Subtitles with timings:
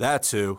[0.00, 0.54] That's who.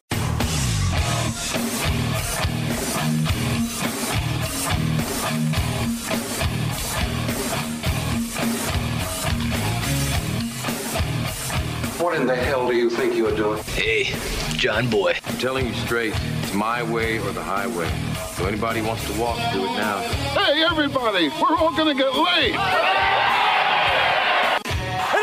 [11.98, 13.64] What in the hell do you think you are doing?
[13.64, 14.14] Hey,
[14.58, 15.18] John Boy.
[15.26, 17.90] I'm telling you straight, it's my way or the highway.
[18.36, 20.02] So anybody wants to walk, do it now.
[20.38, 23.51] Hey, everybody, we're all gonna get laid.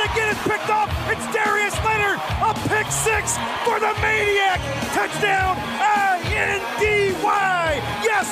[0.08, 0.88] And again, it's picked up.
[1.08, 4.60] It's Darius Leonard, a pick six for the Maniac.
[4.92, 7.82] Touchdown, I-N-D-Y.
[8.02, 8.28] Yes,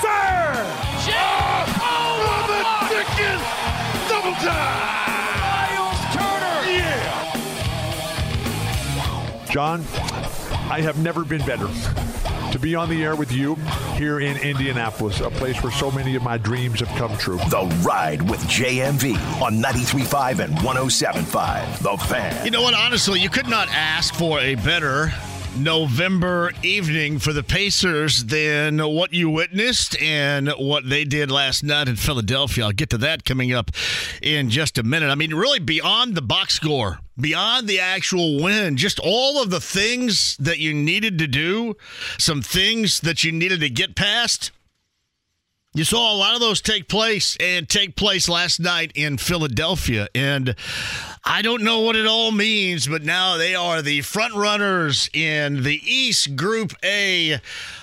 [0.00, 0.64] sir.
[1.80, 3.42] Oh, the Dickens!
[4.08, 5.40] Double time!
[5.40, 6.58] Miles Turner.
[6.70, 7.34] Yeah!
[9.50, 9.82] John,
[10.70, 11.66] I have never been better
[12.52, 13.54] to be on the air with you
[13.96, 17.38] here in Indianapolis, a place where so many of my dreams have come true.
[17.48, 21.78] The Ride with JMV on 93.5 and 107.5.
[21.78, 22.44] The Fan.
[22.44, 22.74] You know what?
[22.74, 25.10] Honestly, you could not ask for a better
[25.58, 31.88] November evening for the Pacers than what you witnessed and what they did last night
[31.88, 32.64] in Philadelphia.
[32.64, 33.72] I'll get to that coming up
[34.22, 35.10] in just a minute.
[35.10, 39.60] I mean, really, beyond the box score, beyond the actual win, just all of the
[39.60, 41.74] things that you needed to do,
[42.18, 44.52] some things that you needed to get past.
[45.74, 50.08] You saw a lot of those take place and take place last night in Philadelphia.
[50.14, 50.56] And
[51.24, 55.62] I don't know what it all means, but now they are the front runners in
[55.64, 57.38] the East Group A.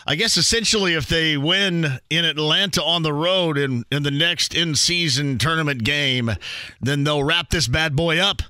[0.07, 4.55] I guess essentially, if they win in Atlanta on the road in, in the next
[4.55, 6.31] in season tournament game,
[6.81, 8.41] then they'll wrap this bad boy up.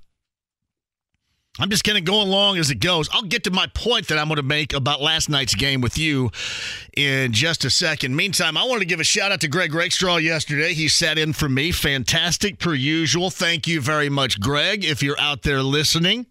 [1.57, 3.09] I'm just going to go along as it goes.
[3.13, 5.97] I'll get to my point that I'm going to make about last night's game with
[5.97, 6.31] you
[6.97, 8.13] in just a second.
[8.13, 10.73] Meantime, I want to give a shout out to Greg Rakestraw yesterday.
[10.73, 11.71] He sat in for me.
[11.71, 13.29] Fantastic per usual.
[13.29, 16.25] Thank you very much, Greg, if you're out there listening.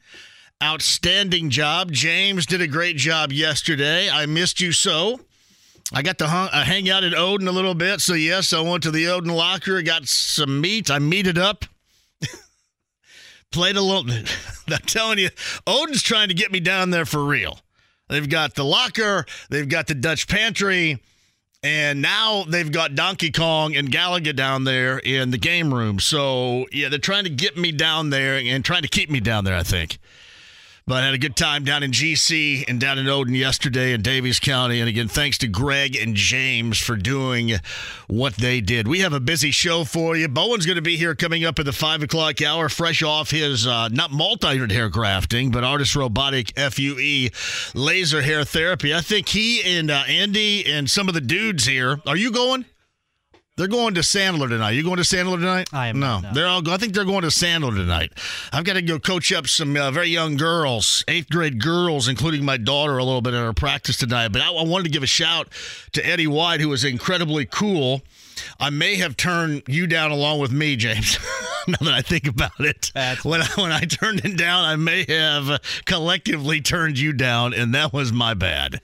[0.63, 1.91] Outstanding job.
[1.91, 4.11] James did a great job yesterday.
[4.11, 5.21] I missed you so.
[5.91, 8.01] I got to hung, uh, hang out at Odon a little bit.
[8.03, 10.91] So, yes, I went to the Odon locker, got some meat.
[10.91, 11.65] I meated up
[13.55, 14.11] played a little.
[14.69, 15.31] I'm telling you,
[15.67, 17.61] Odon's trying to get me down there for real.
[18.09, 21.01] They've got the locker, they've got the Dutch pantry,
[21.63, 25.99] and now they've got Donkey Kong and Galaga down there in the game room.
[26.01, 29.45] So, yeah, they're trying to get me down there and trying to keep me down
[29.45, 29.99] there, I think.
[30.87, 34.03] But I had a good time down in GC and down in Odon yesterday in
[34.03, 34.81] Daviess County.
[34.81, 37.53] And again, thanks to Greg and James for doing
[38.07, 38.87] what they did.
[38.87, 40.29] We have a busy show for you.
[40.29, 43.67] Bowen's going to be here coming up at the five o'clock hour, fresh off his
[43.67, 47.31] uh, not multi-unit hair grafting, but ARTAS robotic FUE
[47.75, 48.95] laser hair therapy.
[48.95, 51.99] I think he and uh, Andy and some of the dudes here.
[52.07, 52.67] Are you going?
[53.57, 54.73] They're going to Sandler tonight.
[54.73, 55.69] You going to Sandler tonight?
[55.73, 56.33] I am No, not, no.
[56.33, 56.69] they're all.
[56.69, 58.11] I think they're going to Sandler tonight.
[58.53, 62.45] I've got to go coach up some uh, very young girls, eighth grade girls, including
[62.45, 64.29] my daughter, a little bit in our practice tonight.
[64.33, 65.49] But I, I wanted to give a shout
[65.93, 68.03] to Eddie White, who was incredibly cool.
[68.59, 71.17] I may have turned you down along with me, James.
[71.69, 74.75] now that I think about it, That's- when I, when I turned him down, I
[74.75, 78.81] may have collectively turned you down, and that was my bad.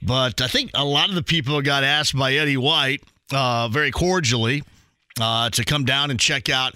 [0.00, 3.02] But I think a lot of the people got asked by Eddie White
[3.34, 4.62] uh, very cordially
[5.20, 6.74] uh, to come down and check out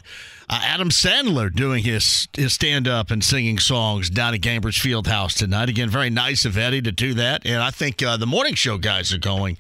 [0.51, 5.07] uh, Adam Sandler doing his his stand up and singing songs down at Gainbridge Field
[5.07, 5.69] House tonight.
[5.69, 8.79] Again, very nice of Eddie to do that, and I think uh, the morning show
[8.79, 9.59] guys are going.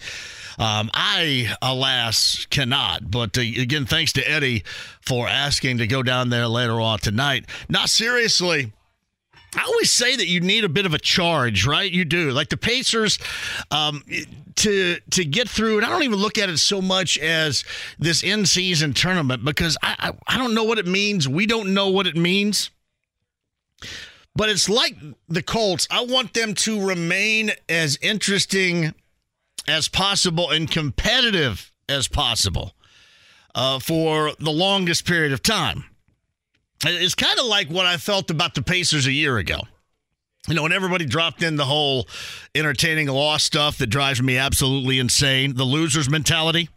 [0.58, 3.10] Um, I, alas, cannot.
[3.10, 4.64] But uh, again, thanks to Eddie
[5.00, 7.46] for asking to go down there later on tonight.
[7.68, 8.72] Not seriously.
[9.58, 11.90] I always say that you need a bit of a charge, right?
[11.90, 12.30] You do.
[12.30, 13.18] Like the Pacers,
[13.72, 14.04] um,
[14.56, 17.64] to to get through, and I don't even look at it so much as
[17.98, 21.28] this in season tournament because I, I I don't know what it means.
[21.28, 22.70] We don't know what it means.
[24.36, 24.96] But it's like
[25.28, 25.88] the Colts.
[25.90, 28.94] I want them to remain as interesting
[29.66, 32.74] as possible and competitive as possible
[33.56, 35.86] uh, for the longest period of time.
[36.84, 39.60] It's kind of like what I felt about the Pacers a year ago.
[40.46, 42.08] You know, when everybody dropped in the whole
[42.54, 46.68] entertaining loss stuff that drives me absolutely insane, the losers mentality.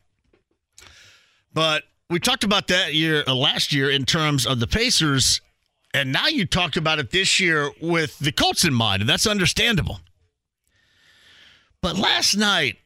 [1.54, 5.40] But we talked about that year uh, last year in terms of the Pacers,
[5.94, 9.28] and now you talked about it this year with the Colts in mind, and that's
[9.28, 10.00] understandable.
[11.82, 12.78] But last night,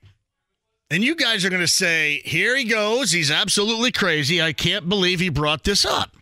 [0.92, 3.12] and you guys are going to say, here he goes.
[3.12, 4.42] He's absolutely crazy.
[4.42, 6.16] I can't believe he brought this up.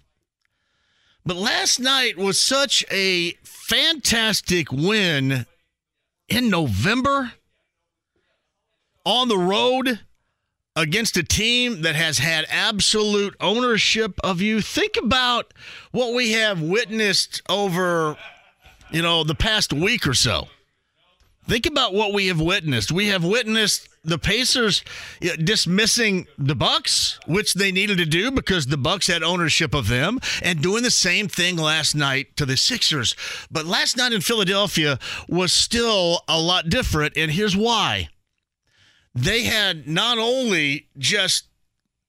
[1.25, 5.45] But last night was such a fantastic win
[6.27, 7.33] in November
[9.05, 9.99] on the road
[10.75, 14.59] against a team that has had absolute ownership of you.
[14.59, 15.53] Think about
[15.91, 18.17] what we have witnessed over,
[18.91, 20.47] you know, the past week or so.
[21.45, 22.91] Think about what we have witnessed.
[22.91, 24.83] We have witnessed the Pacers
[25.43, 30.19] dismissing the Bucks, which they needed to do because the Bucks had ownership of them,
[30.41, 33.15] and doing the same thing last night to the Sixers.
[33.51, 38.09] But last night in Philadelphia was still a lot different, and here's why.
[39.13, 41.47] They had not only just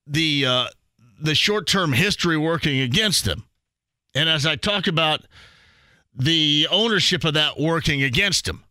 [0.06, 0.66] the uh,
[1.20, 3.44] the short term history working against them,
[4.14, 5.22] and as I talk about
[6.14, 8.63] the ownership of that working against them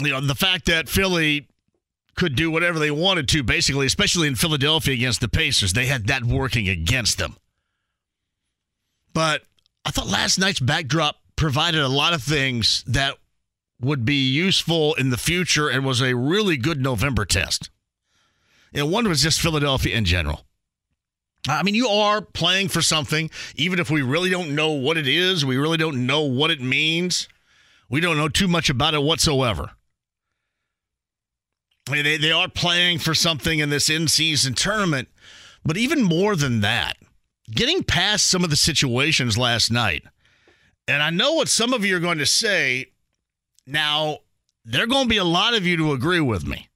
[0.00, 1.48] you know, the fact that Philly
[2.14, 6.06] could do whatever they wanted to, basically, especially in Philadelphia against the Pacers, they had
[6.08, 7.36] that working against them.
[9.12, 9.42] But
[9.84, 13.14] I thought last night's backdrop provided a lot of things that
[13.80, 17.70] would be useful in the future and was a really good November test.
[18.74, 20.44] And one was just Philadelphia in general.
[21.48, 25.06] I mean, you are playing for something, even if we really don't know what it
[25.06, 27.28] is, we really don't know what it means,
[27.88, 29.70] we don't know too much about it whatsoever.
[31.90, 35.08] They, they are playing for something in this in season tournament.
[35.64, 36.96] But even more than that,
[37.50, 40.04] getting past some of the situations last night,
[40.86, 42.86] and I know what some of you are going to say.
[43.66, 44.18] Now,
[44.64, 46.68] there are going to be a lot of you to agree with me.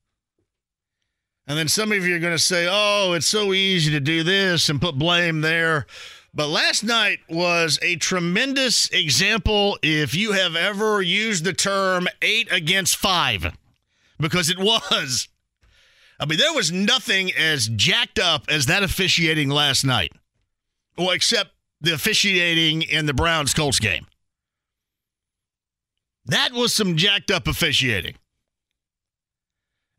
[1.47, 4.23] And then some of you are going to say, oh, it's so easy to do
[4.23, 5.87] this and put blame there.
[6.35, 12.51] But last night was a tremendous example if you have ever used the term eight
[12.51, 13.55] against five
[14.23, 15.29] because it was.
[16.19, 20.13] I mean, there was nothing as jacked up as that officiating last night.
[20.97, 24.07] Well, except the officiating in the Browns Colts game.
[26.25, 28.15] That was some jacked up officiating.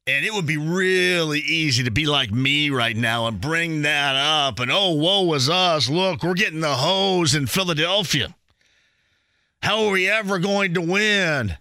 [0.07, 4.15] And it would be really easy to be like me right now and bring that
[4.15, 5.89] up and, oh, woe was us.
[5.89, 8.33] Look, we're getting the hose in Philadelphia.
[9.61, 11.57] How are we ever going to win?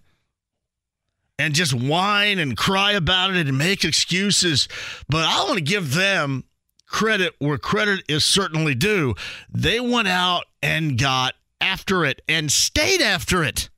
[1.39, 4.69] And just whine and cry about it and make excuses.
[5.09, 6.45] But I want to give them
[6.87, 9.15] credit where credit is certainly due.
[9.51, 13.71] They went out and got after it and stayed after it.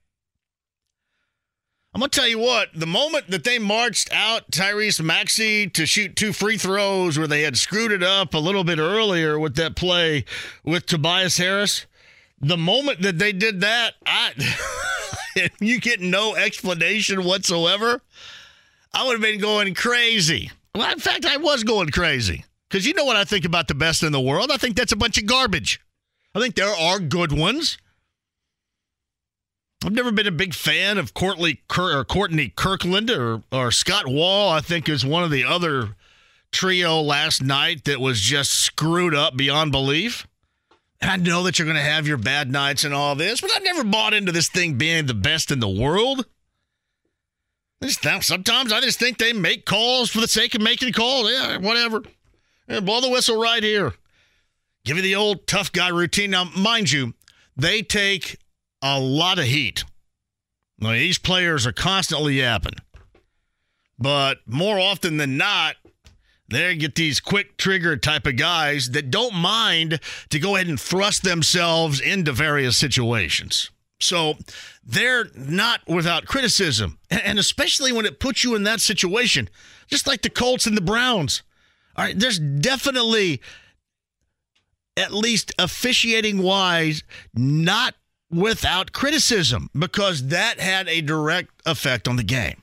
[1.95, 5.87] I'm going to tell you what, the moment that they marched out Tyrese Maxey to
[5.87, 9.55] shoot two free throws where they had screwed it up a little bit earlier with
[9.57, 10.25] that play
[10.65, 11.87] with Tobias Harris,
[12.41, 14.33] the moment that they did that, I
[15.61, 18.01] you get no explanation whatsoever,
[18.93, 20.51] I would have been going crazy.
[20.75, 22.45] Well, in fact, I was going crazy.
[22.69, 24.51] Because you know what I think about the best in the world?
[24.51, 25.81] I think that's a bunch of garbage.
[26.35, 27.79] I think there are good ones.
[29.85, 34.49] I've never been a big fan of Courtney, or Courtney Kirkland or, or Scott Wall,
[34.51, 35.91] I think, is one of the other
[36.51, 40.27] trio last night that was just screwed up beyond belief.
[41.05, 43.65] I know that you're going to have your bad nights and all this, but I've
[43.65, 46.27] never bought into this thing being the best in the world.
[47.83, 51.31] sometimes I just think they make calls for the sake of making calls.
[51.31, 52.03] Yeah, whatever.
[52.69, 53.93] Yeah, blow the whistle right here.
[54.85, 56.31] Give you the old tough guy routine.
[56.31, 57.15] Now, mind you,
[57.57, 58.39] they take
[58.83, 59.85] a lot of heat.
[60.79, 62.75] Now, these players are constantly yapping.
[63.99, 65.77] But more often than not,
[66.55, 70.81] they get these quick trigger type of guys that don't mind to go ahead and
[70.81, 73.71] thrust themselves into various situations.
[74.01, 74.35] So
[74.85, 79.49] they're not without criticism, and especially when it puts you in that situation,
[79.87, 81.43] just like the Colts and the Browns.
[81.97, 83.41] All right, there's definitely,
[84.97, 87.03] at least officiating wise,
[87.35, 87.95] not
[88.31, 92.63] without criticism because that had a direct effect on the game.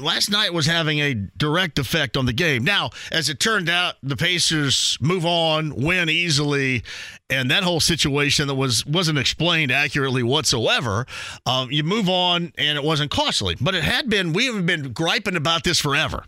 [0.00, 2.64] Last night was having a direct effect on the game.
[2.64, 6.82] Now, as it turned out, the Pacers move on, win easily,
[7.30, 11.06] and that whole situation that was wasn't explained accurately whatsoever.
[11.46, 14.32] Um, you move on, and it wasn't costly, but it had been.
[14.32, 16.24] We have been griping about this forever,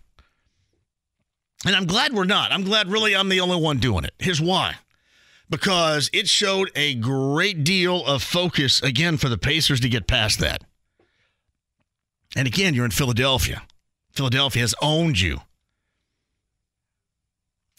[1.64, 2.52] and I'm glad we're not.
[2.52, 4.14] I'm glad, really, I'm the only one doing it.
[4.18, 4.76] Here's why.
[5.48, 10.40] Because it showed a great deal of focus again for the Pacers to get past
[10.40, 10.64] that.
[12.36, 13.62] And again, you're in Philadelphia.
[14.12, 15.40] Philadelphia has owned you.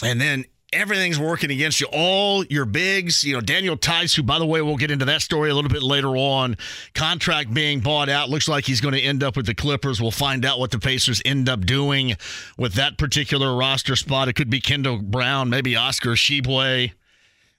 [0.03, 1.87] And then everything's working against you.
[1.91, 5.21] All your bigs, you know, Daniel Theis, who, by the way, we'll get into that
[5.21, 6.57] story a little bit later on.
[6.95, 8.29] Contract being bought out.
[8.29, 10.01] Looks like he's going to end up with the Clippers.
[10.01, 12.15] We'll find out what the Pacers end up doing
[12.57, 14.27] with that particular roster spot.
[14.27, 16.91] It could be Kendall Brown, maybe Oscar Tshiebwe.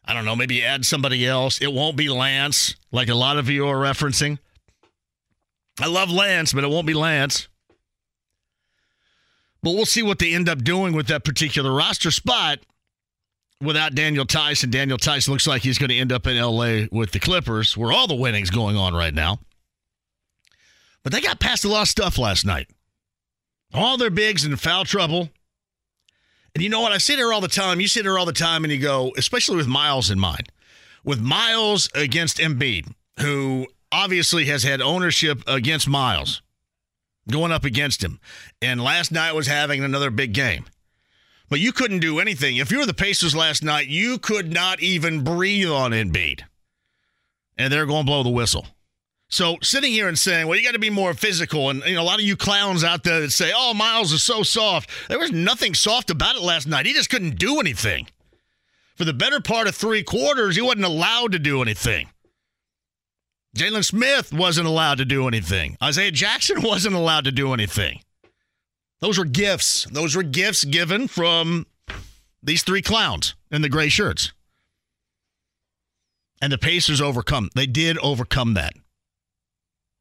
[0.04, 1.60] I don't know, maybe add somebody else.
[1.60, 4.38] It won't be Lance, like a lot of you are referencing.
[5.80, 7.48] I love Lance, but it won't be Lance.
[9.62, 12.60] But we'll see what they end up doing with that particular roster spot
[13.60, 14.26] without Daniel.
[14.34, 17.76] And Daniel Theis looks like he's going to end up in LA with the Clippers,
[17.76, 19.40] where all the winning's going on right now.
[21.02, 22.68] But they got past a lot of stuff last night.
[23.72, 25.28] All their bigs in foul trouble.
[26.54, 26.92] And you know what?
[26.92, 27.80] I sit here all the time.
[27.80, 30.50] You sit here all the time and you go, especially with Miles in mind,
[31.04, 36.42] with Miles against Embiid, who obviously has had ownership against Miles,
[37.30, 38.20] going up against him.
[38.60, 40.64] And last night was having another big game.
[41.48, 42.56] But you couldn't do anything.
[42.56, 46.42] If you were the Pacers last night, you could not even breathe on Embiid.
[47.56, 48.66] And they're going to blow the whistle.
[49.30, 51.70] So sitting here and saying, well, you got to be more physical.
[51.70, 54.22] And you know, a lot of you clowns out there that say, oh, Miles is
[54.22, 54.90] so soft.
[55.08, 56.86] There was nothing soft about it last night.
[56.86, 58.08] He just couldn't do anything.
[58.96, 62.08] For the better part of three quarters, he wasn't allowed to do anything.
[63.58, 65.76] Jalen Smith wasn't allowed to do anything.
[65.82, 68.00] Isaiah Jackson wasn't allowed to do anything.
[69.00, 69.86] Those were gifts.
[69.90, 71.66] Those were gifts given from
[72.42, 74.32] these three clowns in the gray shirts.
[76.40, 77.50] And the Pacers overcome.
[77.54, 78.74] They did overcome that.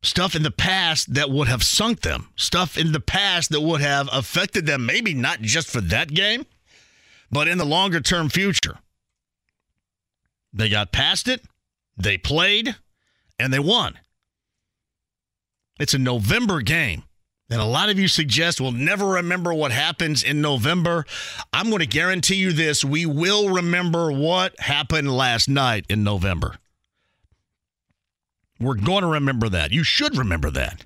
[0.03, 2.29] Stuff in the past that would have sunk them.
[2.35, 6.45] Stuff in the past that would have affected them, maybe not just for that game,
[7.31, 8.77] but in the longer term future.
[10.53, 11.41] They got past it.
[11.97, 12.75] They played
[13.39, 13.99] and they won.
[15.79, 17.03] It's a November game.
[17.49, 21.05] And a lot of you suggest we'll never remember what happens in November.
[21.53, 26.57] I'm going to guarantee you this we will remember what happened last night in November.
[28.59, 29.71] We're going to remember that.
[29.71, 30.83] You should remember that.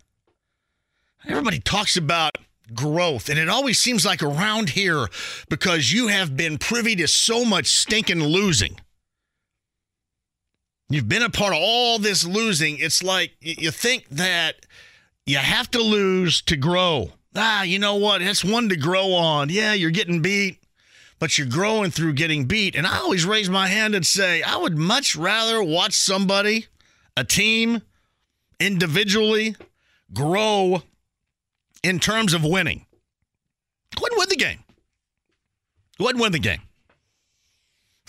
[1.27, 2.38] Everybody talks about
[2.74, 5.08] growth, and it always seems like around here
[5.50, 8.77] because you have been privy to so much stinking losing.
[10.91, 12.77] You've been a part of all this losing.
[12.77, 14.65] It's like you think that
[15.25, 17.13] you have to lose to grow.
[17.33, 18.21] Ah, you know what?
[18.21, 19.48] It's one to grow on.
[19.50, 20.57] Yeah, you're getting beat,
[21.17, 22.75] but you're growing through getting beat.
[22.75, 26.65] And I always raise my hand and say, I would much rather watch somebody,
[27.15, 27.83] a team,
[28.60, 29.55] individually
[30.13, 30.83] grow
[31.83, 32.86] in terms of winning.
[33.95, 34.60] Go ahead and win the game.
[35.98, 36.62] Go ahead and win the game.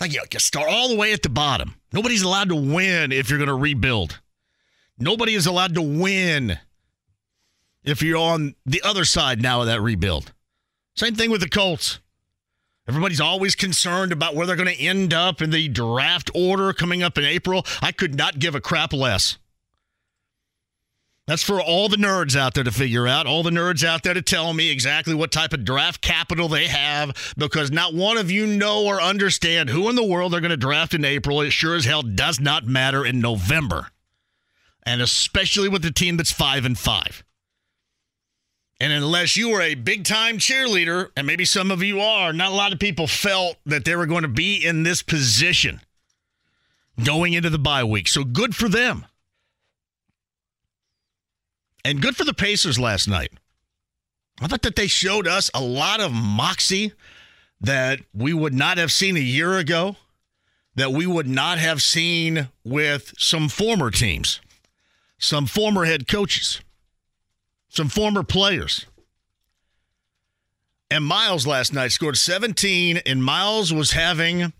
[0.01, 1.75] Like you, you start all the way at the bottom.
[1.93, 4.19] Nobody's allowed to win if you're going to rebuild.
[4.97, 6.57] Nobody is allowed to win
[7.83, 10.33] if you're on the other side now of that rebuild.
[10.95, 11.99] Same thing with the Colts.
[12.87, 17.01] Everybody's always concerned about where they're going to end up in the draft order coming
[17.01, 17.65] up in April.
[17.81, 19.37] I could not give a crap less.
[21.25, 24.13] That's for all the nerds out there to figure out, all the nerds out there
[24.13, 28.29] to tell me exactly what type of draft capital they have, because not one of
[28.29, 31.39] you know or understand who in the world they're going to draft in April.
[31.39, 33.87] It sure as hell does not matter in November.
[34.85, 37.23] And especially with the team that's five and five.
[38.81, 42.51] And unless you were a big time cheerleader, and maybe some of you are, not
[42.51, 45.79] a lot of people felt that they were going to be in this position
[47.01, 48.09] going into the bye week.
[48.09, 49.05] So good for them.
[51.85, 53.31] And good for the Pacers last night.
[54.41, 56.93] I thought that they showed us a lot of moxie
[57.61, 59.97] that we would not have seen a year ago,
[60.75, 64.41] that we would not have seen with some former teams,
[65.17, 66.61] some former head coaches,
[67.69, 68.85] some former players.
[70.89, 74.53] And Miles last night scored 17, and Miles was having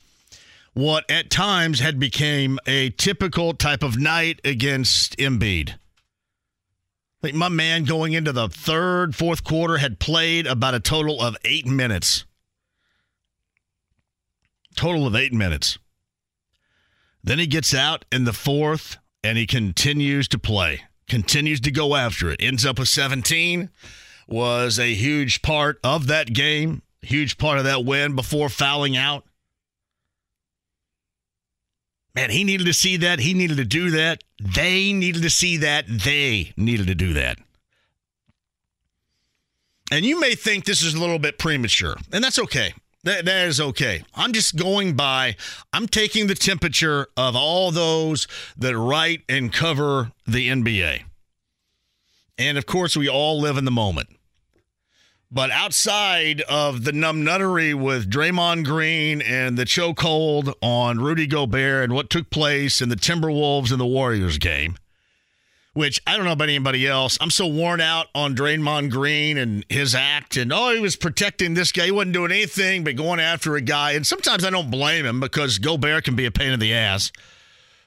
[0.73, 5.75] what at times had become a typical type of night against Embiid.
[7.23, 11.37] Like my man going into the third, fourth quarter had played about a total of
[11.45, 12.25] eight minutes.
[14.75, 15.79] Total of eight minutes.
[17.23, 21.95] Then he gets out in the fourth and he continues to play, continues to go
[21.95, 22.43] after it.
[22.43, 23.69] Ends up with 17.
[24.27, 29.23] was a huge part of that game, huge part of that win before fouling out.
[32.15, 33.19] Man, he needed to see that.
[33.19, 34.23] He needed to do that.
[34.39, 35.85] They needed to see that.
[35.87, 37.39] They needed to do that.
[39.91, 42.73] And you may think this is a little bit premature, and that's okay.
[43.03, 44.03] That, that is okay.
[44.15, 45.35] I'm just going by,
[45.73, 48.27] I'm taking the temperature of all those
[48.57, 51.01] that write and cover the NBA.
[52.37, 54.09] And of course, we all live in the moment.
[55.33, 61.93] But outside of the numbnuttery with Draymond Green and the chokehold on Rudy Gobert and
[61.93, 64.75] what took place in the Timberwolves and the Warriors game,
[65.73, 67.17] which I don't know about anybody else.
[67.19, 71.55] I'm so worn out on Draymond Green and his act, and oh, he was protecting
[71.55, 71.85] this guy.
[71.85, 73.93] He wasn't doing anything but going after a guy.
[73.93, 77.11] And sometimes I don't blame him because Gobert can be a pain in the ass.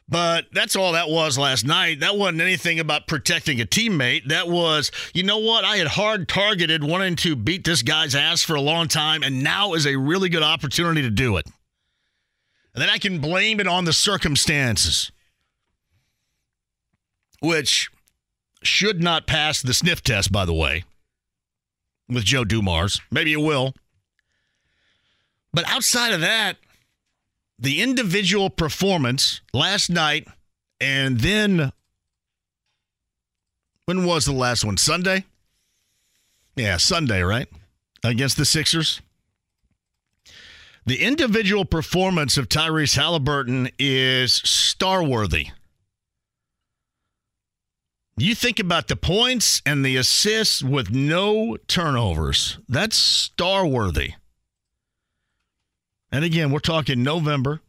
[0.08, 2.00] But that's all that was last night.
[2.00, 4.28] That wasn't anything about protecting a teammate.
[4.28, 5.64] That was, you know what?
[5.64, 9.42] I had hard targeted wanting to beat this guy's ass for a long time, and
[9.42, 11.46] now is a really good opportunity to do it.
[12.72, 15.10] And then I can blame it on the circumstances,
[17.40, 17.90] which
[18.62, 20.84] should not pass the sniff test, by the way,
[22.08, 23.00] with Joe Dumars.
[23.10, 23.74] Maybe it will.
[25.52, 26.58] But outside of that,
[27.58, 30.28] the individual performance last night
[30.80, 31.72] and then
[33.86, 34.76] when was the last one?
[34.76, 35.24] Sunday?
[36.56, 37.48] Yeah, Sunday, right?
[38.02, 39.00] Against the Sixers.
[40.84, 45.48] The individual performance of Tyrese Haliburton is star worthy.
[48.16, 52.58] You think about the points and the assists with no turnovers.
[52.68, 54.14] That's star worthy.
[56.10, 57.60] And again, we're talking November.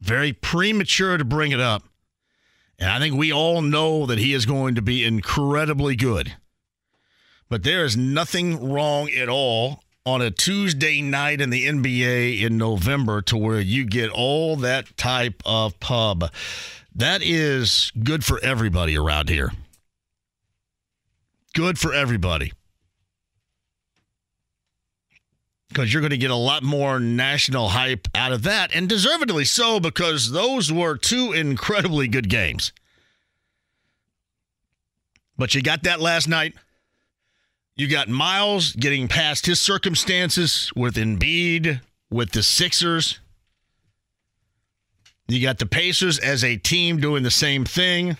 [0.00, 1.84] Very premature to bring it up.
[2.78, 6.34] And I think we all know that he is going to be incredibly good.
[7.48, 12.58] But there is nothing wrong at all on a Tuesday night in the NBA in
[12.58, 16.30] November to where you get all that type of pub.
[16.94, 19.52] That is good for everybody around here.
[21.54, 22.52] Good for everybody
[25.74, 29.44] because you're going to get a lot more national hype out of that, and deservedly
[29.44, 32.72] so, because those were two incredibly good games.
[35.36, 36.54] But you got that last night.
[37.74, 43.18] You got Miles getting past his circumstances with Embiid, with the Sixers.
[45.26, 48.16] You got the Pacers as a team doing the same thing.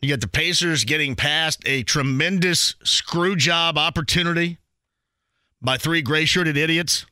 [0.00, 4.56] You got the Pacers getting past a tremendous screw job opportunity
[5.62, 7.06] by three gray shirted idiots.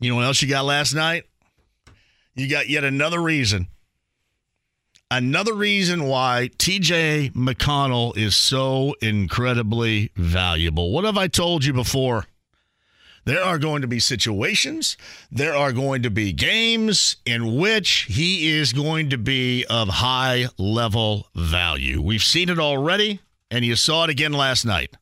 [0.00, 1.24] You know what else you got last night?
[2.34, 3.68] You got yet another reason.
[5.10, 10.92] Another reason why TJ McConnell is so incredibly valuable.
[10.92, 12.26] What have I told you before?
[13.24, 14.96] There are going to be situations,
[15.30, 20.46] there are going to be games in which he is going to be of high
[20.56, 22.00] level value.
[22.00, 23.20] We've seen it already,
[23.50, 24.96] and you saw it again last night.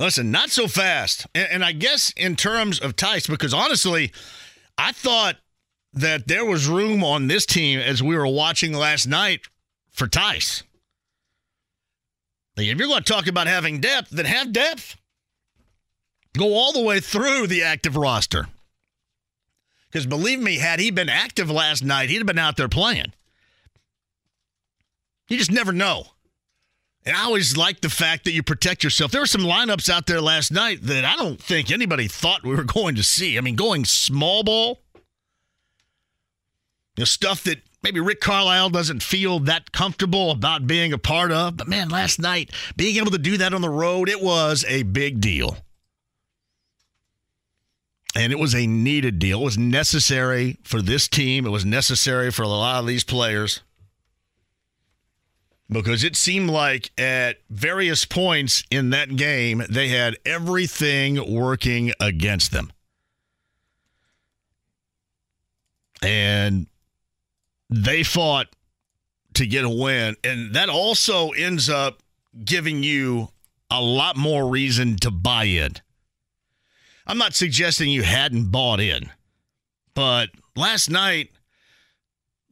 [0.00, 1.26] Listen, not so fast.
[1.34, 4.12] And, and, I guess in terms of Theis, because honestly,
[4.78, 5.36] I thought
[5.92, 9.42] that there was room on this team as we were watching last night
[9.90, 10.62] for Theis.
[12.56, 14.96] If you're going to talk about having depth, then have depth.
[16.36, 18.46] Go all the way through the active roster.
[19.90, 23.12] Because believe me, had he been active last night, he'd have been out there playing.
[25.28, 26.06] You just never know.
[27.06, 29.10] And I always like the fact that you protect yourself.
[29.10, 32.54] There were some lineups out there last night that I don't think anybody thought we
[32.54, 33.38] were going to see.
[33.38, 34.80] I mean, going small ball,
[36.96, 41.32] you know, stuff that maybe Rick Carlisle doesn't feel that comfortable about being a part
[41.32, 41.56] of.
[41.56, 44.82] But man, last night, being able to do that on the road, it was a
[44.82, 45.56] big deal.
[48.14, 49.40] And it was a needed deal.
[49.40, 53.62] It was necessary for this team, it was necessary for a lot of these players
[55.70, 62.50] because it seemed like at various points in that game, they had everything working against
[62.50, 62.72] them.
[66.02, 66.66] And
[67.68, 68.48] they fought
[69.34, 70.16] to get a win.
[70.24, 72.02] And that also ends up
[72.44, 73.28] giving you
[73.70, 75.74] a lot more reason to buy in.
[77.06, 79.10] I'm not suggesting you hadn't bought in,
[79.94, 81.30] but last night,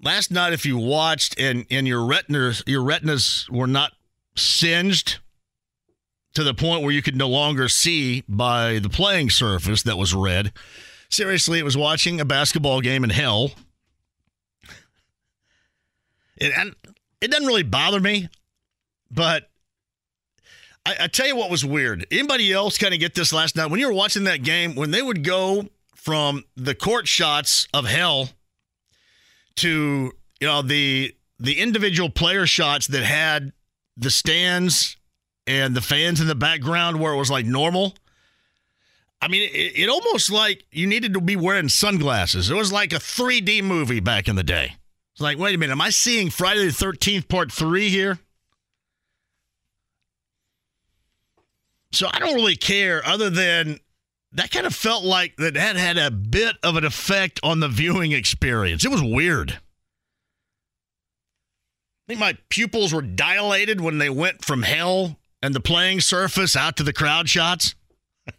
[0.03, 3.93] last night if you watched and and your retinas your retinas were not
[4.37, 5.19] singed
[6.35, 10.15] to the point where you could no longer see by the playing surface that was
[10.15, 10.53] red.
[11.09, 13.51] Seriously, it was watching a basketball game in hell.
[16.41, 16.77] And, and
[17.21, 18.29] it doesn't really bother me,
[19.11, 19.51] but
[20.87, 22.07] I, I tell you what was weird.
[22.13, 24.93] Anybody else kind of get this last night when you were watching that game when
[24.93, 28.31] they would go from the court shots of hell
[29.59, 33.53] to you know the the individual player shots that had
[33.97, 34.97] the stands
[35.47, 37.95] and the fans in the background where it was like normal.
[39.21, 42.51] I mean, it, it almost like you needed to be wearing sunglasses.
[42.51, 44.77] It was like a 3D movie back in the day.
[45.13, 48.21] It's like, wait a minute, am I seeing Friday the 13th part three here?
[51.91, 53.81] So I don't really care other than
[54.33, 57.69] that kind of felt like that had had a bit of an effect on the
[57.69, 58.85] viewing experience.
[58.85, 59.53] It was weird.
[59.53, 59.57] I
[62.09, 66.77] think my pupils were dilated when they went from hell and the playing surface out
[66.77, 67.75] to the crowd shots.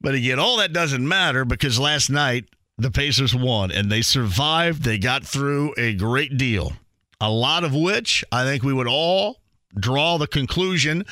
[0.00, 2.46] but again, all that doesn't matter because last night
[2.78, 4.82] the Pacers won and they survived.
[4.82, 6.72] They got through a great deal,
[7.20, 9.40] a lot of which I think we would all
[9.74, 11.04] draw the conclusion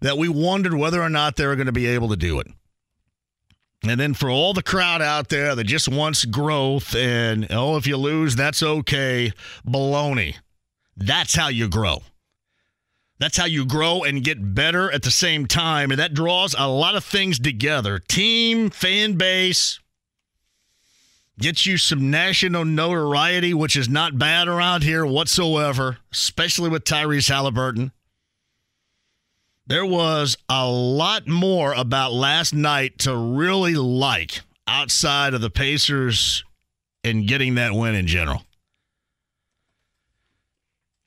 [0.00, 2.46] that we wondered whether or not they were going to be able to do it.
[3.82, 7.86] And then for all the crowd out there that just wants growth and, oh, if
[7.86, 9.32] you lose, that's okay,
[9.66, 10.36] baloney.
[10.96, 12.02] That's how you grow.
[13.18, 15.90] That's how you grow and get better at the same time.
[15.90, 19.80] And that draws a lot of things together team, fan base,
[21.38, 27.30] gets you some national notoriety, which is not bad around here whatsoever, especially with Tyrese
[27.30, 27.92] Haliburton.
[29.70, 36.42] There was a lot more about last night to really like outside of the Pacers
[37.04, 38.42] and getting that win in general.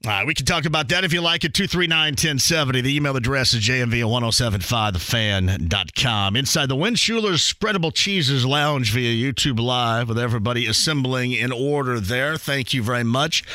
[0.05, 1.53] All right, we can talk about that if you like it.
[1.53, 2.81] 239 1070.
[2.81, 6.35] The email address is jmv at 1075thefan.com.
[6.35, 12.01] Inside the Win Schuler's Spreadable Cheeses Lounge via YouTube Live with everybody assembling in order
[12.01, 12.35] there.
[12.35, 13.45] Thank you very much,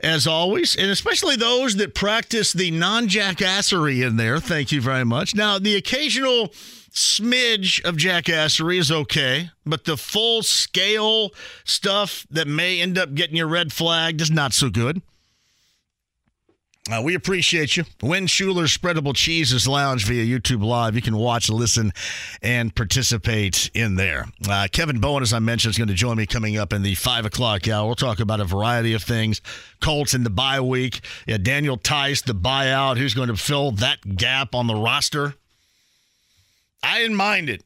[0.00, 0.76] as always.
[0.76, 4.38] And especially those that practice the non jackassery in there.
[4.38, 5.34] Thank you very much.
[5.34, 6.48] Now, the occasional
[6.90, 11.30] smidge of jackassery is okay, but the full scale
[11.64, 15.00] stuff that may end up getting your red flagged is not so good.
[16.90, 17.84] Uh, we appreciate you.
[18.00, 20.94] Win Schuler's Spreadable Cheeses Lounge via YouTube Live.
[20.94, 21.92] You can watch, listen,
[22.42, 24.26] and participate in there.
[24.48, 26.94] Uh, Kevin Bowen, as I mentioned, is going to join me coming up in the
[26.94, 27.86] 5 o'clock hour.
[27.86, 29.40] We'll talk about a variety of things.
[29.80, 31.00] Colts in the bye week.
[31.26, 32.98] Yeah, Daniel Theis, the buyout.
[32.98, 35.34] Who's going to fill that gap on the roster?
[36.84, 37.64] I didn't mind it.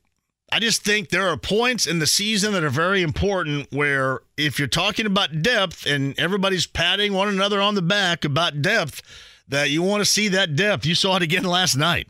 [0.53, 4.59] I just think there are points in the season that are very important where if
[4.59, 9.01] you're talking about depth and everybody's patting one another on the back about depth,
[9.47, 10.87] that you want to see that depth.
[10.87, 12.09] You saw it again last night.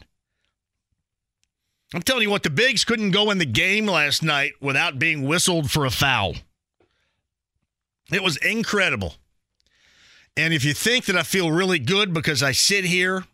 [1.92, 5.26] I'm telling you what, the Bigs couldn't go in the game last night without being
[5.26, 6.34] whistled for a foul.
[8.12, 9.14] It was incredible.
[10.36, 13.24] And if you think that I feel really good because I sit here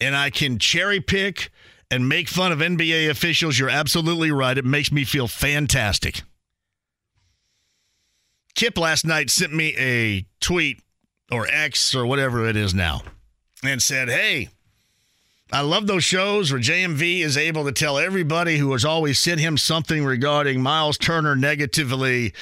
[0.00, 1.50] and I can cherry pick
[1.94, 4.58] and make fun of NBA officials, you're absolutely right.
[4.58, 6.22] It makes me feel fantastic.
[8.56, 10.82] Kip last night sent me a tweet
[11.30, 13.02] or X or whatever it is now
[13.62, 14.48] and said, Hey,
[15.52, 19.38] I love those shows where JMV is able to tell everybody who has always sent
[19.38, 22.34] him something regarding Miles Turner negatively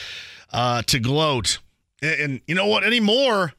[0.50, 1.58] uh, to gloat.
[2.00, 2.84] And, and you know what?
[2.84, 3.52] Anymore,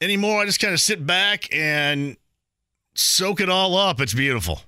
[0.00, 2.16] anymore, I just kind of sit back and
[2.94, 4.00] soak it all up.
[4.00, 4.62] It's beautiful.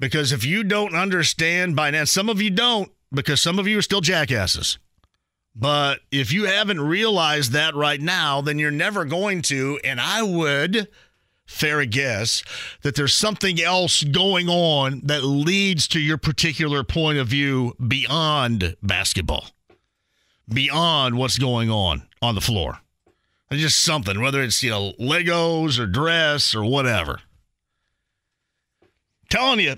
[0.00, 3.78] Because if you don't understand by now, some of you don't, because some of you
[3.78, 4.78] are still jackasses.
[5.54, 9.78] But if you haven't realized that right now, then you're never going to.
[9.84, 10.88] And I would
[11.44, 12.42] fair guess
[12.82, 18.76] that there's something else going on that leads to your particular point of view beyond
[18.82, 19.48] basketball,
[20.48, 22.78] beyond what's going on on the floor.
[23.50, 27.20] It's just something, whether it's, you know, Legos or dress or whatever.
[29.28, 29.76] telling you,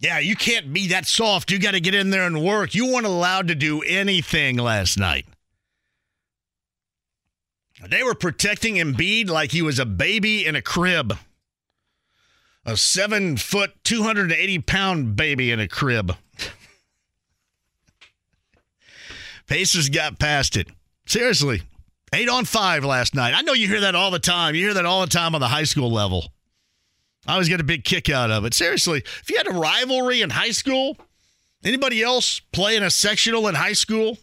[0.00, 1.50] yeah, you can't be that soft.
[1.50, 2.74] You got to get in there and work.
[2.74, 5.26] You weren't allowed to do anything last night.
[7.86, 11.16] They were protecting Embiid like he was a baby in a crib.
[12.64, 16.16] A seven foot, 280 pound baby in a crib.
[19.46, 20.68] Pacers got past it.
[21.06, 21.62] Seriously.
[22.12, 23.34] Eight on five last night.
[23.34, 24.54] I know you hear that all the time.
[24.54, 26.32] You hear that all the time on the high school level.
[27.26, 28.54] I always get a big kick out of it.
[28.54, 30.96] Seriously, if you had a rivalry in high school,
[31.64, 34.18] anybody else playing a sectional in high school?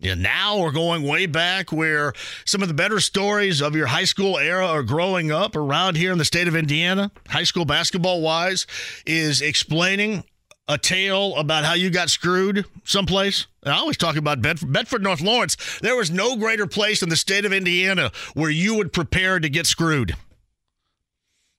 [0.00, 2.12] Yeah, now we're going way back where
[2.44, 6.12] some of the better stories of your high school era are growing up around here
[6.12, 8.66] in the state of Indiana, high school basketball wise,
[9.06, 10.22] is explaining
[10.68, 13.48] a tale about how you got screwed someplace?
[13.64, 15.56] And I always talk about Bedford, Bedford, North Lawrence.
[15.80, 19.48] There was no greater place in the state of Indiana where you would prepare to
[19.48, 20.14] get screwed.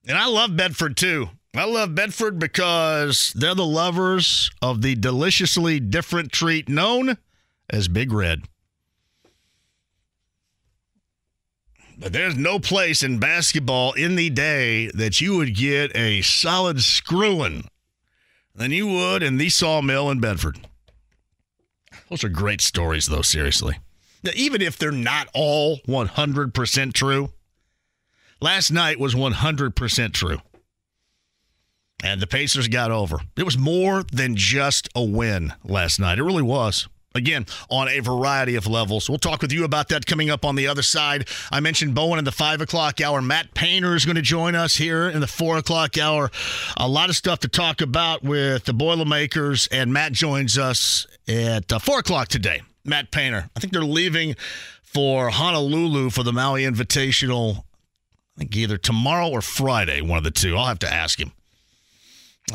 [0.07, 1.29] And I love Bedford too.
[1.55, 7.17] I love Bedford because they're the lovers of the deliciously different treat known
[7.69, 8.43] as Big Red.
[11.97, 16.81] But there's no place in basketball in the day that you would get a solid
[16.81, 17.67] screwing
[18.55, 20.59] than you would in the sawmill in Bedford.
[22.09, 23.79] Those are great stories, though, seriously.
[24.23, 27.31] Now, even if they're not all 100% true,
[28.41, 30.39] last night was 100% true.
[32.01, 33.19] And the Pacers got over.
[33.35, 36.17] It was more than just a win last night.
[36.17, 36.87] It really was.
[37.15, 39.09] Again, on a variety of levels.
[39.09, 41.27] We'll talk with you about that coming up on the other side.
[41.51, 43.19] I mentioned Bowen in the five o'clock hour.
[43.19, 46.29] Matt Painter is going to join us here in the four o'clock hour.
[46.77, 51.73] A lot of stuff to talk about with the Boilermakers, and Matt joins us at
[51.73, 52.61] uh, four o'clock today.
[52.85, 53.49] Matt Painter.
[53.55, 54.35] I think they're leaving
[54.83, 57.63] for Honolulu for the Maui Invitational.
[58.39, 60.55] Think either tomorrow or Friday, one of the two.
[60.55, 61.33] I'll have to ask him.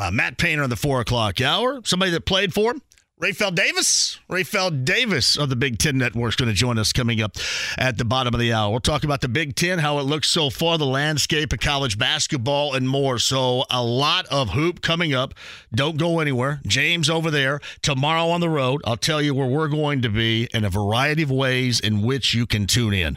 [0.00, 1.82] Uh, Matt Painter in the four o'clock hour.
[1.84, 2.82] Somebody that played for him.
[3.20, 7.20] Rapheal Davis, Rapheal Davis of the Big Ten Network is going to join us coming
[7.20, 7.36] up
[7.78, 8.70] at the bottom of the hour.
[8.70, 11.96] We'll talk about the Big Ten, how it looks so far, the landscape of college
[11.96, 13.18] basketball, and more.
[13.18, 15.34] So, a lot of hoop coming up.
[15.72, 16.60] Don't go anywhere.
[16.66, 18.80] James over there tomorrow on the road.
[18.84, 22.34] I'll tell you where we're going to be in a variety of ways in which
[22.34, 23.16] you can tune in.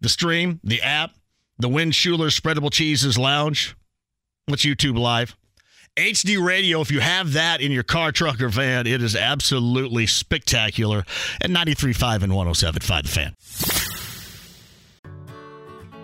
[0.00, 1.12] The stream, the app,
[1.62, 3.76] the Win Schuler Spreadable Cheeses Lounge.
[4.46, 5.36] What's YouTube Live?
[5.96, 10.06] HD radio, if you have that in your car, truck, or van, it is absolutely
[10.06, 11.04] spectacular.
[11.42, 13.34] At 93.5 and 107.5 The Fan.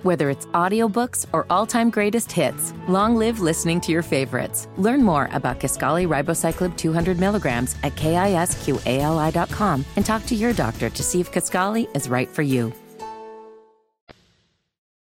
[0.04, 4.68] Whether it's audiobooks or all-time greatest hits, long live listening to your favorites.
[4.76, 11.02] Learn more about Kisqali Ribociclib 200 milligrams at kisqali.com and talk to your doctor to
[11.02, 12.72] see if Kisqali is right for you.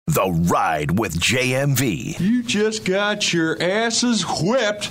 [0.07, 2.17] The Ride with JMV.
[2.19, 4.89] You just got your asses whipped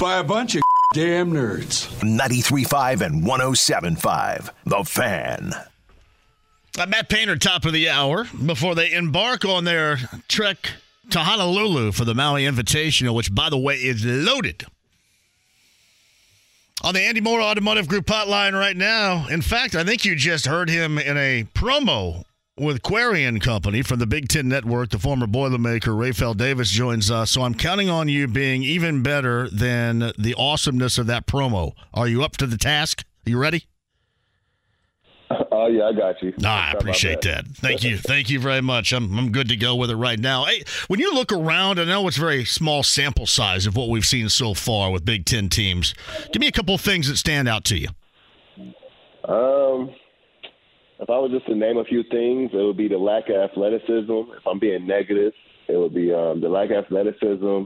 [0.00, 1.86] by a bunch of damn nerds.
[2.00, 4.50] 93.5 and 107.5.
[4.64, 5.52] The Fan.
[6.78, 9.98] Uh, Matt Painter, top of the hour, before they embark on their
[10.28, 10.72] trek
[11.10, 14.64] to Honolulu for the Maui Invitational, which, by the way, is loaded.
[16.82, 19.26] On the Andy Moore Automotive Group hotline right now.
[19.28, 22.25] In fact, I think you just heard him in a promo
[22.58, 24.90] with Quarian Company from the Big Ten Network.
[24.90, 27.30] The former Boilermaker Rapheal Davis joins us.
[27.30, 31.72] So I'm counting on you being even better than the awesomeness of that promo.
[31.92, 33.04] Are you up to the task?
[33.26, 33.66] Are you ready?
[35.50, 36.32] Oh yeah, I got you.
[36.38, 37.46] Nah, I appreciate that.
[37.46, 37.56] that.
[37.56, 38.92] Thank you, thank you very much.
[38.92, 40.44] I'm I'm good to go with it right now.
[40.44, 44.04] Hey, when you look around, I know it's very small sample size of what we've
[44.04, 45.94] seen so far with Big Ten teams.
[46.32, 47.88] Give me a couple of things that stand out to you.
[49.24, 49.90] Um,
[50.98, 53.36] if I was just to name a few things, it would be the lack of
[53.36, 54.12] athleticism.
[54.36, 55.32] If I'm being negative,
[55.68, 57.64] it would be um, the lack of athleticism,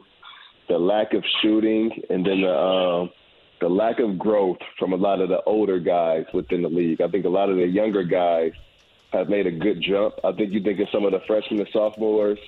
[0.68, 3.10] the lack of shooting, and then the um,
[3.60, 7.00] the lack of growth from a lot of the older guys within the league.
[7.00, 8.52] I think a lot of the younger guys
[9.12, 10.14] have made a good jump.
[10.24, 12.38] I think you think of some of the freshmen and sophomores,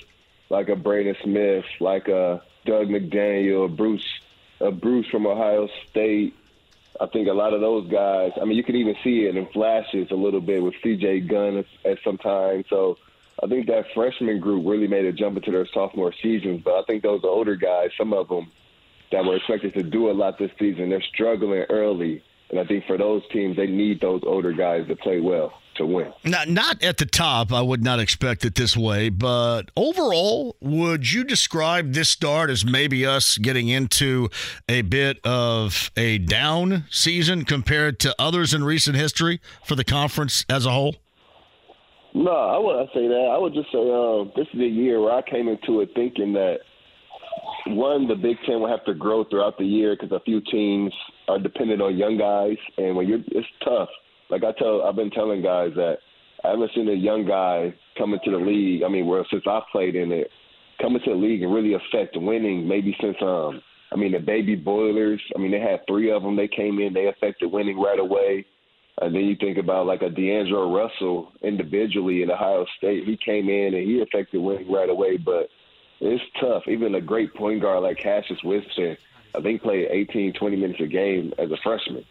[0.49, 4.07] like a Braden Smith, like a Dug McDaniel, Bruce,
[4.61, 6.35] a Bruce from Ohio State,
[7.03, 8.31] I think a lot of those guys.
[8.41, 11.23] I mean, you can even see it in flashes a little bit with C.J.
[11.23, 12.65] Gunn at, at some time.
[12.71, 12.97] So
[13.43, 16.63] I think that freshman group really made a jump into their sophomore seasons.
[16.65, 18.53] But I think those older guys, some of them
[19.11, 22.23] that were expected to do a lot this season, they're struggling early.
[22.51, 25.87] And I think for those teams, they need those older guys to play well to
[25.87, 26.13] win.
[26.25, 27.53] Not not at the top.
[27.53, 32.65] I would not expect it this way, but overall, would you describe this start as
[32.65, 34.29] maybe us getting into
[34.69, 40.45] a bit of a down season compared to others in recent history for the conference
[40.49, 40.97] as a whole?
[42.15, 43.31] No, I wouldn't say that.
[43.33, 46.35] I would just say um, this is a year where I came into it thinking
[46.35, 46.59] that
[47.67, 50.93] one, the Big Ten will have to grow throughout the year because a few teams
[51.29, 53.89] are dependent on young guys, and when you're, it's tough
[54.33, 55.99] like I tell, I've been telling guys that
[56.43, 58.83] I haven't seen a young guy come into the league.
[58.83, 60.31] I mean, well, since I played in it,
[60.81, 62.67] come into the league and really affect winning.
[62.67, 63.61] Maybe since um,
[63.93, 65.21] I mean, the baby boilers.
[65.37, 66.35] I mean, they had three of them.
[66.35, 68.47] They came in, they affected winning right away.
[69.01, 73.05] And then you think about like a D'Angelo Russell individually in Ohio State.
[73.05, 75.19] He came in and he affected winning right away.
[75.19, 75.49] But
[76.01, 76.63] it's tough.
[76.69, 78.97] Even a great point guard like Cassius Winston,
[79.37, 82.05] I think played 18, 20 minutes a game as a freshman.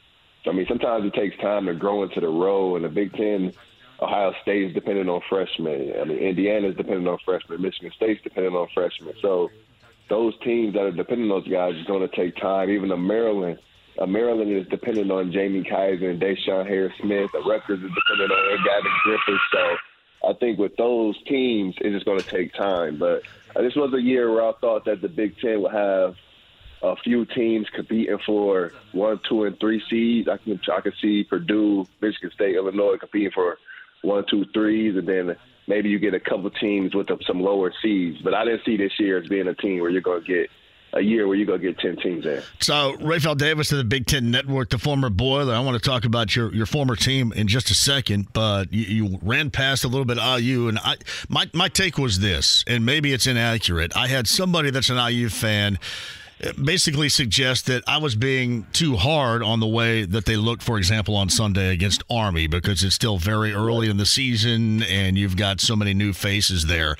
[0.47, 2.75] I mean, sometimes it takes time to grow into the role.
[2.75, 3.53] In the Big Ten,
[4.01, 5.93] Ohio State is dependent on freshmen.
[5.99, 7.61] I mean, Indiana is dependent on freshmen.
[7.61, 9.13] Michigan State's dependent on freshmen.
[9.21, 9.49] So
[10.09, 12.69] those teams that are dependent on those guys is going to take time.
[12.69, 13.59] Even the Maryland,
[13.99, 17.29] Uh, Maryland is dependent on Jamie Kaiser and DeShawn Harris Smith.
[17.33, 19.41] The Rutgers is dependent on Gavin Griffith.
[19.53, 19.77] So
[20.29, 22.97] I think with those teams, it's going to take time.
[22.97, 23.21] But
[23.55, 26.15] uh, this was a year where I thought that the Big Ten would have
[26.83, 30.27] a few teams competing for one, two, and three seeds.
[30.27, 33.57] I can I can see Purdue, Michigan State, Illinois competing for
[34.01, 35.35] one, two, threes, and then
[35.67, 38.19] maybe you get a couple teams with some lower seeds.
[38.23, 40.49] But I didn't see this year as being a team where you're going to get
[40.93, 42.43] a year where you're going to get 10 teams there.
[42.59, 45.53] So, Rapheal Davis of the Big Ten Network, the former Boiler.
[45.53, 49.05] I want to talk about your, your former team in just a second, but you,
[49.05, 50.97] you ran past a little bit IU, and I
[51.29, 53.95] my, my take was this, and maybe it's inaccurate.
[53.95, 55.79] I had somebody that's an IU fan
[56.61, 60.77] basically suggest that I was being too hard on the way that they looked, for
[60.77, 65.37] example, on Sunday against Army because it's still very early in the season and you've
[65.37, 66.95] got so many new faces there.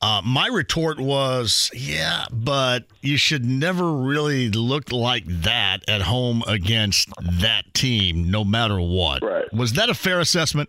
[0.00, 6.42] Uh, my retort was, yeah, but you should never really look like that at home
[6.46, 9.22] against that team, no matter what.
[9.22, 9.52] Right.
[9.52, 10.68] Was that a fair assessment?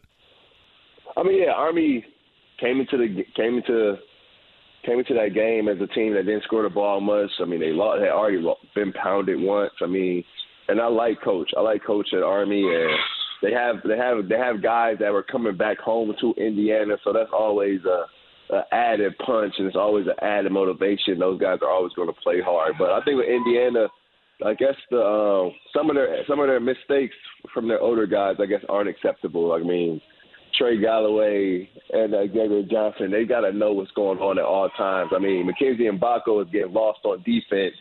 [1.16, 2.06] I mean, yeah, Army
[2.60, 3.98] came into the came into
[4.86, 7.30] came into that game as a team that didn't score the ball much.
[7.42, 8.44] I mean, they lost, they already
[8.76, 9.72] been pounded once.
[9.82, 10.24] I mean,
[10.68, 11.52] and I like coach.
[11.58, 12.92] I like coach at Army, and
[13.42, 17.14] they have they have they have guys that were coming back home to Indiana, so
[17.14, 21.20] that's always a, a added punch, and it's always an added motivation.
[21.20, 22.74] Those guys are always going to play hard.
[22.78, 23.88] But I think with Indiana.
[24.44, 27.16] I guess the uh, some of their some of their mistakes
[27.54, 29.54] from their older guys, I guess, aren't acceptable.
[29.54, 30.02] I mean,
[30.56, 34.70] Trey Galloway and uh, Gabriel Johnson, they got to know what's going on at all
[34.70, 35.12] times.
[35.16, 37.76] I mean, Mackenzie Mgbako is getting lost on defense,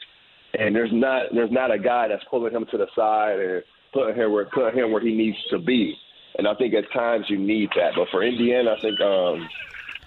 [0.59, 4.17] and there's not there's not a guy that's pulling him to the side and putting
[4.17, 5.97] him where putting him where he needs to be.
[6.39, 7.93] And I think at times you need that.
[7.95, 9.49] But for Indiana, I think um,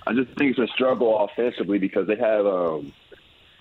[0.08, 2.94] I just think it's a struggle offensively because they have um,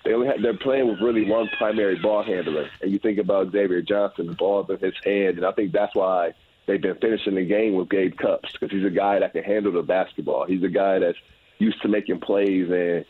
[0.04, 2.68] they only have, they're playing with really one primary ball handler.
[2.82, 5.94] And you think about Xavier Johnson, the ball's in his hand, and I think that's
[5.94, 6.34] why
[6.66, 9.72] they've been finishing the game with Gabe Cupps because he's a guy that can handle
[9.72, 10.46] the basketball.
[10.46, 11.18] He's a guy that's
[11.58, 13.04] used to making plays, and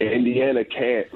[0.00, 1.08] Indiana can't.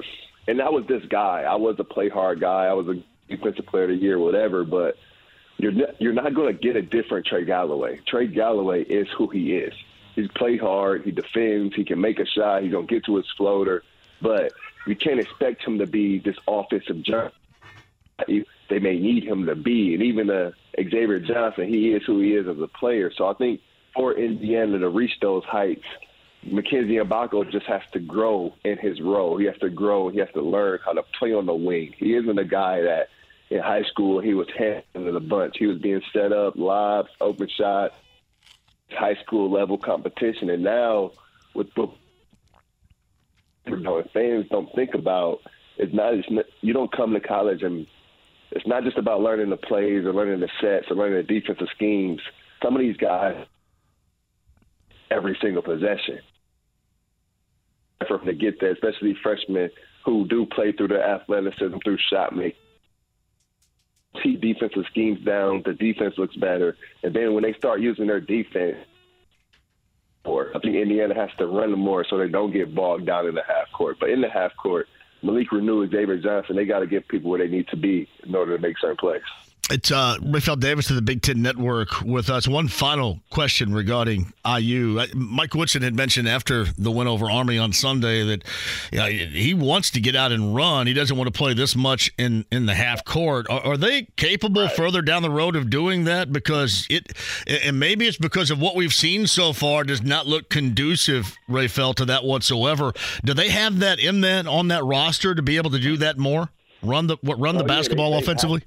[0.47, 1.43] And I was this guy.
[1.43, 2.65] I was a play hard guy.
[2.65, 4.63] I was a defensive player of the year, whatever.
[4.63, 4.97] But
[5.57, 7.99] you're you're not going to get a different Trey Galloway.
[8.07, 9.73] Trey Galloway is who he is.
[10.15, 11.03] He's play hard.
[11.03, 11.75] He defends.
[11.75, 12.63] He can make a shot.
[12.63, 13.83] He's gonna get to his floater.
[14.21, 14.53] But
[14.85, 17.33] you can't expect him to be this offensive giant.
[18.73, 22.29] They may need him to be, and even the Xavier Johnson, he is who he
[22.29, 23.11] is as a player.
[23.15, 23.61] So I think
[23.93, 25.83] for Indiana to reach those heights,
[26.41, 29.37] Mackenzie Mgbako just has to grow in his role.
[29.37, 30.09] He has to grow.
[30.09, 31.93] He has to learn how to play on the wing.
[31.99, 33.09] He isn't a guy that
[33.51, 35.53] in high school he was handling the bunch.
[35.59, 37.91] He was being set up, lobs, open shot,
[38.89, 40.49] high school level competition.
[40.49, 41.11] And now
[41.53, 41.89] with the
[43.67, 45.41] you know, fans don't think about
[45.77, 47.85] it's not, it's not you don't come to college and
[48.55, 51.67] it's not just about learning the plays or learning the sets or learning the defensive
[51.75, 52.21] schemes.
[52.61, 53.45] Some of these guys,
[55.09, 56.19] every single possession,
[58.07, 59.69] for them to get there, especially freshmen
[60.05, 62.59] who do play through their athleticism, through shot making.
[64.21, 68.19] See defensive schemes down, the defense looks better, and then when they start using their
[68.19, 68.77] defense,
[70.25, 73.27] or I think Indiana has to run them more so they don't get bogged down
[73.27, 73.97] in the half court.
[73.99, 74.87] But in the half court,
[75.23, 78.35] Malik Reneau, Xavier Johnson, they got to get people where they need to be in
[78.35, 79.21] order to make certain plays.
[79.71, 82.49] It's uh, Rapheal Davis of the Big Ten Network with us.
[82.49, 84.99] One final question regarding IU.
[84.99, 88.43] Uh, Mike Woodson had mentioned after the win over Army on Sunday that
[88.91, 90.85] you know, he wants to get out and run.
[90.85, 93.49] He doesn't want to play this much in, in the half court.
[93.49, 94.75] Are, are they capable right.
[94.75, 96.33] further down the road of doing that?
[96.33, 97.13] Because it,
[97.47, 101.95] and maybe it's because of what we've seen so far, does not look conducive, Rapheal,
[101.95, 102.91] to that whatsoever.
[103.23, 106.17] Do they have that in that on that roster to be able to do that
[106.17, 106.49] more?
[106.81, 107.39] Run the what?
[107.39, 108.63] Run the oh, basketball yeah, they, they offensively.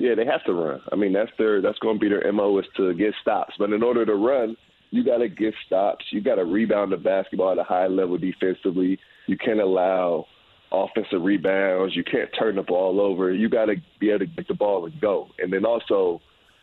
[0.00, 0.80] Yeah, they have to run.
[0.90, 3.54] I mean, that's their that's going to be their mo is to get stops.
[3.58, 4.56] But in order to run,
[4.90, 6.06] you got to get stops.
[6.10, 8.98] You got to rebound the basketball at a high level defensively.
[9.26, 10.26] You can't allow
[10.72, 11.94] offensive rebounds.
[11.94, 13.30] You can't turn the ball over.
[13.30, 15.28] You got to be able to get the ball and go.
[15.38, 16.22] And then also,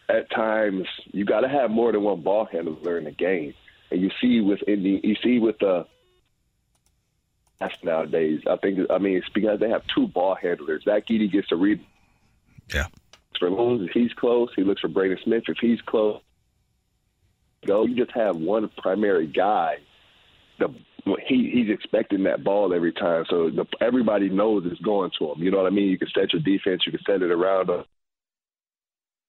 [0.09, 3.53] at times, you got to have more than one ball handler in the game.
[3.91, 5.85] And you see with Indy, you see with the
[7.83, 8.41] nowadays.
[8.49, 10.85] I think I mean it's because they have two ball handlers.
[10.85, 11.85] Zach Edey gets a read.
[12.73, 12.87] Yeah
[13.37, 14.49] for Moons if he's close.
[14.55, 16.21] He looks for Braden Smith if he's close.
[17.65, 19.77] Go, you just have one primary guy.
[20.59, 20.73] The
[21.27, 25.41] he he's expecting that ball every time, so the, everybody knows it's going to him.
[25.41, 25.89] You know what I mean?
[25.89, 27.85] You can set your defense, you can set it around him.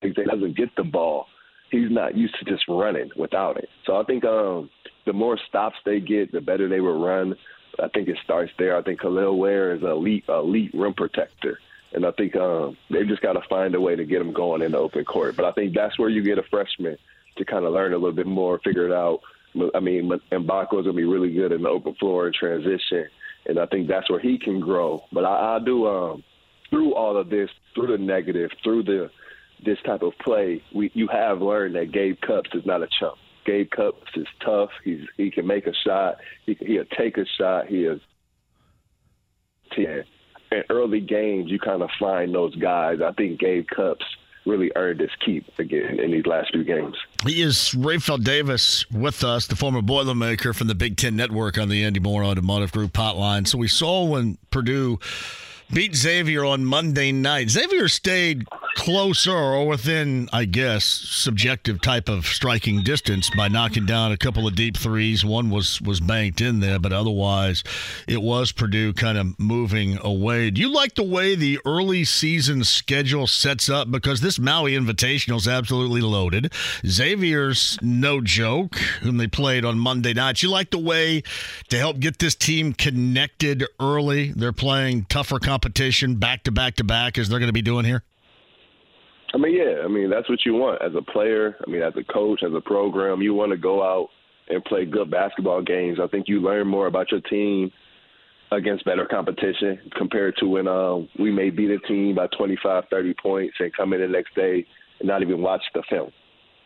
[0.02, 1.26] If he doesn't get the ball,
[1.70, 3.68] he's not used to just running without it.
[3.84, 4.70] So I think um,
[5.06, 7.34] the more stops they get, the better they will run.
[7.82, 8.76] I think it starts there.
[8.76, 11.58] I think Kel'el Ware is an elite elite rim protector.
[11.92, 14.62] And I think um, they've just got to find a way to get him going
[14.62, 15.36] in the open court.
[15.36, 16.98] But I think that's where you get a freshman
[17.36, 19.20] to kind of learn a little bit more, figure it out.
[19.74, 23.06] I mean, Mgbako is going to be really good in the open floor and transition,
[23.46, 25.02] and I think that's where he can grow.
[25.10, 26.24] But I, I do um,
[26.70, 29.10] through all of this, through the negative, through the
[29.64, 33.16] this type of play, we you have learned that Gabe Cupps is not a chump.
[33.44, 34.70] Gabe Cupps is tough.
[34.84, 36.18] He's he can make a shot.
[36.46, 37.66] He he'll take a shot.
[37.66, 38.00] He is.
[39.76, 40.02] Yeah.
[40.50, 43.00] In early games, you kind of find those guys.
[43.04, 44.04] I think Gabe Cupps
[44.46, 46.96] really earned his keep again in these last few games.
[47.24, 51.68] He is Rapheal Davis with us, the former Boilermaker from the Big Ten Network on
[51.68, 53.46] the Andy Moore Automotive Group hotline.
[53.46, 54.98] So we saw when Purdue
[55.72, 57.50] beat Xavier on Monday night.
[57.50, 58.46] Xavier stayed
[58.78, 64.46] closer or within, I guess, subjective type of striking distance by knocking down a couple
[64.46, 65.24] of deep threes.
[65.24, 67.64] One was was banked in there, but otherwise,
[68.06, 70.50] it was Purdue kind of moving away.
[70.50, 73.90] Do you like the way the early season schedule sets up?
[73.90, 76.52] Because this Maui Invitational is absolutely loaded.
[76.86, 80.40] Xavier's no joke, whom they played on Monday night.
[80.40, 81.24] You like the way
[81.68, 84.30] to help get this team connected early?
[84.30, 87.84] They're playing tougher competition back to back to back as they're going to be doing
[87.84, 88.04] here.
[89.34, 89.82] I mean, yeah.
[89.84, 91.56] I mean, that's what you want as a player.
[91.66, 94.08] I mean, as a coach, as a program, you want to go out
[94.48, 95.98] and play good basketball games.
[96.02, 97.70] I think you learn more about your team
[98.50, 103.14] against better competition compared to when uh, we may beat a team by 25, 30
[103.22, 104.66] points and come in the next day
[105.00, 106.10] and not even watch the film.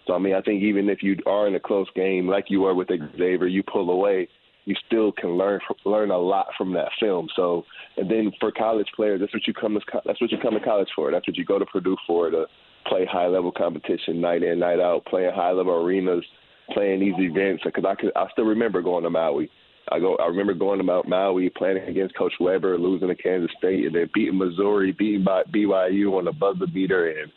[0.07, 2.61] So, I mean, I think even if you are in a close game like you
[2.61, 4.29] were with Xavier, you pull away–
[4.65, 7.29] you still can learn learn a lot from that film.
[7.35, 7.65] So,
[7.97, 10.89] and then for college players, that's what you come that's what you come to college
[10.95, 11.11] for.
[11.11, 12.47] That's what you go to Purdue for to
[12.87, 16.25] play high level competition night in night out, playing high level arenas,
[16.73, 17.65] playing these events.
[17.65, 19.51] Because I could I still remember going to Maui.
[19.91, 20.17] I go.
[20.17, 23.95] I remember going to Mount Maui, playing against Coach Weber, losing to Kansas State, and
[23.95, 27.33] then beating Missouri, beating by BYU on the buzzer beater, and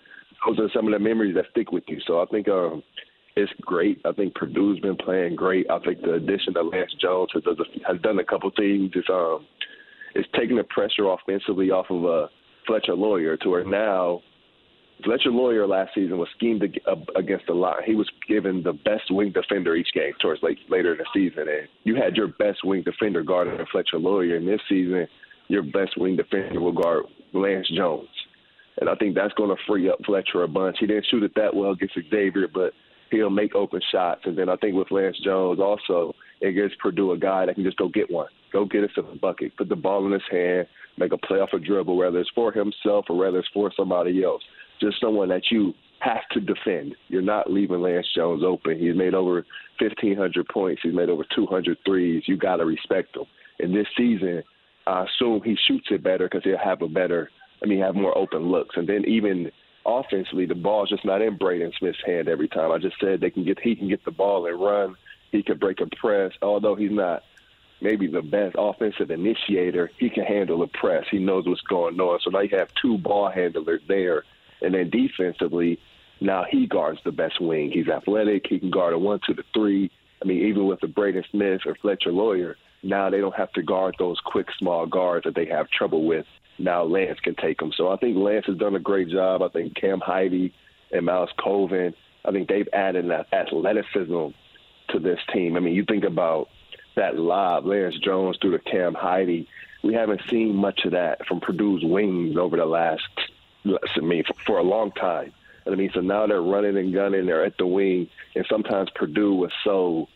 [0.45, 1.99] those are some of the memories that stick with you.
[2.05, 2.83] So I think um,
[3.35, 3.99] it's great.
[4.05, 5.69] I think Purdue's been playing great.
[5.69, 7.43] I think the addition of Lance Jones has,
[7.87, 8.91] has done a couple things.
[8.95, 9.45] It's um,
[10.13, 12.27] it's taking the pressure offensively off of uh,
[12.65, 14.21] Fletcher Loyer to where now
[15.03, 16.63] Fletcher Loyer last season was schemed
[17.17, 17.83] against a lot.
[17.85, 21.49] He was given the best wing defender each game towards late, later in the season,
[21.49, 24.37] and you had your best wing defender guarding Fletcher Loyer.
[24.37, 25.05] And this season,
[25.49, 28.07] your best wing defender will guard Lance Jones.
[28.79, 30.77] And I think that's going to free up Fletcher a bunch.
[30.79, 32.73] He didn't shoot it that well against Xavier, but
[33.15, 34.21] he'll make open shots.
[34.25, 37.63] And then I think with Lance Jones also, it gives Purdue a guy that can
[37.63, 40.67] just go get one, go get us a bucket, put the ball in his hand,
[40.97, 44.23] make a play off a dribble, whether it's for himself or whether it's for somebody
[44.23, 44.43] else.
[44.81, 46.95] Just someone that you have to defend.
[47.07, 48.77] You're not leaving Lance Jones open.
[48.77, 49.45] He's made over
[49.79, 50.81] 1,500 points.
[50.83, 52.23] He's made over 200 threes.
[52.27, 53.23] You got to respect him.
[53.59, 54.43] And this season,
[54.85, 57.29] I assume he shoots it better because he'll have a better,
[57.63, 58.75] I mean, have more open looks.
[58.77, 59.51] And then even–
[59.85, 62.71] offensively, the ball's just not in Braden Smith's hand every time.
[62.71, 64.95] I just said they can get he can get the ball and run.
[65.31, 67.23] He can break a press, although he's not
[67.81, 69.91] maybe the best offensive initiator.
[69.97, 71.05] He can handle a press.
[71.11, 72.19] He knows what's going on.
[72.23, 74.23] So now you have two ball handlers there,
[74.61, 75.79] and then defensively,
[76.21, 77.71] now he guards the best wing.
[77.71, 78.45] He's athletic.
[78.47, 79.91] He can guard a one to the three.
[80.21, 83.61] I mean, even with the Braden Smith or Fletcher Loyer, now they don't have to
[83.61, 86.25] guard those quick small guards that they have trouble with
[86.57, 87.71] now Lance can take them.
[87.75, 89.41] So I think Lance has done a great job.
[89.41, 90.51] I think Cam Heide
[90.91, 91.93] and Myles Colvin,
[92.23, 94.27] I think they've added that athleticism
[94.89, 95.57] to this team.
[95.57, 96.49] I mean, you think about
[96.95, 99.47] that lob, Lance Jones through to Cam Heide.
[99.83, 103.03] We haven't seen much of that from Purdue's wings over the last,
[103.65, 105.33] I mean, for, a long time.
[105.67, 107.25] I mean, so now they're running and gunning.
[107.25, 110.07] They're at the wing, and sometimes Purdue was so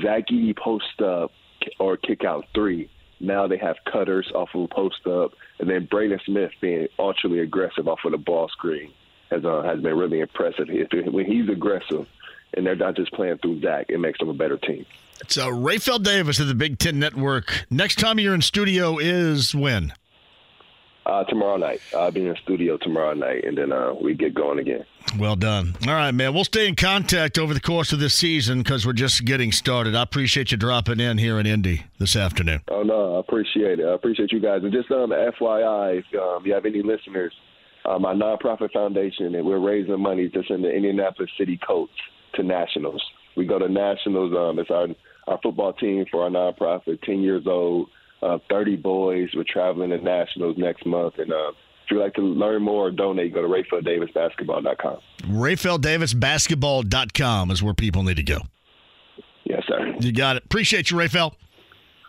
[0.00, 1.32] Zach Edey post up
[1.78, 2.88] or kick out three
[3.26, 7.30] now they have cutters off of a post up, and then Braden Smith being ultra
[7.32, 8.92] aggressive off of the ball screen
[9.30, 10.68] has uh, has been really impressive.
[10.68, 12.06] When he's aggressive,
[12.54, 14.86] and they're not just playing through Zach, it makes them a better team.
[15.20, 15.50] It's uh,
[15.98, 17.66] Davis of the Big Ten Network.
[17.70, 19.92] Next time you're in studio is when?
[21.06, 21.80] Uh, tomorrow night.
[21.94, 24.86] I'll be in the studio tomorrow night, and then uh, we get going again.
[25.18, 25.76] Well done.
[25.86, 26.32] All right, man.
[26.32, 29.94] We'll stay in contact over the course of this season because we're just getting started.
[29.94, 32.62] I appreciate you dropping in here in Indy this afternoon.
[32.68, 33.86] Oh no, I appreciate it.
[33.86, 34.62] I appreciate you guys.
[34.62, 37.34] And just um, FYI, if um, you have any listeners,
[37.84, 41.92] uh, my nonprofit foundation, and we're raising money to send the Indianapolis City Colts
[42.34, 43.02] to nationals.
[43.36, 44.32] We go to nationals.
[44.34, 44.88] Um, it's our
[45.26, 47.88] our football team for our nonprofit, ten years old
[48.22, 49.30] uh, 30 boys.
[49.34, 51.14] We're traveling to nationals next month.
[51.18, 51.52] And uh,
[51.84, 54.96] if you'd like to learn more or donate, go to RaphealDavisBasketball.com.
[55.22, 58.38] RaphealDavisBasketball.com is where people need to go.
[59.44, 59.94] Yes, sir.
[60.00, 60.44] You got it.
[60.44, 61.34] Appreciate you, Rapheal.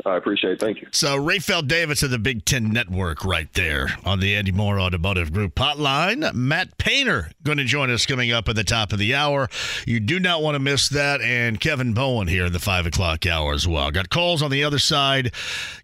[0.06, 0.60] I appreciate it.
[0.60, 0.88] Thank you.
[0.92, 5.34] So, Rapheal Davis of the Big Ten Network right there on the Andy Moore Automotive
[5.34, 6.34] Group hotline.
[6.34, 9.50] Matt Painter going to join us coming up at the top of the hour.
[9.88, 11.22] You do not want to miss that.
[11.22, 13.90] And Kevin Bowen here in the 5 o'clock hour as well.
[13.90, 15.34] Got calls on the other side.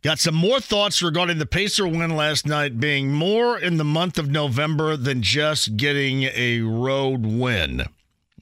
[0.03, 4.19] Got some more thoughts regarding the Pacer win last night being more in the month
[4.19, 7.85] of November than just getting a road win.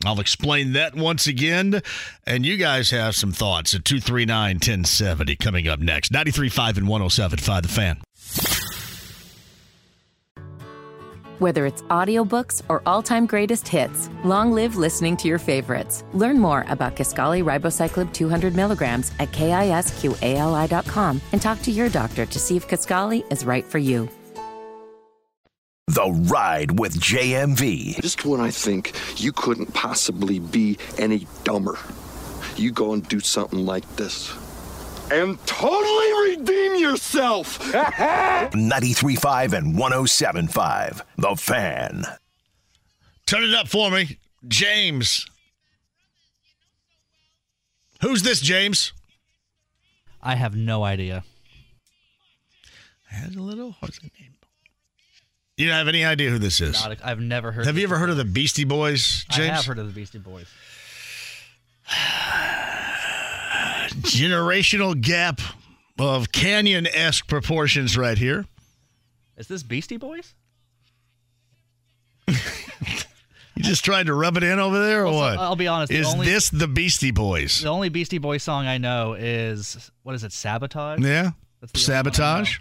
[0.06, 1.82] I'll explain that once again.
[2.26, 6.12] And you guys have some thoughts at 239 1070 coming up next.
[6.12, 8.02] 93.5 and 107.5 The Fan.
[11.40, 16.04] Whether it's audiobooks or all-time greatest hits, long live listening to your favorites.
[16.12, 22.40] Learn more about Kisqali Ribociclib 200 milligrams at kisqali.com and talk to your doctor to
[22.40, 24.10] see if Kisqali is right for you.
[25.90, 28.00] The Ride with JMV.
[28.00, 31.80] Just when I think you couldn't possibly be any dumber,
[32.56, 34.32] you go and do something like this.
[35.12, 37.60] And totally redeem yourself!
[37.74, 41.02] 93.5 and 107.5.
[41.18, 42.06] The Fan.
[43.26, 45.26] Turn it up for me, James.
[48.02, 48.94] Who's this, James?
[50.22, 51.24] I have no idea.
[53.08, 53.76] Has a little.
[53.80, 54.29] What's the name?
[55.60, 56.82] You don't have any idea who this is?
[57.04, 57.66] I've never heard.
[57.66, 59.50] Have you ever heard of the Beastie Boys, James?
[59.50, 60.48] I have heard of the Beastie Boys.
[63.90, 65.42] Generational gap
[65.98, 68.46] of canyon esque proportions right here.
[69.36, 70.34] Is this Beastie Boys?
[73.56, 75.38] You just trying to rub it in over there, or Well, so what?
[75.38, 77.60] I'll be honest, the Is only- this the Beastie Boys?
[77.62, 80.32] The only Beastie Boys song I know is what is it?
[80.32, 81.02] Sabotage.
[81.02, 81.32] Yeah.
[81.60, 82.58] That's the only one I Sabotage.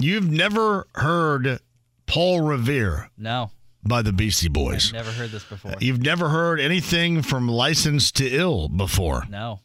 [0.00, 1.60] You've never heard
[2.06, 3.50] Paul Revere No,
[3.84, 4.88] by the Beastie Boys.
[4.88, 5.74] I've never heard this before.
[5.80, 9.24] You've never heard anything from Licensed to Ill before.
[9.28, 9.60] No,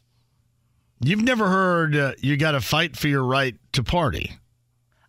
[1.04, 4.38] You've never heard uh, You Got to Fight for Your Right to Party.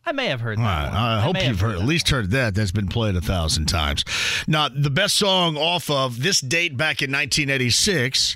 [0.06, 0.64] I may have heard that.
[0.64, 0.95] right, one.
[0.95, 2.56] I hope you've have heard, at least heard that.
[2.56, 4.04] That's been played a thousand times.
[4.47, 8.36] Now, the best song off of this date back in 1986,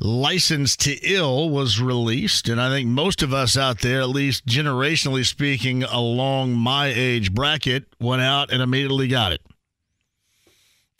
[0.00, 2.50] Licensed to Ill, was released.
[2.50, 7.32] And I think most of us out there, at least generationally speaking, along my age
[7.32, 9.40] bracket, went out and immediately got it.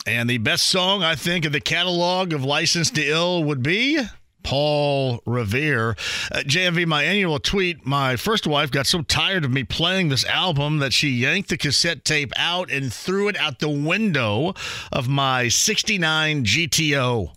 [0.06, 4.00] And the best song, I think, of the catalog of Licensed to Ill would be
[4.46, 5.96] Paul Revere.
[6.30, 10.24] Uh, JMV, my annual tweet, my first wife got so tired of me playing this
[10.24, 14.54] album that she yanked the cassette tape out and threw it out the window
[14.92, 17.32] of my 69 GTO.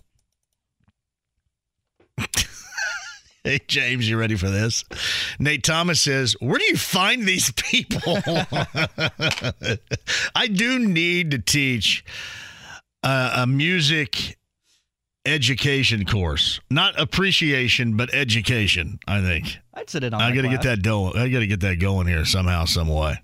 [3.42, 4.84] Hey, James, you ready for this?
[5.38, 8.18] Nate Thomas says, Where do you find these people?
[10.34, 12.04] I do need to teach
[13.02, 14.36] uh, a music
[15.24, 16.60] education course.
[16.70, 19.58] Not appreciation, but education, I think.
[19.74, 20.20] I'd sit in on.
[20.20, 21.16] I got to get that going.
[21.16, 23.20] I got to get that going here somehow, some way.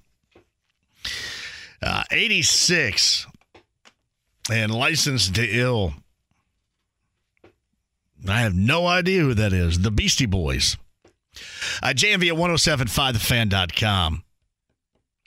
[1.83, 3.27] Uh, 86
[4.51, 5.95] and licensed to ill.
[8.29, 9.81] I have no idea who that is.
[9.81, 10.77] The Beastie Boys.
[11.83, 14.25] Uh, JMV at 1075thefan.com.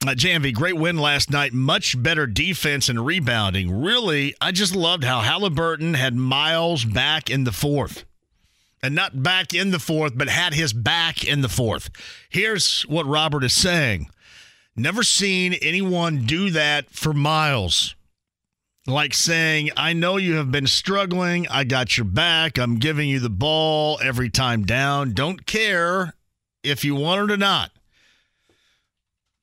[0.01, 1.51] Uh, JMV, great win last night.
[1.51, 3.81] Much better defense and rebounding.
[3.83, 8.05] Really, I just loved how Haliburton had Miles back in the fourth.
[8.81, 11.89] And not back in the fourth, but had his back in the fourth.
[12.29, 14.09] Here's what Robert is saying
[14.73, 17.93] Never seen anyone do that for Miles.
[18.87, 21.45] Like saying, I know you have been struggling.
[21.49, 22.57] I got your back.
[22.57, 25.11] I'm giving you the ball every time down.
[25.11, 26.13] Don't care
[26.63, 27.71] if you want it or not.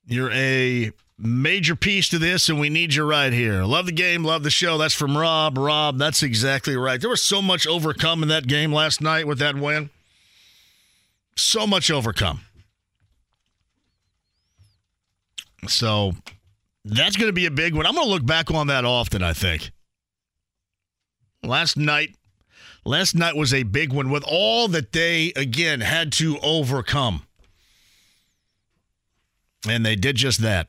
[0.07, 3.63] You're a major piece to this, and we need you right here.
[3.63, 4.77] Love the game, love the show.
[4.77, 5.57] That's from Rob.
[5.57, 6.99] Rob, that's exactly right.
[6.99, 9.89] There was so much overcome in that game last night with that win.
[11.35, 12.41] So much overcome.
[15.67, 16.13] So
[16.85, 17.85] that's going to be a big one.
[17.85, 19.71] I'm going to look back on that often, I think.
[21.43, 22.15] Last night,
[22.85, 27.26] last night was a big one with all that they again had to overcome.
[29.67, 30.67] And they did just that.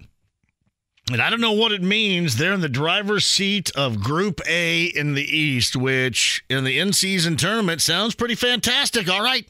[1.10, 2.36] And I don't know what it means.
[2.36, 6.92] They're in the driver's seat of Group A in the East, which in the in
[6.92, 9.08] season tournament sounds pretty fantastic.
[9.08, 9.48] All right.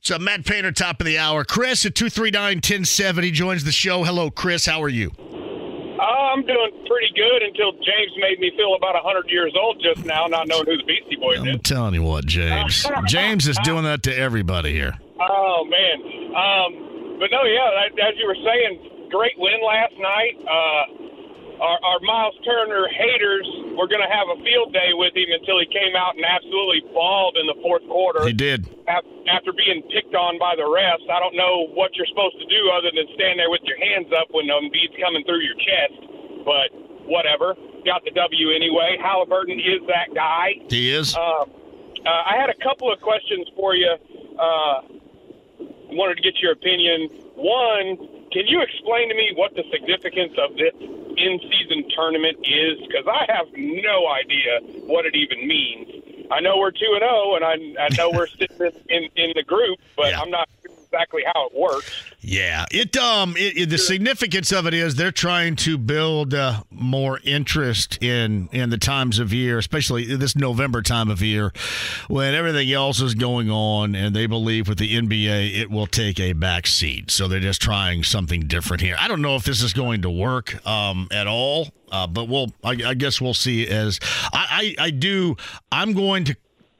[0.00, 1.44] So Matt Painter, top of the hour.
[1.44, 4.04] Chris at 239 1070 joins the show.
[4.04, 4.64] Hello, Chris.
[4.66, 5.10] How are you?
[5.18, 10.04] Uh, I'm doing pretty good until James made me feel about 100 years old just
[10.06, 11.46] now, not knowing who the Beastie Boys is.
[11.46, 12.86] I'm telling you what, James.
[13.06, 14.94] James is doing that to everybody here.
[15.20, 16.34] Oh, man.
[16.34, 20.34] Um, but no, yeah, as you were saying, great win last night.
[20.42, 21.04] Uh,
[21.60, 23.46] our, our Miles Turner haters
[23.78, 26.82] were going to have a field day with him until he came out and absolutely
[26.92, 28.26] balled in the fourth quarter.
[28.26, 28.66] He did.
[28.84, 32.60] After being picked on by the refs, I don't know what you're supposed to do
[32.74, 35.96] other than stand there with your hands up when Embiid's coming through your chest.
[36.44, 36.74] But
[37.06, 37.54] whatever,
[37.86, 38.98] got the W anyway.
[39.00, 40.60] Haliburton is that guy.
[40.68, 41.14] He is.
[41.14, 41.46] Uh, uh,
[42.04, 43.94] I had a couple of questions for you.
[44.36, 44.80] Uh,
[45.90, 47.08] wanted to get your opinion.
[47.34, 47.96] One,
[48.32, 52.78] can you explain to me what the significance of this in-season tournament is?
[52.86, 55.90] Because I have no idea what it even means.
[56.30, 59.32] I know we're two and zero, and I, I know we're sitting in, in, in
[59.36, 60.48] the group, but I'm not
[60.94, 61.90] exactly how it works.
[62.20, 66.62] Yeah, it um, it, it- the significance of it is they're trying to build uh,
[66.70, 71.52] more interest in in the times of year, especially this November time of year,
[72.08, 76.18] when everything else is going on, and they believe with the NBA it will take
[76.20, 77.10] a back seat.
[77.10, 78.96] So they're just trying something different here.
[78.98, 82.52] I don't know if this is going to work um, at all, uh, but we'll.
[82.62, 83.66] I, I guess we'll see.
[83.68, 83.98] As
[84.32, 85.36] I, I, I do,
[85.72, 86.36] I'm going to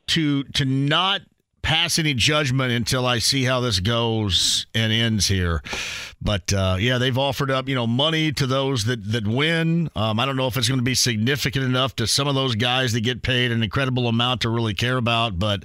[0.07, 1.23] to to not
[1.65, 5.63] pass any judgment until I see how this goes and ends here.
[6.23, 9.91] But uh, yeah, they've offered up you know money to those that that win.
[9.97, 12.55] Um, I don't know if it's going to be significant enough to some of those
[12.55, 15.65] guys that get paid an incredible amount to really care about, but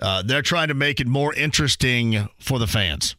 [0.00, 3.14] uh, they're trying to make it more interesting for the fans.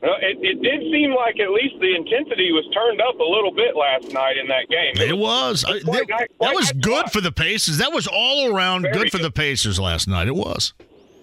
[0.00, 3.50] Well, it, it did seem like at least the intensity was turned up a little
[3.50, 4.94] bit last night in that game.
[5.08, 5.64] It was.
[5.66, 7.78] I- that, that was good for the Pacers.
[7.78, 10.28] That was all around good for the Pacers last night.
[10.28, 10.72] It was.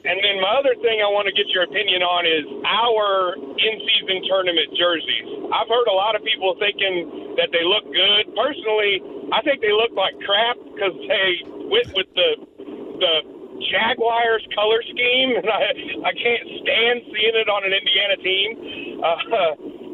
[0.06, 4.22] And then my other thing I want to get your opinion on is our in-season
[4.30, 5.50] tournament jerseys.
[5.50, 8.30] I've heard a lot of people thinking that they look good.
[8.38, 9.02] Personally,
[9.34, 11.42] I think they look like crap because they
[11.74, 12.30] went with the
[13.02, 13.16] the
[13.72, 15.74] Jaguars color scheme, and I
[16.06, 18.50] I can't stand seeing it on an Indiana team.
[19.02, 19.10] Uh,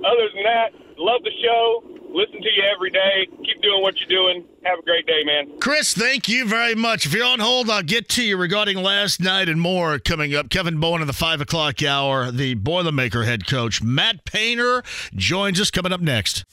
[0.12, 1.88] other than that, love the show.
[2.14, 3.28] Listen to you every day.
[3.46, 4.46] Keep doing what you're doing.
[4.66, 5.60] Have a great day, man.
[5.60, 7.06] Chris, thank you very much.
[7.06, 10.50] If you're on hold, I'll get to you regarding last night and more coming up.
[10.50, 12.30] Kevin Bowen in the five o'clock hour.
[12.30, 14.84] The Boilermaker head coach Matt Painter
[15.16, 16.44] joins us coming up next.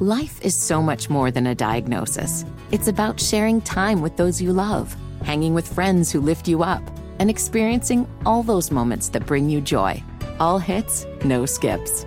[0.00, 2.44] Life is so much more than a diagnosis.
[2.72, 6.82] It's about sharing time with those you love, hanging with friends who lift you up,
[7.20, 10.02] and experiencing all those moments that bring you joy.
[10.40, 12.06] All hits, no skips.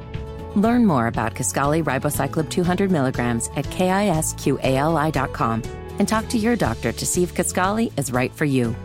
[0.55, 5.61] Learn more about Kisqali Ribociclib 200 milligrams at kisqali.com
[5.99, 8.75] and talk to your doctor to see if Kisqali is right for you.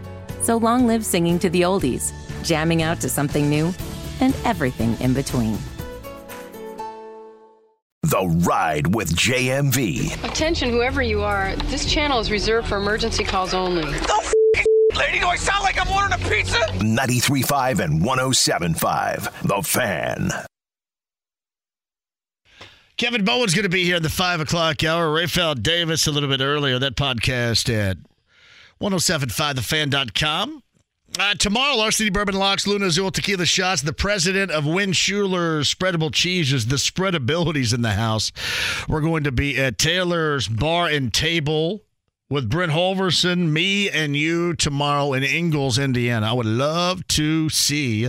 [0.41, 2.13] So long live singing to the oldies,
[2.43, 3.73] jamming out to something new,
[4.21, 5.59] and everything in between.
[8.03, 10.23] The Ride with JMV.
[10.25, 13.91] Attention, whoever you are, this channel is reserved for emergency calls only.
[14.97, 16.59] Lady, do I sound like I'm ordering a pizza?
[16.79, 19.43] 93.5 and 107.5.
[19.43, 20.31] The Fan.
[22.97, 25.07] Kevin Bowen's going to be here in the five o'clock hour.
[25.09, 26.79] Rapheal Davis a little bit earlier.
[26.79, 27.97] That podcast at
[28.81, 30.63] 1075thefan.com.
[31.19, 36.13] Uh, tomorrow, Larceny Bourbon Locks, Luna Azul Tequila Shots, the president of Win Schuler Spreadable
[36.13, 38.33] Cheeses, the spreadabilities in the house.
[38.89, 41.83] We're going to be at Taylor's Bar and Table
[42.33, 46.31] with Brent Holverson, me, and you tomorrow in Ingalls, Indiana.
[46.31, 48.09] I would love to see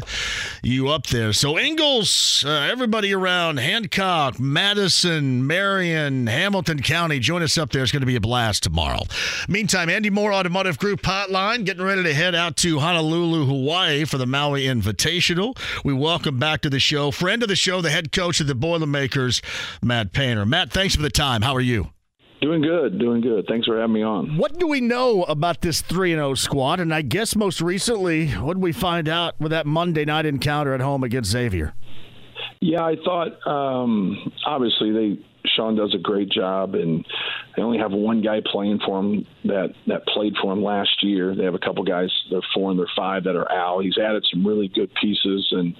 [0.63, 1.34] you up there.
[1.34, 7.84] So, Ingalls, uh, everybody around Hancock, Madison, Marion, Hamilton County, join us up there.
[7.84, 9.01] It's going to be a blast tomorrow.
[9.49, 14.17] Meantime, Andy Moore Automotive Group Hotline getting ready to head out to Honolulu, Hawaii for
[14.17, 15.57] the Maui Invitational.
[15.84, 18.55] We welcome back to the show, friend of the show, the head coach of the
[18.55, 19.41] Boilermakers,
[19.82, 20.45] Matt Painter.
[20.45, 21.41] Matt, thanks for the time.
[21.41, 21.92] How are you?
[22.43, 23.45] Doing good, doing good.
[23.47, 24.35] Thanks for having me on.
[24.35, 26.81] What do we know about this 3 0 squad?
[26.81, 30.73] And I guess most recently, what did we find out with that Monday night encounter
[30.73, 31.73] at home against Xavier?
[32.59, 35.19] Yeah, I thought um, obviously they
[35.55, 37.05] Sean does a great job, and
[37.55, 41.33] they only have one guy playing for him that that played for him last year.
[41.35, 43.85] They have a couple guys, they're four and they're five that are out.
[43.85, 45.75] He's added some really good pieces, and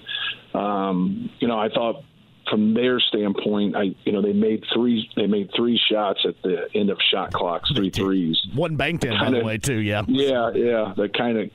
[0.54, 2.04] um, you know, I thought
[2.50, 6.68] from their standpoint, I you know they made three they made three shots at the
[6.76, 8.38] end of shot clocks, three threes.
[8.54, 9.80] One banked in, by Kinda- the way, too.
[9.80, 10.04] Yeah.
[10.08, 10.94] Yeah, yeah.
[10.98, 11.50] That kind of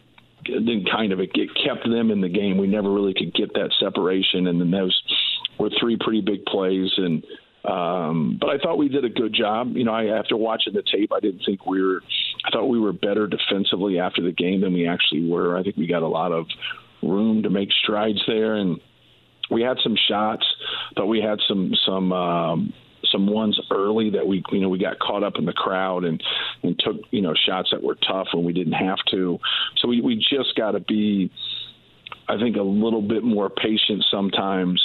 [0.47, 2.59] then kind of it, it kept them in the game.
[2.59, 4.99] We never really could get that separation, and then those
[5.59, 6.91] were three pretty big plays.
[6.97, 7.25] And
[7.65, 9.77] um, but I thought we did a good job.
[9.77, 12.03] You know, I after watching the tape, I didn't think we were.
[12.45, 15.57] I thought we were better defensively after the game than we actually were.
[15.59, 16.47] I think we got a lot of
[17.03, 18.81] room to make strides there, and
[19.51, 20.45] we had some shots,
[20.97, 22.73] but we had some some um,
[23.11, 26.23] some ones early that we you know we got caught up in the crowd and
[26.63, 29.39] and took you know shots that were tough when we didn't have to.
[29.79, 31.31] So we we just got to be,
[32.29, 34.83] I think, a little bit more patient sometimes,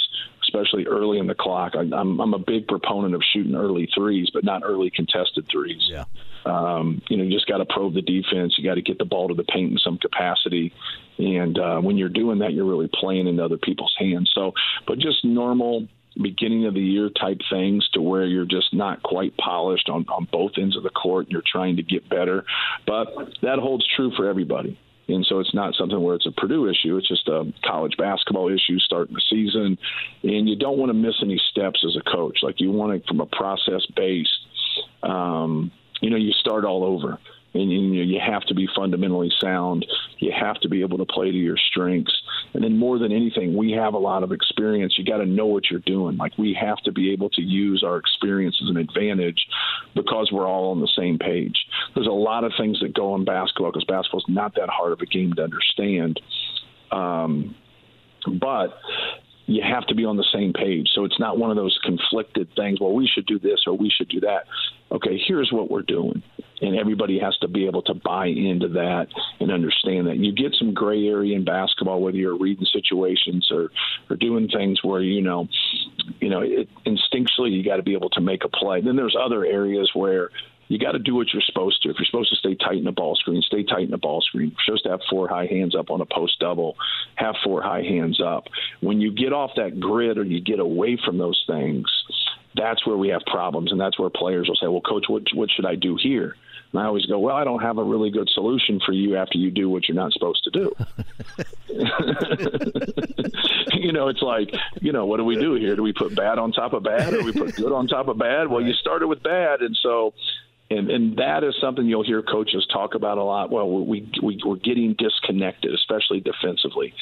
[0.54, 1.72] especially early in the clock.
[1.74, 5.82] I, I'm I'm a big proponent of shooting early threes, but not early contested threes.
[5.88, 6.04] Yeah.
[6.46, 8.54] Um, you know, you just got to probe the defense.
[8.58, 10.72] You got to get the ball to the paint in some capacity,
[11.18, 14.30] and uh, when you're doing that, you're really playing into other people's hands.
[14.34, 14.52] So,
[14.86, 15.88] but just normal
[16.20, 20.28] beginning of the year type things to where you're just not quite polished on, on
[20.30, 22.44] both ends of the court and you're trying to get better.
[22.86, 23.08] But
[23.42, 24.78] that holds true for everybody.
[25.08, 26.96] And so it's not something where it's a Purdue issue.
[26.96, 29.78] It's just a college basketball issue starting the season.
[30.22, 32.38] And you don't want to miss any steps as a coach.
[32.42, 34.30] Like you want to, from a process based,
[35.02, 37.18] um, you know, you start all over
[37.54, 39.86] and you, you have to be fundamentally sound.
[40.18, 42.12] You have to be able to play to your strengths.
[42.52, 44.94] And then more than anything, we have a lot of experience.
[44.98, 46.16] You got to know what you're doing.
[46.16, 49.46] Like we have to be able to use our experience as an advantage
[49.94, 51.56] because we're all on the same page.
[51.94, 54.92] There's a lot of things that go in basketball because basketball is not that hard
[54.92, 56.20] of a game to understand.
[56.90, 57.54] Um,
[58.40, 58.78] but
[59.46, 60.88] you have to be on the same page.
[60.94, 62.80] So it's not one of those conflicted things.
[62.80, 64.44] Well, we should do this or we should do that.
[64.90, 66.22] Okay, here's what we're doing.
[66.60, 69.08] And everybody has to be able to buy into that
[69.40, 70.16] and understand that.
[70.16, 73.70] You get some gray area in basketball, whether you're reading situations or,
[74.08, 75.48] or doing things where, you know,
[76.20, 78.80] you know, it, instinctually you got to be able to make a play.
[78.80, 80.30] Then there's other areas where
[80.68, 81.90] you got to do what you're supposed to.
[81.90, 84.22] If you're supposed to stay tight in the ball screen, stay tight in the ball
[84.22, 84.50] screen.
[84.50, 86.76] You're supposed to have four high hands up on a post double,
[87.16, 88.44] have four high hands up.
[88.80, 91.86] When you get off that grid or you get away from those things,
[92.56, 95.50] that's where we have problems, and that's where players will say, "Well, coach, what what
[95.50, 96.36] should I do here?"
[96.74, 99.38] And I always go, "Well, I don't have a really good solution for you after
[99.38, 100.74] you do what you're not supposed to do."
[103.74, 105.76] you know, it's like, you know, what do we do here?
[105.76, 108.18] Do we put bad on top of bad, or we put good on top of
[108.18, 108.48] bad?
[108.48, 110.14] Well, you started with bad, and so
[110.68, 113.50] and and that is something you'll hear coaches talk about a lot.
[113.50, 116.92] Well, we, we we're getting disconnected, especially defensively,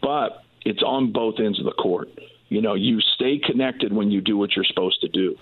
[0.00, 2.08] but it's on both ends of the court.
[2.48, 5.36] You know, you stay connected when you do what you're supposed to do.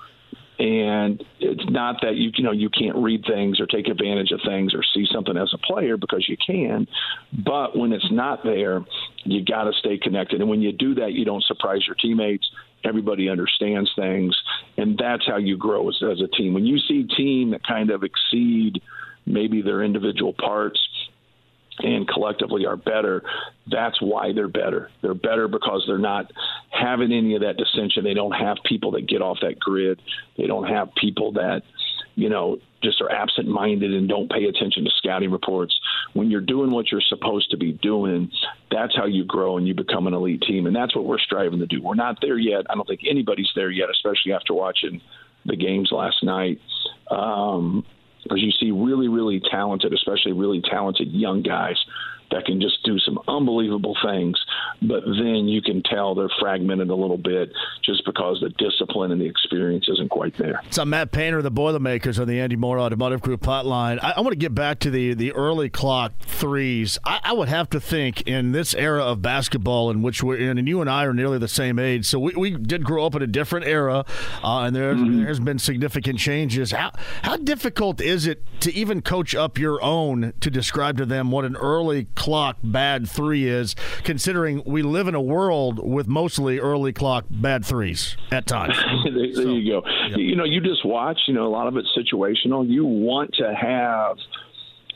[0.58, 4.40] And it's not that you you know you can't read things or take advantage of
[4.44, 6.88] things or see something as a player because you can,
[7.44, 8.84] but when it's not there,
[9.24, 10.40] you got to stay connected.
[10.40, 12.48] And when you do that, you don't surprise your teammates.
[12.84, 14.36] Everybody understands things,
[14.76, 16.54] and that's how you grow as, as a team.
[16.54, 18.82] When you see team that kind of exceed
[19.26, 20.80] maybe their individual parts
[21.80, 23.22] and collectively are better,
[23.70, 24.90] that's why they're better.
[25.02, 26.30] They're better because they're not
[26.70, 28.04] having any of that dissension.
[28.04, 30.00] They don't have people that get off that grid.
[30.36, 31.62] They don't have people that,
[32.14, 35.78] you know, just are absent minded and don't pay attention to scouting reports.
[36.14, 38.30] When you're doing what you're supposed to be doing,
[38.70, 40.66] that's how you grow and you become an elite team.
[40.66, 41.82] And that's what we're striving to do.
[41.82, 42.66] We're not there yet.
[42.70, 45.00] I don't think anybody's there yet, especially after watching
[45.44, 46.60] the games last night.
[47.10, 47.84] Um,
[48.28, 51.76] because you see really, really talented, especially really talented young guys
[52.30, 54.38] that can just do some unbelievable things,
[54.82, 57.52] but then you can tell they're fragmented a little bit
[57.84, 60.60] just because the discipline and the experience isn't quite there.
[60.70, 63.98] So Matt Painter, the Boilermakers on the Andy Moore Automotive Group hotline.
[64.02, 66.98] I, I want to get back to the the early clock threes.
[67.04, 70.58] I, I, would have to think in this era of basketball in which we're in,
[70.58, 73.14] and you and I are nearly the same age, so we, we did grow up
[73.14, 74.04] in a different era,
[74.42, 75.18] uh, and there, mm-hmm.
[75.18, 76.72] there has been significant changes.
[76.72, 81.30] How how difficult is it to even coach up your own to describe to them
[81.30, 86.58] what an early clock bad three is, considering we live in a world with mostly
[86.58, 88.76] early clock bad threes at times.
[89.04, 89.88] there, there so, you go.
[90.16, 91.20] You know, you just watch.
[91.28, 92.68] You know, a lot of it's situational.
[92.68, 94.16] You want to have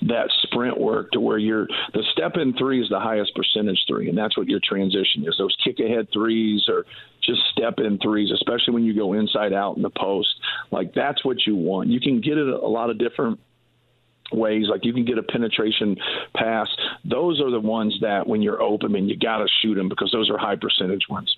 [0.08, 4.08] that sprint work to where you're the step in three is the highest percentage three,
[4.08, 5.36] and that's what your transition is.
[5.38, 6.84] Those kick ahead threes or
[7.22, 10.28] just step in threes, especially when you go inside out in the post.
[10.72, 11.88] Like that's what you want.
[11.88, 13.38] You can get it a lot of different
[14.34, 14.66] ways.
[14.68, 15.96] Like you can get a penetration
[16.34, 16.68] pass.
[17.04, 20.10] Those are the ones that when you're open, and you got to shoot them because
[20.12, 21.36] those are high percentage ones.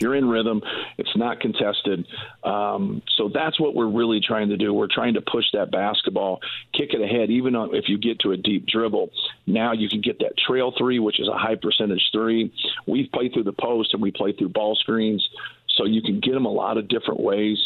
[0.00, 0.62] You're in rhythm.
[0.98, 2.06] It's not contested.
[2.42, 4.72] Um, so that's what we're really trying to do.
[4.72, 6.40] We're trying to push that basketball,
[6.72, 9.10] kick it ahead, even if you get to a deep dribble.
[9.46, 12.52] Now you can get that trail three, which is a high percentage three.
[12.86, 15.28] We've played through the post and we play through ball screens.
[15.76, 17.58] So you can get them a lot of different ways.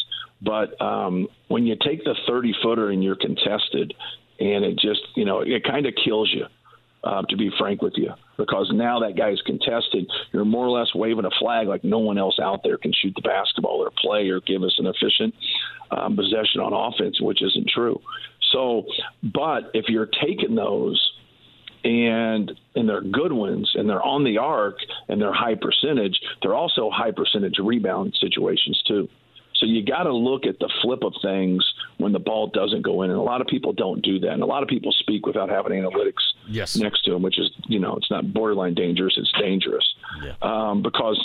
[0.43, 3.95] But um, when you take the 30 footer and you're contested,
[4.41, 6.47] and it just you know it kind of kills you.
[7.03, 10.89] Uh, to be frank with you, because now that guy's contested, you're more or less
[10.95, 14.31] waving a flag like no one else out there can shoot the basketball or play
[14.31, 15.35] or give us an efficient
[15.91, 18.01] um, possession on offense, which isn't true.
[18.53, 18.87] So,
[19.23, 21.13] but if you're taking those
[21.85, 24.77] and and they're good ones and they're on the arc
[25.09, 29.09] and they're high percentage, they're also high percentage rebound situations too.
[29.57, 31.65] So you got to look at the flip of things
[31.99, 34.31] when the ball doesn't go in, and a lot of people don't do that.
[34.31, 36.77] And a lot of people speak without having analytics yes.
[36.77, 40.35] next to them, which is you know it's not borderline dangerous; it's dangerous yeah.
[40.43, 41.19] um, because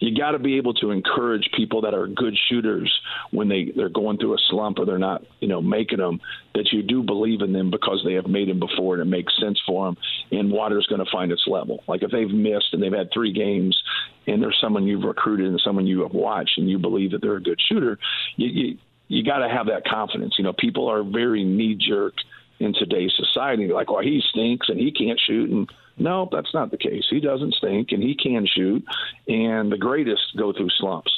[0.00, 2.92] you got to be able to encourage people that are good shooters
[3.30, 6.20] when they they're going through a slump or they're not you know making them
[6.54, 9.32] that you do believe in them because they have made them before and it makes
[9.40, 9.96] sense for them
[10.30, 11.82] and water's going to find its level.
[11.86, 13.80] Like if they've missed and they've had three games
[14.26, 17.36] and there's someone you've recruited and someone you have watched and you believe that they're
[17.36, 17.98] a good shooter
[18.36, 18.78] you you,
[19.08, 20.34] you got to have that confidence.
[20.38, 22.14] You know people are very knee jerk
[22.60, 23.68] in today's society.
[23.68, 25.68] Like well he stinks and he can't shoot and
[25.98, 27.04] no, that's not the case.
[27.10, 28.84] He doesn't stink and he can shoot.
[29.26, 31.12] And the greatest go through slumps.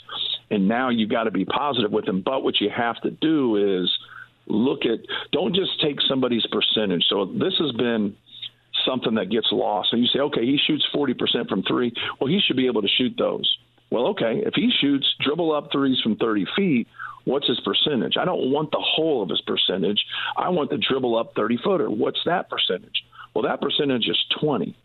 [0.51, 2.23] And now you've got to be positive with him.
[2.23, 3.91] But what you have to do is
[4.47, 4.99] look at,
[5.33, 7.05] don't just take somebody's percentage.
[7.09, 8.17] So this has been
[8.85, 9.93] something that gets lost.
[9.93, 11.93] And you say, okay, he shoots 40% from three.
[12.21, 13.59] Well, he should be able to shoot those.
[13.91, 16.89] Well, okay, if he shoots dribble up threes from 30 feet,
[17.25, 18.15] what's his percentage?
[18.17, 20.05] I don't want the whole of his percentage.
[20.37, 21.91] I want the dribble up 30 footer.
[21.91, 23.05] What's that percentage?
[23.35, 24.77] Well, that percentage is 20.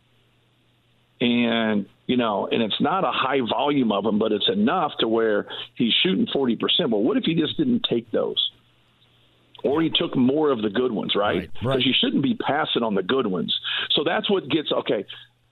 [1.22, 5.08] And, you know, and it's not a high volume of them, but it's enough to
[5.08, 6.60] where he's shooting 40%.
[6.90, 8.52] Well, what if he just didn't take those?
[9.64, 11.50] Or he took more of the good ones, right?
[11.54, 11.86] Because right, right.
[11.86, 13.58] you shouldn't be passing on the good ones.
[13.92, 15.06] So that's what gets, okay,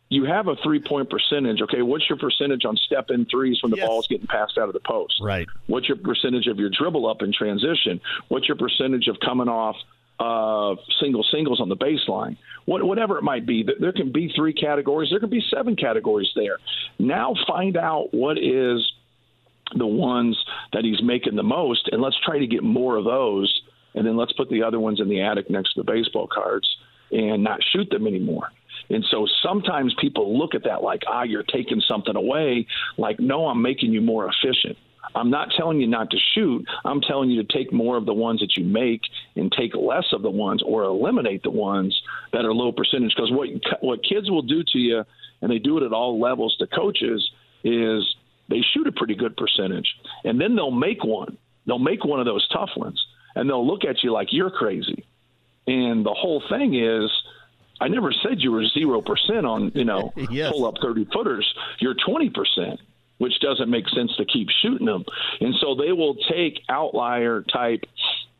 [0.10, 1.62] you have a three point percentage.
[1.62, 3.88] Okay, what's your percentage on step in threes when the yes.
[3.88, 5.16] ball's getting passed out of the post?
[5.20, 5.48] Right.
[5.66, 8.00] What's your percentage of your dribble up in transition?
[8.28, 9.76] What's your percentage of coming off
[10.24, 13.68] uh, single singles on the baseline, what, whatever it might be.
[13.80, 15.10] There can be three categories.
[15.10, 16.58] There can be seven categories there.
[17.00, 18.80] Now find out what is
[19.76, 20.38] the ones
[20.72, 23.62] that he's making the most, and let's try to get more of those.
[23.96, 26.68] And then let's put the other ones in the attic next to the baseball cards
[27.12, 28.48] and not shoot them anymore.
[28.90, 32.66] And so sometimes people look at that like, ah, you're taking something away.
[32.98, 34.78] Like, no, I'm making you more efficient.
[35.16, 36.66] I'm not telling you not to shoot.
[36.86, 39.02] I'm telling you to take more of the ones that you make
[39.36, 42.00] and take less of the ones or eliminate the ones
[42.32, 43.14] that are low percentage.
[43.16, 43.50] Because what
[43.82, 45.04] what kids will do to you,
[45.42, 47.30] and they do it at all levels to coaches,
[47.64, 48.16] is
[48.50, 49.88] they shoot a pretty good percentage,
[50.24, 51.38] and then they'll make one.
[51.66, 53.04] They'll make one of those tough ones,
[53.36, 55.06] and they'll look at you like you're crazy.
[55.68, 57.10] And the whole thing is.
[57.82, 60.54] I never said you were zero percent on, you know, yes.
[60.54, 61.46] pull up thirty footers.
[61.80, 62.80] You're twenty percent
[63.18, 65.06] which doesn't make sense to keep shooting them.
[65.40, 67.86] And so they will take outlier type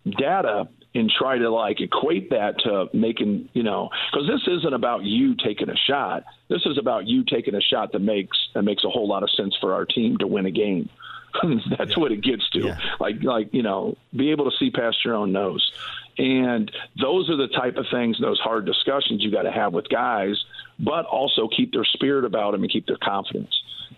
[0.06, 5.04] data and try to like equate that to making, you know, because this isn't about
[5.04, 6.24] you taking a shot.
[6.50, 9.30] This is about you taking a shot that makes that makes a whole lot of
[9.32, 10.90] sense for our team to win a game.
[11.78, 12.00] That's yeah.
[12.00, 12.60] what it gets to.
[12.60, 12.78] Yeah.
[13.00, 15.72] Like like you know, be able to see past your own nose.
[16.18, 19.90] And those are the type of things, those hard discussions you got to have with
[19.90, 20.36] guys,
[20.80, 23.54] but also keep their spirit about them and keep their confidence.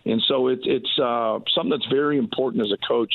[0.06, 3.14] And so it, it's uh, something that's very important as a coach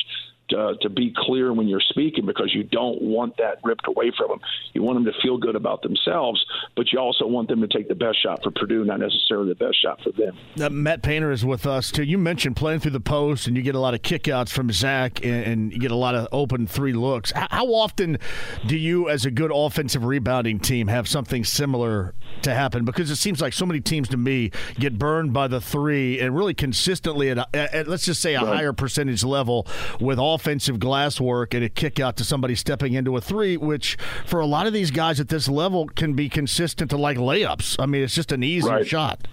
[0.53, 4.29] uh, to be clear when you're speaking because you don't want that ripped away from
[4.29, 4.39] them.
[4.73, 6.43] You want them to feel good about themselves,
[6.75, 9.55] but you also want them to take the best shot for Purdue, not necessarily the
[9.55, 10.37] best shot for them.
[10.59, 12.03] Uh, Matt Painter is with us too.
[12.03, 15.23] You mentioned playing through the post, and you get a lot of kickouts from Zach,
[15.23, 17.31] and, and you get a lot of open three looks.
[17.31, 18.17] How, how often
[18.65, 22.85] do you, as a good offensive rebounding team, have something similar to happen?
[22.85, 26.35] Because it seems like so many teams to me get burned by the three, and
[26.35, 28.57] really consistently at, a, at let's just say a right.
[28.57, 29.67] higher percentage level
[29.99, 33.57] with all offensive glass work and a kick out to somebody stepping into a three,
[33.57, 37.17] which for a lot of these guys at this level can be consistent to like
[37.17, 37.75] layups.
[37.79, 38.85] I mean, it's just an easy right.
[38.85, 39.27] shot.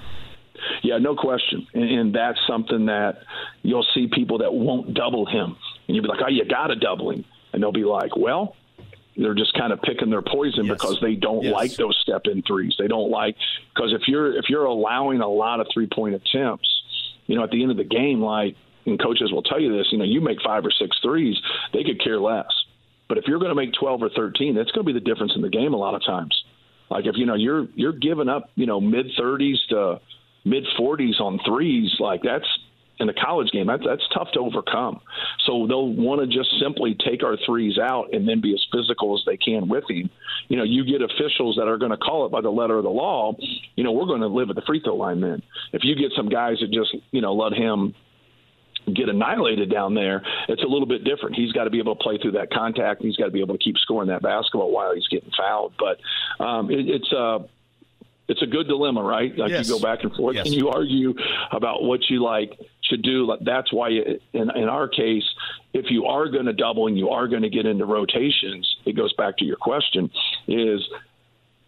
[0.82, 1.66] Yeah, no question.
[1.72, 3.22] And, and, that's something that
[3.62, 5.56] you'll see people that won't double him.
[5.86, 7.24] And you'll be like, oh, you got to double him.
[7.52, 8.56] And they'll be like, well,
[9.16, 10.74] they're just kind of picking their poison yes.
[10.74, 11.52] because they don't yes.
[11.52, 12.74] like those step in threes.
[12.78, 13.36] They don't like
[13.74, 16.68] because if you're if you're allowing a lot of three point attempts,
[17.26, 18.56] you know, at the end of the game, like
[18.90, 21.36] and coaches will tell you this, you know, you make five or six threes,
[21.72, 22.46] they could care less.
[23.08, 25.32] But if you're going to make 12 or 13, that's going to be the difference
[25.34, 26.34] in the game a lot of times.
[26.90, 30.00] Like if you know you're you're giving up, you know, mid 30s to
[30.44, 32.46] mid 40s on threes, like that's
[33.00, 35.00] in a college game, that's, that's tough to overcome.
[35.46, 39.16] So they'll want to just simply take our threes out and then be as physical
[39.16, 40.10] as they can with him.
[40.48, 42.84] You know, you get officials that are going to call it by the letter of
[42.84, 43.36] the law.
[43.76, 45.42] You know, we're going to live at the free throw line then.
[45.72, 47.94] If you get some guys that just, you know, let him
[48.94, 51.36] get annihilated down there, it's a little bit different.
[51.36, 53.02] He's got to be able to play through that contact.
[53.02, 55.74] He's got to be able to keep scoring that basketball while he's getting fouled.
[55.78, 57.38] But um, it, it's a uh,
[58.28, 59.34] it's a good dilemma, right?
[59.36, 59.66] Like yes.
[59.66, 60.44] you go back and forth yes.
[60.46, 61.14] and you argue
[61.50, 63.34] about what you like should do.
[63.40, 65.24] That's why, in, in our case,
[65.72, 68.94] if you are going to double and you are going to get into rotations, it
[68.96, 70.10] goes back to your question:
[70.46, 70.86] is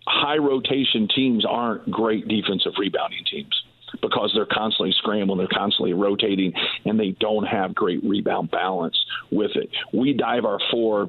[0.07, 3.63] high rotation teams aren't great defensive rebounding teams
[4.03, 6.53] because they're constantly scrambling, they're constantly rotating,
[6.85, 8.97] and they don't have great rebound balance
[9.31, 9.71] with it.
[9.93, 11.09] We dive our four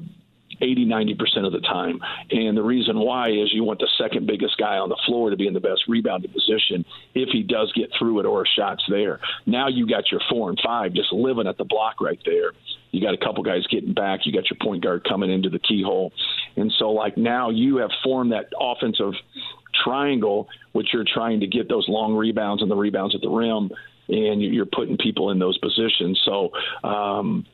[0.62, 2.00] 80, 90% of the time.
[2.30, 5.36] And the reason why is you want the second biggest guy on the floor to
[5.36, 6.84] be in the best rebounding position
[7.14, 9.20] if he does get through it or a shot's there.
[9.46, 12.52] Now you got your four and five just living at the block right there.
[12.92, 14.20] You got a couple guys getting back.
[14.24, 16.12] You got your point guard coming into the keyhole.
[16.56, 19.14] And so, like, now you have formed that offensive
[19.82, 23.70] triangle, which you're trying to get those long rebounds and the rebounds at the rim,
[24.08, 26.20] and you're putting people in those positions.
[26.26, 26.50] So,
[26.84, 27.46] um,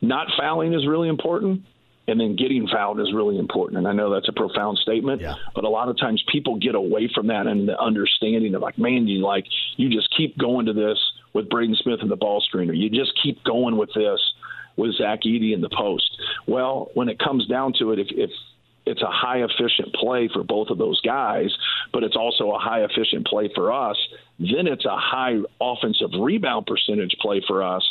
[0.00, 1.62] not fouling is really important
[2.06, 3.78] and then getting fouled is really important.
[3.78, 5.34] And I know that's a profound statement, yeah.
[5.54, 8.78] but a lot of times people get away from that and the understanding of like,
[8.78, 9.46] man, you like
[9.76, 10.98] you just keep going to this
[11.32, 12.76] with Braden Smith and the ball screener.
[12.76, 14.20] You just keep going with this
[14.76, 16.20] with Zach Edey in the post.
[16.46, 18.30] Well, when it comes down to it, if, if
[18.86, 21.50] it's a high efficient play for both of those guys,
[21.92, 23.96] but it's also a high efficient play for us.
[24.38, 27.82] Then it's a high offensive rebound percentage play for us.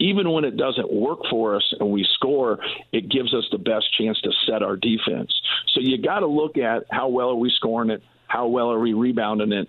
[0.00, 2.58] Even when it doesn't work for us and we score,
[2.92, 5.32] it gives us the best chance to set our defense.
[5.74, 8.78] So you got to look at how well are we scoring it, how well are
[8.78, 9.68] we rebounding it,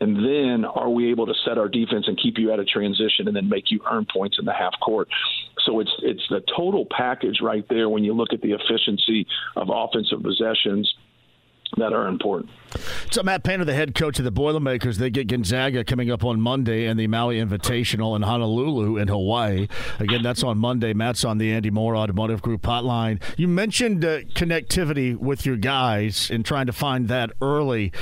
[0.00, 3.28] and then are we able to set our defense and keep you out of transition
[3.28, 5.08] and then make you earn points in the half court?
[5.64, 9.68] So it's it's the total package right there when you look at the efficiency of
[9.70, 10.92] offensive possessions
[11.76, 12.50] that are important.
[13.10, 16.40] So Matt Painter, the head coach of the Boilermakers, they get Gonzaga coming up on
[16.40, 19.68] Monday and the Maui Invitational in Honolulu in Hawaii.
[19.98, 20.94] Again, that's on Monday.
[20.94, 23.20] Matt's on the Andy Moore Automotive Group hotline.
[23.36, 27.92] You mentioned uh, connectivity with your guys and trying to find that early.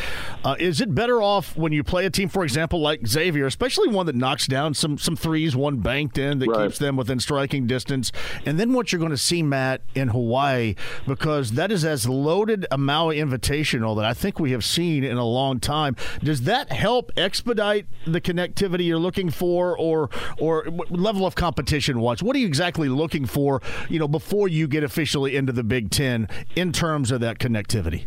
[0.45, 3.89] Uh, is it better off when you play a team, for example, like Xavier, especially
[3.89, 6.67] one that knocks down some some threes, one banked in that right.
[6.67, 8.13] keeps them within striking distance,
[8.47, 10.75] and then what you're going to see, Matt, in Hawaii,
[11.07, 15.17] because that is as loaded a Maui Invitational that I think we have seen in
[15.17, 15.97] a long time.
[16.23, 22.23] Does that help expedite the connectivity you're looking for, or or level of competition wise?
[22.23, 23.61] What are you exactly looking for?
[23.89, 28.07] You know, before you get officially into the Big Ten in terms of that connectivity.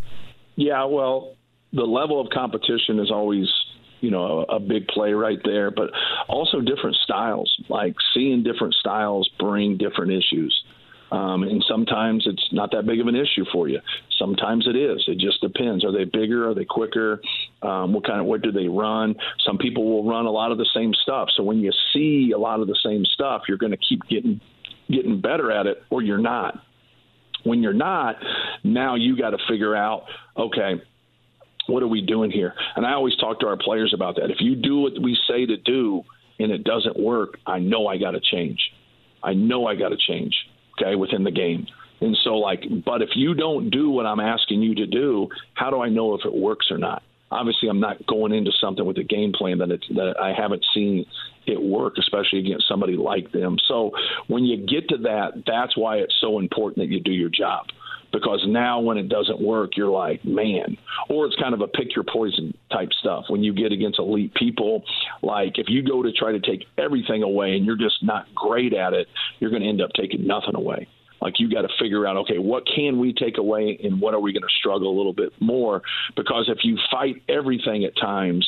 [0.56, 1.36] Yeah, well,
[1.72, 3.48] the level of competition is always
[4.02, 5.90] you know a, a, big play right there but
[6.28, 10.64] also different styles like seeing different styles bring different issues
[11.12, 13.80] um, and sometimes it's not that big of an issue for you.
[14.18, 15.04] Sometimes it is.
[15.08, 15.86] It just depends.
[15.86, 16.50] Are they bigger?
[16.50, 17.22] Are they quicker?
[17.62, 19.16] Um, what kind of what do they run?
[19.46, 21.30] Some people will run a lot of the same stuff.
[21.36, 24.42] So when you see a lot of the same stuff, you're going to keep getting
[24.90, 26.60] getting better at it, or you're not.
[27.44, 28.16] When you're not,
[28.64, 30.06] now you got to figure out,
[30.38, 30.82] okay,
[31.68, 32.54] what are we doing here?
[32.76, 34.32] And I always talk to our players about that.
[34.32, 36.04] If you do what we say to do
[36.40, 38.60] and it doesn't work, I know I got to change.
[39.22, 40.36] I know I got to change
[40.82, 41.68] okay, within the game.
[42.02, 45.70] And so, like, but if you don't do what I'm asking you to do, how
[45.70, 47.02] do I know if it works or not?
[47.32, 50.64] Obviously, I'm not going into something with a game plan that it's, that I haven't
[50.74, 51.06] seen
[51.48, 53.58] it work, especially against somebody like them.
[53.68, 53.92] So
[54.28, 57.68] when you get to that, that's why it's so important that you do your job.
[58.14, 60.78] Because now, when it doesn't work, you're like, man,
[61.10, 63.26] or it's kind of a pick your poison type stuff.
[63.28, 64.84] When you get against elite people,
[65.24, 68.74] like if you go to try to take everything away and you're just not great
[68.74, 69.08] at it,
[69.40, 70.88] you're going to end up taking nothing away.
[71.24, 74.20] Like you got to figure out okay what can we take away and what are
[74.20, 75.82] we going to struggle a little bit more?
[76.16, 78.46] Because if you fight everything at times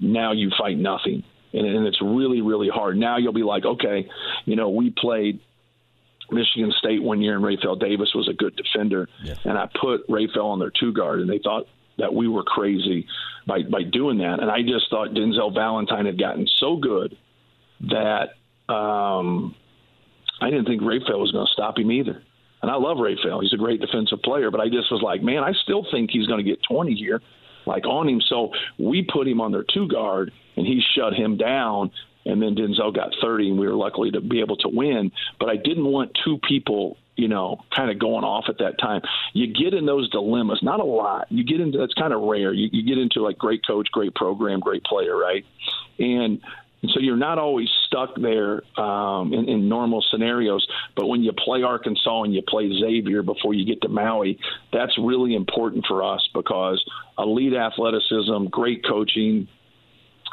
[0.00, 1.22] now you fight nothing.
[1.52, 2.96] And, and it's really really hard.
[2.96, 4.08] Now you'll be like okay
[4.46, 5.40] you know we played
[6.30, 9.34] Michigan State one year, and Rapheal Davis was a good defender, yeah.
[9.44, 11.66] and I put Rapheal on their two guard, and they thought
[11.98, 13.06] that we were crazy
[13.46, 14.40] by by doing that.
[14.40, 17.16] And I just thought Denzel Valentine had gotten so good
[17.88, 18.34] that
[18.72, 19.54] um,
[20.40, 22.22] I didn't think Rapheal was going to stop him either.
[22.62, 24.50] And I love Rapheal; he's a great defensive player.
[24.50, 27.22] But I just was like, man, I still think he's going to get 20 here,
[27.66, 28.20] like on him.
[28.28, 31.90] So we put him on their two guard, and he shut him down
[32.26, 35.12] and then Denzel got 30, and we were lucky to be able to win.
[35.38, 39.02] But I didn't want two people, you know, kind of going off at that time.
[39.32, 41.26] You get in those dilemmas, not a lot.
[41.30, 42.52] You get into that's kind of rare.
[42.52, 45.44] You, you get into like great coach, great program, great player, right?
[45.98, 46.40] And
[46.82, 50.66] and so you're not always stuck there um, in, in normal scenarios.
[50.94, 54.38] But when you play Arkansas and you play Xavier before you get to Maui,
[54.72, 56.84] that's really important for us because
[57.18, 59.48] elite athleticism, great coaching,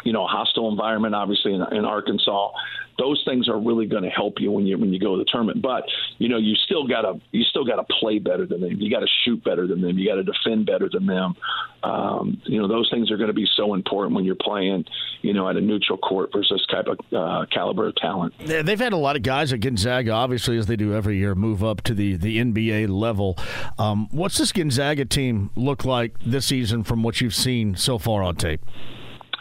[0.04, 2.52] you know, hostile environment, obviously in, in Arkansas.
[3.00, 5.26] Those things are really going to help you when you when you go to the
[5.26, 5.64] tournament.
[5.64, 5.84] But
[6.20, 8.80] you know, you still gotta you still gotta play better than them.
[8.80, 9.98] You got to shoot better than them.
[9.98, 11.34] You got to defend better than them.
[11.82, 14.86] Um, you know, those things are going to be so important when you're playing,
[15.22, 18.34] you know, at a neutral court versus type of uh, caliber of talent.
[18.40, 21.64] They've had a lot of guys at Gonzaga, obviously, as they do every year, move
[21.64, 23.38] up to the the NBA level.
[23.80, 28.22] Um, what's this Gonzaga team look like this season from what you've seen so far
[28.22, 28.62] on tape?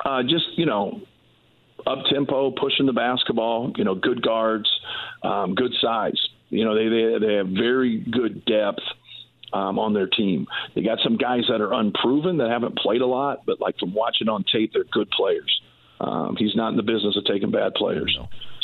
[0.05, 1.01] Uh, just you know,
[1.87, 3.73] up tempo, pushing the basketball.
[3.77, 4.71] You know, good guards,
[5.23, 6.21] um, good size.
[6.51, 8.83] You know, they they, they have very good depth
[9.53, 10.47] um, on their team.
[10.75, 13.95] They got some guys that are unproven that haven't played a lot, but like from
[13.95, 15.61] watching on tape, they're good players.
[16.01, 18.19] Um, he's not in the business of taking bad players.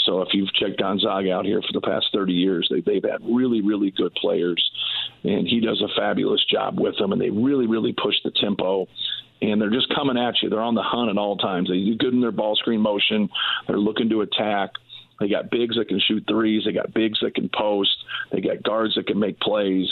[0.05, 3.20] So if you've checked Gonzaga out here for the past 30 years, they, they've had
[3.22, 4.62] really, really good players,
[5.22, 7.12] and he does a fabulous job with them.
[7.12, 8.89] And they really, really push the tempo,
[9.41, 10.51] and they're just coming at you.
[10.51, 11.68] They're on the hunt at all times.
[11.68, 13.28] They do good in their ball screen motion.
[13.66, 14.70] They're looking to attack.
[15.20, 16.62] They got bigs that can shoot threes.
[16.64, 17.97] They got bigs that can post.
[18.32, 19.89] They got guards that can make plays.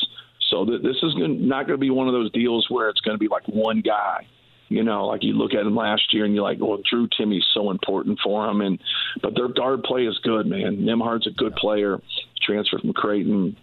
[0.51, 3.17] So th- this is not going to be one of those deals where it's going
[3.17, 4.27] to be like one guy.
[4.69, 7.47] You know, like you look at him last year and you're like, well, Drew Timme's
[7.55, 8.61] so important for him.
[8.61, 8.81] And
[9.23, 10.79] but their guard play is good, man.
[10.79, 12.01] Nembhard's a good player.
[12.43, 13.57] Transfer from Creighton.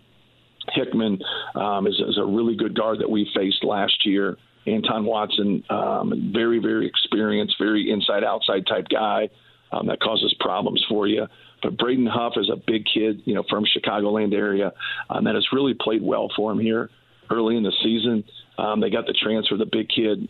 [0.71, 1.19] Hickman
[1.55, 4.37] um, is, is a really good guard that we faced last year.
[4.65, 9.29] Anton Watson, um, very, very experienced, very inside outside type guy
[9.71, 11.27] um, that causes problems for you.
[11.61, 14.73] But Braden Huff is a big kid, you know, from Chicagoland area
[15.09, 16.89] um, that has really played well for him here
[17.29, 18.23] early in the season.
[18.57, 20.27] Um, they got the transfer, the big kid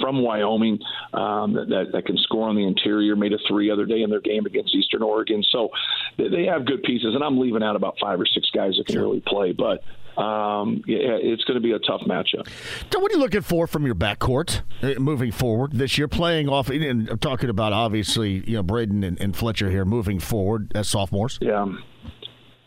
[0.00, 0.78] from Wyoming
[1.14, 3.16] um, that, that can score on the interior.
[3.16, 5.42] Made a three other day in their game against Eastern Oregon.
[5.50, 5.70] So
[6.18, 8.86] they, they have good pieces, and I'm leaving out about five or six guys that
[8.86, 9.02] can sure.
[9.02, 9.52] really play.
[9.52, 9.82] But
[10.16, 12.48] um, yeah, it's going to be a tough matchup.
[12.90, 16.08] So, what are you looking for from your backcourt uh, moving forward this year?
[16.08, 20.18] Playing off, and I'm talking about obviously, you know, Braden and, and Fletcher here moving
[20.18, 21.38] forward as sophomores.
[21.42, 21.66] Yeah.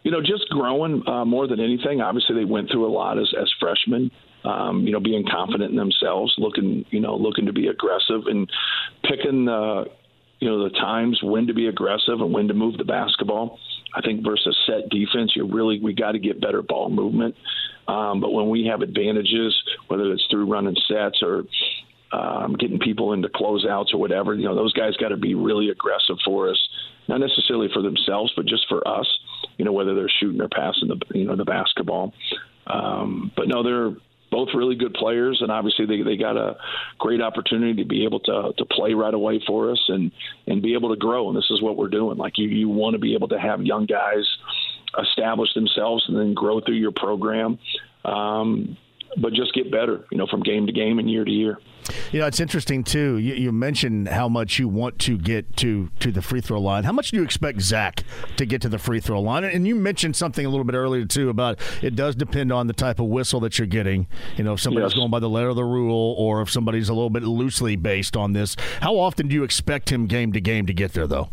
[0.04, 2.02] You know, just growing uh, more than anything.
[2.02, 4.12] Obviously, they went through a lot as, as freshmen.
[4.46, 8.50] Um, you know, being confident in themselves, looking, you know, looking to be aggressive and
[9.04, 9.84] picking, uh,
[10.40, 13.60] you know, the times when to be aggressive and when to move the basketball.
[13.96, 17.36] I think versus set defense, you really we got to get better ball movement.
[17.88, 19.56] Um, but when we have advantages,
[19.88, 21.44] whether it's through running sets or
[22.12, 25.70] um, getting people into closeouts or whatever, you know, those guys got to be really
[25.70, 26.70] aggressive for us,
[27.08, 29.08] not necessarily for themselves, but just for us.
[29.58, 32.14] You know, whether they're shooting or passing the you know the basketball.
[32.68, 33.96] Um, but no, they're
[34.32, 36.58] both really good players, and obviously they they got a
[36.98, 40.12] great opportunity to be able to to play right away for us and
[40.48, 41.30] and be able to grow.
[41.30, 42.18] And this is what we're doing.
[42.18, 44.26] Like you you want to be able to have young guys
[45.02, 47.60] establish themselves and then grow through your program.
[48.06, 48.78] Um,
[49.18, 51.58] but just get better, you know, from game to game and year to year.
[52.12, 53.18] You know, it's interesting too.
[53.18, 56.84] You, you, mentioned how much you want to get to to the free throw line.
[56.84, 58.04] How much do you expect Zach
[58.38, 59.44] to get to the free throw line?
[59.44, 62.74] And you mentioned something a little bit earlier too about it does depend on the
[62.74, 64.08] type of whistle that you're getting.
[64.38, 64.98] You know, if somebody's yes.
[64.98, 68.16] going by the letter of the rule, or if somebody's a little bit loosely based
[68.16, 68.56] on this.
[68.82, 71.30] How often do you expect him game to game to get there, though?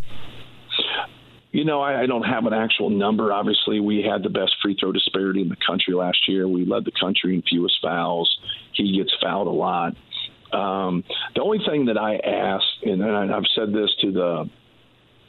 [1.56, 3.32] You know, I, I don't have an actual number.
[3.32, 6.46] Obviously, we had the best free throw disparity in the country last year.
[6.46, 8.28] We led the country in fewest fouls.
[8.74, 9.96] He gets fouled a lot.
[10.52, 14.50] Um, the only thing that I ask, and I've said this to the,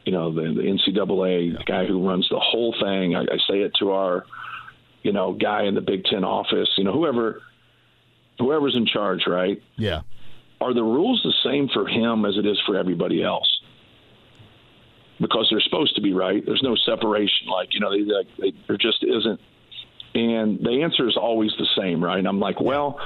[0.06, 3.16] you know, the, the NCAA guy who runs the whole thing.
[3.16, 4.26] I, I say it to our,
[5.04, 6.70] you know, guy in the Big Ten office.
[6.78, 7.42] You know, whoever,
[8.40, 9.62] whoever's in charge, right?
[9.76, 10.02] Yeah.
[10.62, 13.48] Are the rules the same for him as it is for everybody else?
[15.20, 16.44] because they're supposed to be right.
[16.46, 17.48] There's no separation.
[17.48, 18.04] Like you know, they,
[18.40, 19.40] they, there just isn't.
[20.14, 22.18] And the answer is always the same, right?
[22.18, 23.00] And I'm like, well,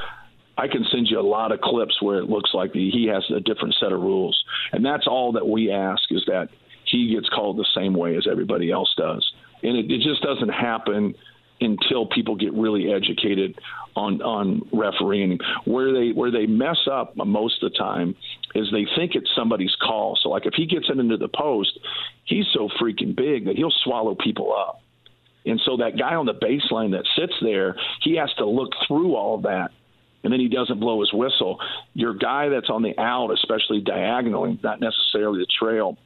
[0.57, 3.39] I can send you a lot of clips where it looks like he has a
[3.39, 6.49] different set of rules, and that's all that we ask is that
[6.85, 9.31] he gets called the same way as everybody else does,
[9.63, 11.15] and it, it just doesn't happen
[11.61, 13.57] until people get really educated
[13.95, 15.39] on on refereeing.
[15.65, 18.15] Where they where they mess up most of the time
[18.55, 20.17] is they think it's somebody's call.
[20.21, 21.79] So like if he gets it into the post,
[22.25, 24.81] he's so freaking big that he'll swallow people up.
[25.45, 29.15] And so that guy on the baseline that sits there, he has to look through
[29.15, 29.71] all of that.
[30.23, 31.59] And then he doesn't blow his whistle.
[31.93, 35.97] Your guy that's on the out, especially diagonally, not necessarily the trail,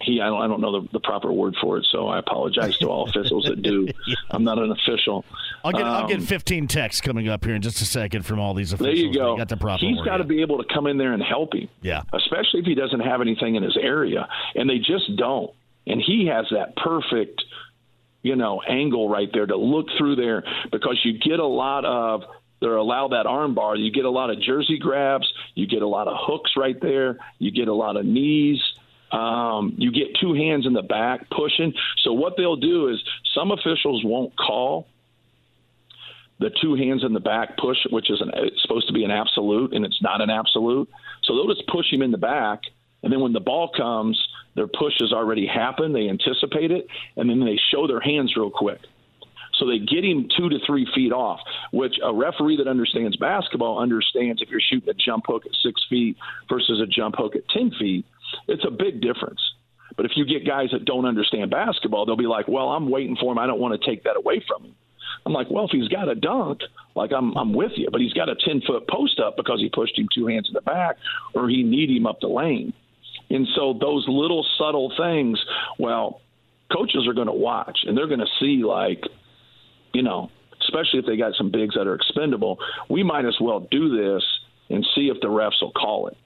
[0.00, 2.76] he I don't, I don't know the, the, proper word for it, so I apologize
[2.78, 3.88] to all officials that do.
[4.06, 4.14] yeah.
[4.30, 5.24] I'm not an official.
[5.64, 8.38] I'll get um, I'll get 15 texts coming up here in just a second from
[8.38, 8.94] all these officials.
[8.94, 9.36] There you go.
[9.36, 11.68] Got the proper He's got to be able to come in there and help him.
[11.80, 12.02] Yeah.
[12.12, 15.52] Especially if he doesn't have anything in his area, and they just don't.
[15.86, 17.42] And he has that perfect,
[18.22, 22.22] you know, angle right there to look through there because you get a lot of
[22.60, 23.76] they allow that arm bar.
[23.76, 25.30] You get a lot of jersey grabs.
[25.54, 27.18] You get a lot of hooks right there.
[27.38, 28.60] You get a lot of knees.
[29.12, 31.74] Um, you get two hands in the back pushing.
[32.02, 33.02] So what they'll do is
[33.34, 34.88] some officials won't call
[36.38, 39.10] the two hands in the back push, which is an, it's supposed to be an
[39.10, 40.88] absolute, and it's not an absolute.
[41.24, 42.62] So they'll just push him in the back,
[43.02, 44.20] and then when the ball comes,
[44.54, 45.94] their push has already happened.
[45.94, 48.80] They anticipate it, and then they show their hands real quick.
[49.58, 51.40] So they get him two to three feet off,
[51.72, 55.80] which a referee that understands basketball understands if you're shooting a jump hook at six
[55.88, 56.16] feet
[56.48, 58.04] versus a jump hook at 10 feet
[58.48, 59.40] it's a big difference.
[59.96, 63.16] But if you get guys that don't understand basketball, they'll be like, "Well, I'm waiting
[63.16, 63.38] for him.
[63.38, 64.74] I don't want to take that away from him."
[65.24, 66.60] I'm like, "Well, if he's got a dunk,
[66.94, 69.68] like I'm, I'm with you, but he's got a 10 foot post up because he
[69.68, 70.96] pushed him two hands in the back,
[71.34, 72.72] or he need him up the lane."
[73.30, 75.42] And so those little subtle things,
[75.78, 76.20] well,
[76.72, 79.02] coaches are going to watch and they're going to see like,
[79.96, 82.58] you know, especially if they got some bigs that are expendable,
[82.90, 84.22] we might as well do this
[84.68, 86.16] and see if the refs will call it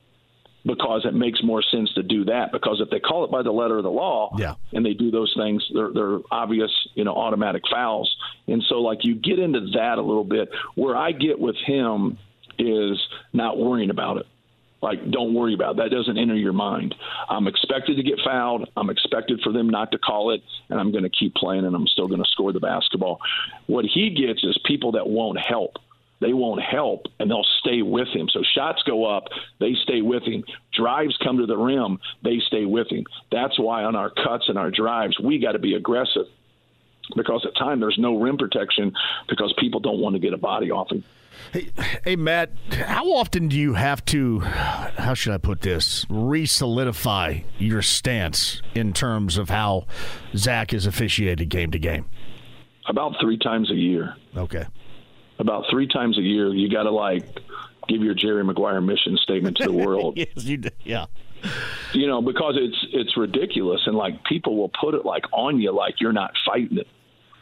[0.65, 2.51] because it makes more sense to do that.
[2.51, 4.55] Because if they call it by the letter of the law, yeah.
[4.73, 8.13] and they do those things, they're, they're obvious, you know, automatic fouls.
[8.49, 10.51] And so, like, you get into that a little bit.
[10.75, 12.19] Where I get with him
[12.59, 12.99] is
[13.33, 14.27] not worrying about it.
[14.83, 15.77] Like, don't worry about it.
[15.79, 15.91] that.
[15.91, 16.95] Doesn't enter your mind.
[17.29, 18.69] I'm expected to get fouled.
[18.77, 21.75] I'm expected for them not to call it, and I'm going to keep playing, and
[21.77, 23.21] I'm still going to score the basketball.
[23.67, 25.77] What he gets is people that won't help
[26.21, 28.29] they won't help and they'll stay with him.
[28.29, 29.25] So shots go up,
[29.59, 30.45] they stay with him.
[30.73, 33.07] Drives come to the rim, they stay with him.
[33.33, 36.27] That's why on our cuts and our drives, we got to be aggressive
[37.17, 38.93] because at time there's no rim protection
[39.29, 41.03] because people don't want to get a body off him.
[41.53, 41.71] Hey,
[42.05, 47.41] hey, Matt, how often do you have to, how should I put this, re solidify
[47.59, 49.87] your stance in terms of how
[50.37, 52.07] Zach is officiated game to game?
[52.89, 54.17] About three times a year.
[54.37, 54.67] Okay
[55.41, 57.25] about three times a year, you got to like
[57.89, 60.15] give your Jerry Maguire mission statement to the world.
[60.17, 60.69] yes, you do.
[60.85, 61.07] Yeah.
[61.95, 65.73] You know, because it's it's ridiculous, and like people will put it like on you,
[65.73, 66.87] like you're not fighting it,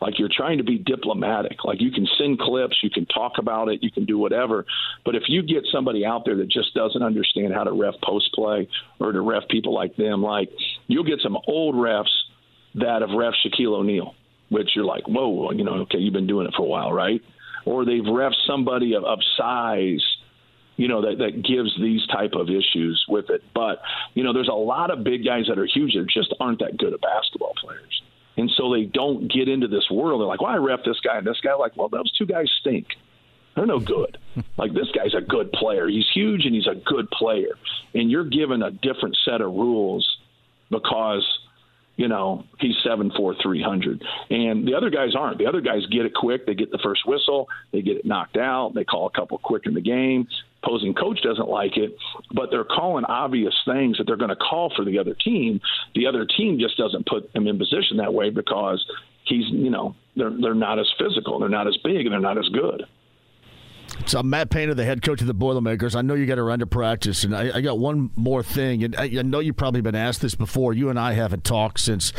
[0.00, 1.64] like you're trying to be diplomatic.
[1.64, 4.64] Like you can send clips, you can talk about it, you can do whatever,
[5.04, 8.30] but if you get somebody out there that just doesn't understand how to ref post
[8.34, 8.68] play
[9.00, 10.50] or to ref people like them, like
[10.86, 12.06] you'll get some old refs
[12.74, 14.14] that have ref Shaquille O'Neal,
[14.50, 17.20] which you're like, whoa, you know, okay, you've been doing it for a while, right?
[17.68, 20.02] or they've ref somebody of, of size
[20.76, 23.82] you know that that gives these type of issues with it but
[24.14, 26.76] you know there's a lot of big guys that are huge that just aren't that
[26.78, 28.02] good at basketball players
[28.38, 30.20] and so they don't get into this world.
[30.20, 31.54] They're like well i ref this guy and this guy.
[31.54, 32.86] Like well those two guys stink.
[33.54, 34.16] They're no good.
[34.56, 35.88] Like this guy's a good player.
[35.88, 37.56] He's huge and he's a good player.
[37.94, 40.06] And you're given a different set of rules
[40.70, 41.24] because
[41.98, 45.36] you know, he's seven four three hundred, and the other guys aren't.
[45.38, 46.46] The other guys get it quick.
[46.46, 47.48] They get the first whistle.
[47.72, 48.72] They get it knocked out.
[48.72, 50.28] They call a couple quick in the game.
[50.62, 51.96] Opposing coach doesn't like it,
[52.32, 55.60] but they're calling obvious things that they're going to call for the other team.
[55.96, 58.84] The other team just doesn't put him in position that way because
[59.24, 62.38] he's, you know, they're they're not as physical, they're not as big, and they're not
[62.38, 62.84] as good.
[64.06, 65.94] So I'm Matt Painter, the head coach of the Boilermakers.
[65.94, 68.82] I know you got to run to practice, and I, I, got one more thing.
[68.82, 70.72] And I, I, know you've probably been asked this before.
[70.72, 72.12] You and I haven't talked since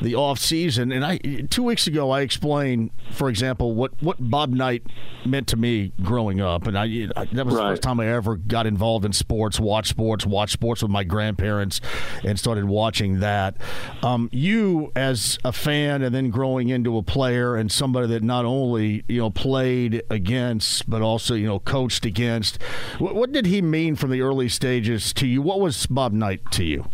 [0.00, 0.92] the off season.
[0.92, 1.18] And I
[1.50, 4.84] two weeks ago I explained, for example, what, what Bob Knight
[5.24, 7.62] meant to me growing up, and I, that was right.
[7.62, 11.02] the first time I ever got involved in sports, watched sports, watched sports with my
[11.04, 11.80] grandparents,
[12.22, 13.56] and started watching that.
[14.02, 18.44] Um, you as a fan, and then growing into a player and somebody that not
[18.44, 22.62] only you know played against, but also you know coached against.
[22.98, 25.42] What, what did he mean from the early stages to you?
[25.42, 26.86] What was Bob Knight to you?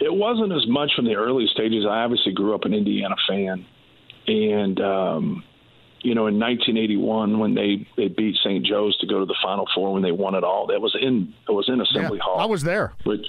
[0.00, 1.84] It wasn't as much from the early stages.
[1.84, 3.66] I obviously grew up an Indiana fan,
[4.26, 5.44] and um,
[6.02, 8.64] you know, in 1981 when they they beat St.
[8.64, 11.34] Joe's to go to the Final Four when they won it all, that was in
[11.48, 12.40] it was in Assembly yeah, Hall.
[12.40, 12.94] I was there.
[13.04, 13.26] Which,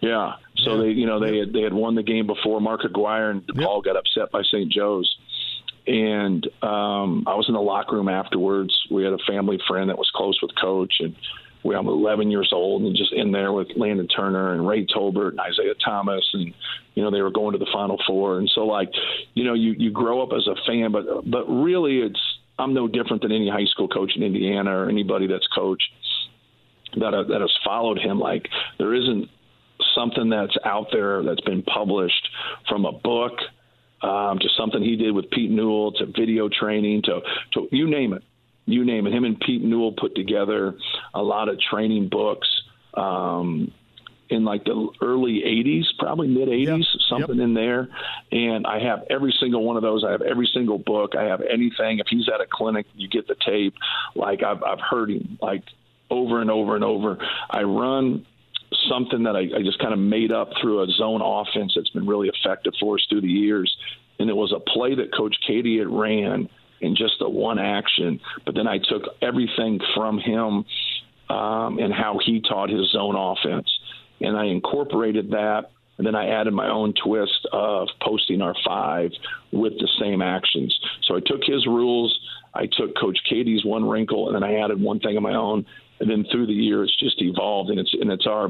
[0.00, 0.34] yeah.
[0.58, 0.82] So yeah.
[0.82, 2.60] they, you know, they had, they had won the game before.
[2.60, 3.94] Mark Aguirre and DePaul yep.
[3.94, 4.70] got upset by St.
[4.70, 5.12] Joe's,
[5.86, 8.74] and um, I was in the locker room afterwards.
[8.90, 11.14] We had a family friend that was close with Coach, and
[11.64, 15.30] we I'm 11 years old and just in there with Landon Turner and Ray Tolbert
[15.30, 16.52] and Isiah Thomas, and
[16.94, 18.90] you know they were going to the Final Four, and so like,
[19.34, 22.20] you know, you you grow up as a fan, but but really it's
[22.58, 25.90] I'm no different than any high school coach in Indiana or anybody that's coached
[26.96, 28.18] that uh, that has followed him.
[28.18, 28.48] Like
[28.78, 29.28] there isn't
[29.94, 32.28] something that's out there that's been published
[32.68, 33.32] from a book
[34.02, 37.20] um, to something he did with Pete Newell, to video training, to,
[37.54, 38.22] to you name it,
[38.66, 39.12] you name it.
[39.12, 40.74] Him and Pete Newell put together
[41.14, 42.48] a lot of training books
[42.94, 43.72] um,
[44.28, 46.86] in like the early 80s, probably mid 80s, yep.
[47.08, 47.44] something yep.
[47.44, 47.88] in there.
[48.30, 50.04] And I have every single one of those.
[50.04, 51.12] I have every single book.
[51.16, 51.98] I have anything.
[51.98, 53.74] If he's at a clinic, you get the tape.
[54.14, 55.64] Like I've, I've heard him like
[56.10, 57.18] over and over and over.
[57.50, 58.26] I run
[58.88, 62.06] something that I, I just kind of made up through a zone offense that's been
[62.06, 63.74] really effective for us through the years.
[64.18, 66.48] And it was a play that Coach Keady had ran
[66.80, 68.20] in just a one action.
[68.44, 70.64] But then I took everything from him
[71.30, 73.70] um, and how he taught his zone offense,
[74.20, 75.70] and I incorporated that.
[75.98, 79.10] And then I added my own twist of posting our five
[79.52, 80.76] with the same actions.
[81.04, 82.18] So I took his rules,
[82.54, 85.66] I took Coach Keady's one wrinkle, and then I added one thing of my own.
[86.02, 88.48] And then through the year, it's just evolved, and it's and it's our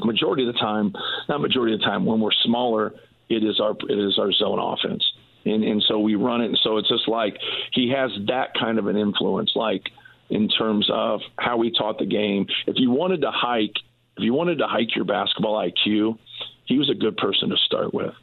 [0.00, 0.92] majority of the time,
[1.28, 2.92] not majority of the time, when we're smaller,
[3.28, 5.04] it is our it is our zone offense,
[5.44, 6.46] and and so we run it.
[6.46, 7.38] And so it's just like
[7.72, 9.84] he has that kind of an influence, like
[10.30, 12.46] in terms of how we taught the game.
[12.66, 13.76] If you wanted to hike,
[14.16, 16.18] if you wanted to hike your basketball IQ,
[16.64, 18.14] he was a good person to start with.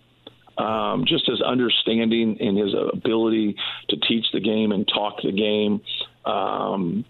[0.57, 3.55] Um, just his understanding and his ability
[3.91, 5.79] to teach the game and talk the game,
[6.25, 7.05] um,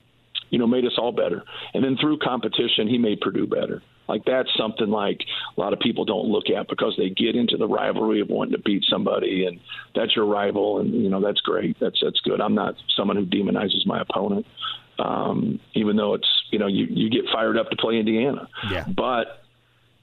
[0.52, 1.44] you know, made us all better.
[1.74, 3.82] And then through competition, he made Purdue better.
[4.08, 5.22] Like that's something like
[5.58, 8.52] a lot of people don't look at because they get into the rivalry of wanting
[8.52, 9.60] to beat somebody, and
[9.96, 11.78] that's your rival, and you know that's great.
[11.80, 12.42] That's that's good.
[12.42, 14.46] I'm not someone who demonizes my opponent,
[15.00, 18.50] um, even though it's you know you you get fired up to play Indiana.
[18.70, 18.86] Yeah.
[18.86, 19.44] But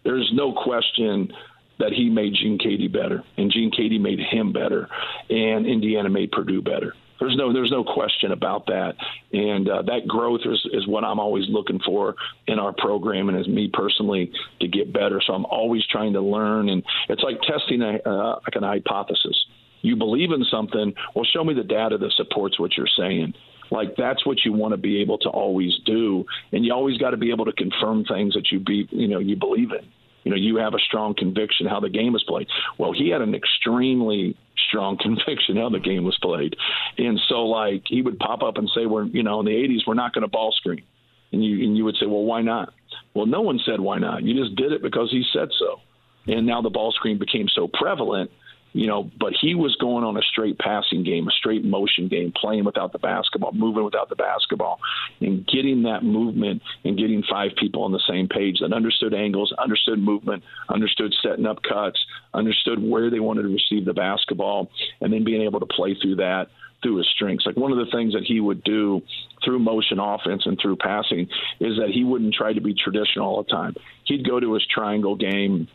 [0.04, 1.30] there's no question
[1.78, 4.88] that he made Gene Keady better, and Gene Keady made him better,
[5.28, 6.94] and Indiana made Purdue better.
[7.20, 8.94] There's no there's no question about that,
[9.32, 12.14] and uh, that growth is is what I'm always looking for
[12.46, 14.30] in our program, and as me personally
[14.60, 15.20] to get better.
[15.26, 19.36] So I'm always trying to learn, and it's like testing a uh, like an hypothesis.
[19.80, 23.34] You believe in something, well, show me the data that supports what you're saying.
[23.70, 27.10] Like that's what you want to be able to always do, and you always got
[27.10, 29.88] to be able to confirm things that you be you know you believe in
[30.28, 32.48] you know, you have a strong conviction how the game is played.
[32.76, 34.36] Well, he had an extremely
[34.68, 36.56] strong conviction how the game was played.
[36.96, 39.86] And so, like, he would pop up and say, we're, you know, in the 80s,
[39.86, 40.82] we're not going to ball screen.
[41.32, 42.72] And you, and you would say, well, why not?
[43.14, 44.22] Well, no one said why not.
[44.22, 45.80] You just did it because he said so.
[46.26, 48.30] And now the ball screen became so prevalent
[48.72, 52.32] you know, but he was going on a straight passing game, a straight motion game,
[52.34, 54.78] playing without the basketball, moving without the basketball,
[55.20, 59.52] and getting that movement and getting five people on the same page that understood angles,
[59.58, 61.98] understood movement, understood setting up cuts,
[62.34, 64.70] understood where they wanted to receive the basketball,
[65.00, 66.48] and then being able to play through that
[66.82, 67.44] through his strengths.
[67.44, 69.02] Like one of the things that he would do
[69.44, 71.28] through motion offense and through passing
[71.60, 73.74] is that he wouldn't try to be traditional all the time.
[74.04, 75.68] He'd go to his triangle game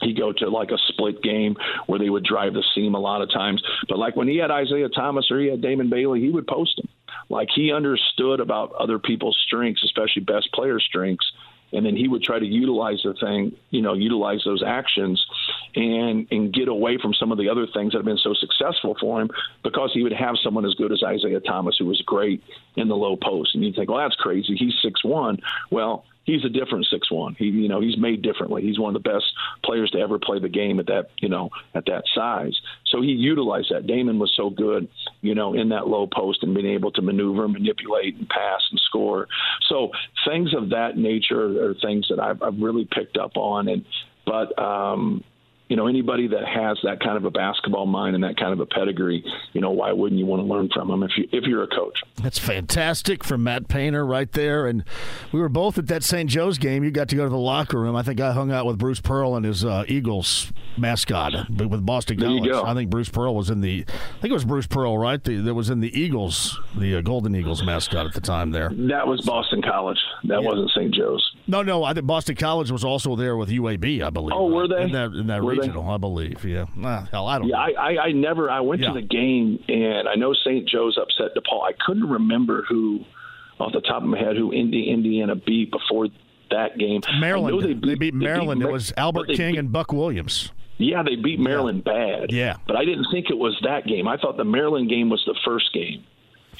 [0.00, 1.56] he'd go to like a split game
[1.86, 3.62] where they would drive the seam a lot of times.
[3.88, 6.78] But like when he had Isiah Thomas or he had Damon Bailey, he would post
[6.78, 6.88] him.
[7.28, 11.30] Like he understood about other people's strengths, especially best player strengths.
[11.70, 15.22] And then he would try to utilize the thing, you know, utilize those actions
[15.74, 18.96] and and get away from some of the other things that have been so successful
[18.98, 19.28] for him
[19.62, 22.42] because he would have someone as good as Isiah Thomas who was great
[22.76, 23.54] in the low post.
[23.54, 24.56] And you'd think, well, that's crazy.
[24.56, 25.40] He's six one.
[25.70, 27.34] Well, he's a different six one.
[27.38, 28.62] He you know he's made differently.
[28.62, 29.24] He's one of the best
[29.64, 32.54] players to ever play the game at that you know at that size.
[32.86, 33.86] So he utilized that.
[33.86, 34.88] Damon was so good,
[35.22, 38.80] you know, in that low post and being able to maneuver, manipulate, and pass and
[38.86, 39.26] score.
[39.68, 39.90] So
[40.26, 43.68] things of that nature are things that I've, I've really picked up on.
[43.68, 43.84] And
[44.26, 45.24] but um,
[45.68, 48.60] you know, anybody that has that kind of a basketball mind and that kind of
[48.60, 49.22] a pedigree,
[49.52, 51.68] you know, why wouldn't you want to learn from them if you if you're a
[51.68, 51.98] coach?
[52.22, 54.66] That's fantastic from Matt Painter right there.
[54.66, 54.82] And
[55.30, 56.28] we were both at that St.
[56.30, 56.84] Joe's game.
[56.84, 57.96] You got to go to the locker room.
[57.96, 62.18] I think I hung out with Bruce Pearl and his uh, Eagles mascot with Boston
[62.18, 62.64] there College.
[62.64, 63.84] I think Bruce Pearl was in the.
[63.86, 65.22] I think it was Bruce Pearl, right?
[65.22, 68.52] The, that was in the Eagles, the uh, Golden Eagles mascot at the time.
[68.52, 68.70] There.
[68.70, 69.98] That was Boston College.
[70.24, 70.48] That yeah.
[70.48, 70.94] wasn't St.
[70.94, 71.30] Joe's.
[71.46, 71.84] No, no.
[71.84, 74.02] I think Boston College was also there with UAB.
[74.02, 74.32] I believe.
[74.34, 74.54] Oh, right?
[74.54, 75.90] were they in that in that were regional?
[75.90, 76.44] I believe.
[76.44, 76.66] Yeah.
[76.82, 77.48] Ah, hell, I don't.
[77.48, 77.62] Yeah, know.
[77.62, 78.50] I, I, I never.
[78.50, 78.88] I went Yeah.
[78.88, 80.68] to the game, and I know St.
[80.68, 81.62] Joe's upset DePaul.
[81.62, 83.04] I couldn't remember who,
[83.60, 86.08] off the top of my head, who Indi- Indiana beat before
[86.50, 87.00] that game.
[87.06, 87.62] I know Maryland.
[87.82, 88.60] they They beat, Maryland.
[88.60, 90.50] Mar- it was Albert King beat- and Buck Williams.
[90.78, 92.30] Yeah, they beat Maryland bad.
[92.30, 92.54] Yeah.
[92.68, 94.06] But I didn't think it was that game.
[94.06, 96.04] I thought the Maryland game was the first game.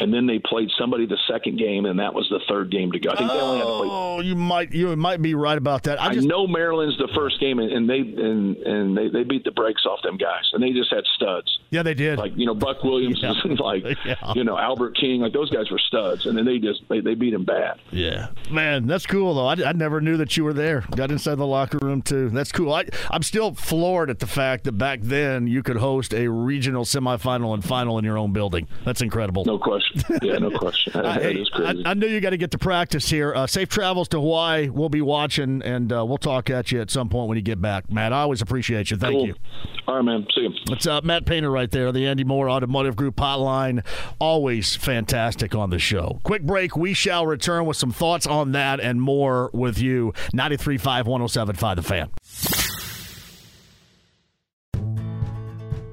[0.01, 3.01] And then they played somebody the second game, and that was the third game to
[3.01, 3.11] go.
[3.11, 3.89] I think they only had to play.
[3.91, 6.01] Oh, you might you might be right about that.
[6.01, 9.45] I I, know Maryland's the first game, and, and they and and they, they beat
[9.45, 11.59] the brakes off them guys, and they just had studs.
[11.71, 12.19] yeah they did.
[12.19, 13.33] Like you know Buck Williams, Yeah.
[13.45, 14.33] and like Yeah.
[14.35, 17.15] you know Albert King, like those guys were studs, and then they just they, they
[17.15, 17.81] beat them bad.
[17.91, 19.47] Yeah, man, that's cool though.
[19.47, 20.85] I, I never knew that you were there.
[20.95, 22.29] Got inside the locker room too.
[22.31, 22.73] That's cool.
[22.73, 26.85] I, I'm still floored at the fact that back then you could host a regional
[26.85, 28.69] semifinal and final in your own building.
[28.85, 29.45] That's incredible.
[29.45, 29.88] No question.
[30.23, 30.93] Yeah, no question.
[30.95, 31.83] That, that hey, is crazy.
[31.85, 33.35] I, I know you got to get to practice here.
[33.35, 34.69] Uh, safe travels to Hawaii.
[34.69, 37.61] We'll be watching, and uh, we'll talk at you at some point when you get
[37.61, 38.13] back, Matt.
[38.13, 38.97] I always appreciate you.
[38.97, 39.27] Thank Cool.
[39.29, 39.35] you.
[39.87, 40.27] All right, man.
[40.35, 40.51] See you.
[40.71, 43.85] It's uh, Matt Painter right there, the Andy Moore Automotive Group hotline.
[44.19, 46.21] Always fantastic on the show.
[46.25, 46.77] Quick break.
[46.77, 50.13] We shall return with some thoughts on that and more with you.
[50.35, 52.11] 93.5, 107.5 The Fan.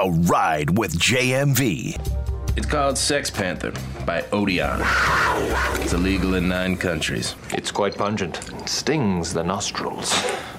[0.00, 1.94] The Ride with JMV.
[2.56, 3.70] It's called Sex Panther
[4.06, 4.80] by Odeon.
[5.82, 7.34] It's illegal in nine countries.
[7.50, 8.38] It's quite pungent.
[8.50, 10.10] It stings the nostrils.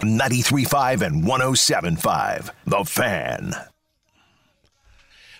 [0.01, 2.51] 93.5 and 107.5.
[2.68, 3.53] The Fan.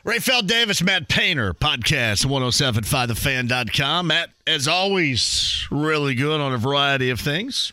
[0.04, 4.08] Rapheal Davis, Matt Painter, podcast 1075thefan.com.
[4.08, 7.72] Matt, as always, really good on a variety of things.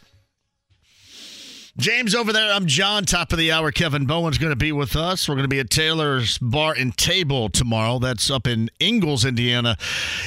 [1.79, 2.53] James over there.
[2.53, 3.05] I'm John.
[3.05, 3.71] Top of the hour.
[3.71, 5.29] Kevin Bowen's going to be with us.
[5.29, 8.01] We're going to be at Taylor's Bar and Table tomorrow.
[8.01, 9.77] That's up in Ingalls, Indiana.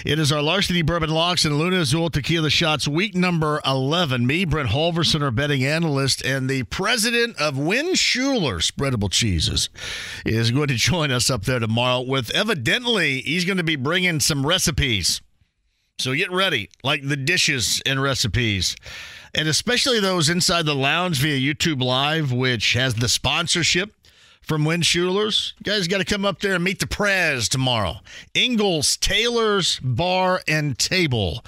[0.05, 4.25] It is our Larceny Bourbon Locks and Luna Azul Tequila Shots week number 11.
[4.25, 9.69] Me, Brent Holverson, our betting analyst, and the president of Win Schuler Spreadable Cheeses
[10.25, 14.21] is going to join us up there tomorrow with evidently he's going to be bringing
[14.21, 15.19] some recipes.
[15.99, 18.77] So get ready, like the dishes and recipes
[19.33, 23.93] and especially those inside the lounge via YouTube Live, which has the sponsorship
[24.41, 25.53] from Win Schuler's.
[25.59, 27.97] You guys got to come up there and meet the Prez tomorrow.
[28.35, 31.43] Ingalls Taylor's Bar and Table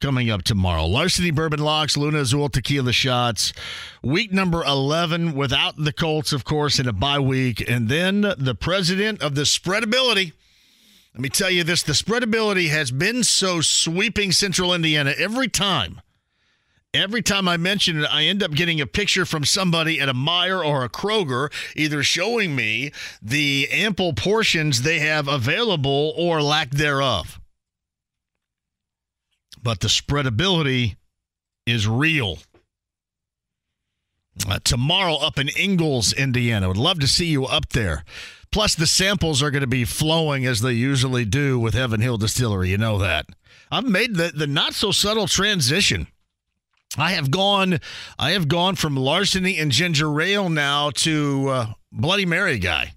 [0.00, 0.86] coming up tomorrow.
[0.86, 3.52] Larceny Bourbon Locks, Luna Azul Tequila Shots.
[4.02, 7.68] Week number 11 without the Colts, of course, in a bye week.
[7.68, 10.32] And then the president of the spreadability.
[11.14, 16.00] Let me tell you this the spreadability has been so sweeping Central Indiana every time
[16.94, 20.14] Every time I mention it, I end up getting a picture from somebody at a
[20.14, 26.70] Meijer or a Kroger, either showing me the ample portions they have available or lack
[26.70, 27.40] thereof.
[29.62, 30.96] But the spreadability
[31.66, 32.38] is real.
[34.48, 36.68] Uh, tomorrow up in Ingalls, Indiana.
[36.68, 38.04] Would love to see you up there.
[38.50, 42.16] Plus, the samples are going to be flowing as they usually do with Heaven Hill
[42.16, 42.70] Distillery.
[42.70, 43.26] You know that.
[43.70, 46.06] I've made the, the not so subtle transition
[46.98, 47.78] I have gone,
[48.18, 52.94] I have gone from larceny and ginger ale now to uh, Bloody Mary guy.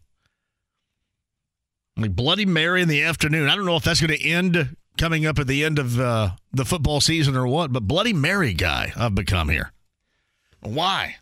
[1.98, 3.50] Like Bloody Mary in the afternoon.
[3.50, 6.32] I don't know if that's going to end coming up at the end of uh,
[6.52, 9.72] the football season or what, but Bloody Mary guy I've become here.
[10.62, 11.18] Why?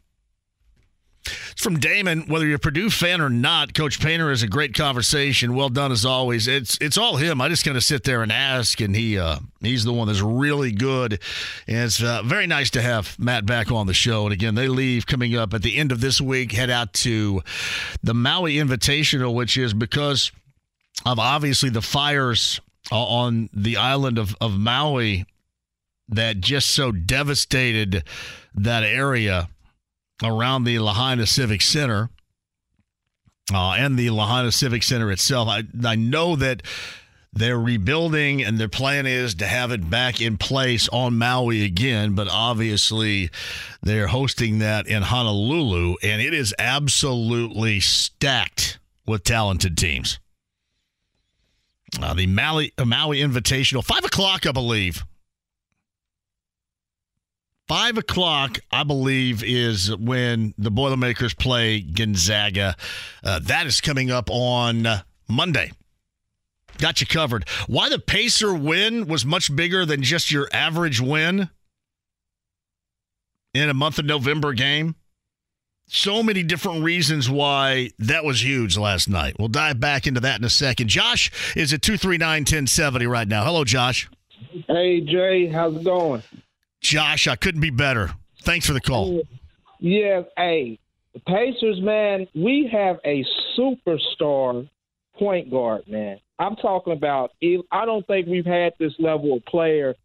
[1.59, 2.21] From Damon.
[2.27, 5.55] Whether you're a Purdue fan or not, Coach Painter is a great conversation.
[5.55, 6.47] Well done as always.
[6.47, 7.41] It's it's all him.
[7.41, 10.21] I just kind of sit there and ask, and he uh, he's the one that's
[10.21, 11.19] really good.
[11.67, 14.23] And it's uh, very nice to have Matt back on the show.
[14.23, 16.53] And again, they leave coming up at the end of this week.
[16.53, 17.41] Head out to
[18.01, 20.31] the Maui Invitational, which is because
[21.05, 25.25] of obviously the fires on the island of, of Maui
[26.07, 28.05] that just so devastated
[28.55, 29.49] that area
[30.23, 32.09] around the Lahaina Civic Center
[33.53, 35.47] uh, and the Lahaina Civic Center itself.
[35.47, 36.63] I, I know that
[37.31, 42.15] they're rebuilding and their plan is to have it back in place on Maui again,
[42.15, 43.29] but obviously
[43.83, 50.19] they're hosting that in Honolulu, and it is absolutely stacked with talented teams.
[52.01, 55.03] Uh, the Maui, Maui Invitational, 5 o'clock, I believe.
[57.69, 62.75] Five o'clock, I believe, is when the Boilermakers play Gonzaga.
[63.23, 64.87] Uh, that is coming up on
[65.27, 65.71] Monday.
[66.79, 67.47] Got you covered.
[67.67, 71.51] Why the Pacer win was much bigger than just your average win
[73.53, 74.95] in a month of November game.
[75.87, 79.35] So many different reasons why that was huge last night.
[79.37, 80.87] We'll dive back into that in a second.
[80.87, 83.43] Josh is at 239 1070 right now.
[83.43, 84.09] Hello, Josh.
[84.67, 85.45] Hey, Jay.
[85.47, 86.23] How's it going?
[86.81, 88.11] Josh, I couldn't be better.
[88.41, 89.21] Thanks for the call.
[89.79, 90.79] Yeah, hey,
[91.13, 93.25] the Pacers, man, we have a
[93.57, 94.69] superstar
[95.17, 96.19] point guard, man.
[96.37, 97.31] I'm talking about.
[97.41, 99.95] I don't think we've had this level of player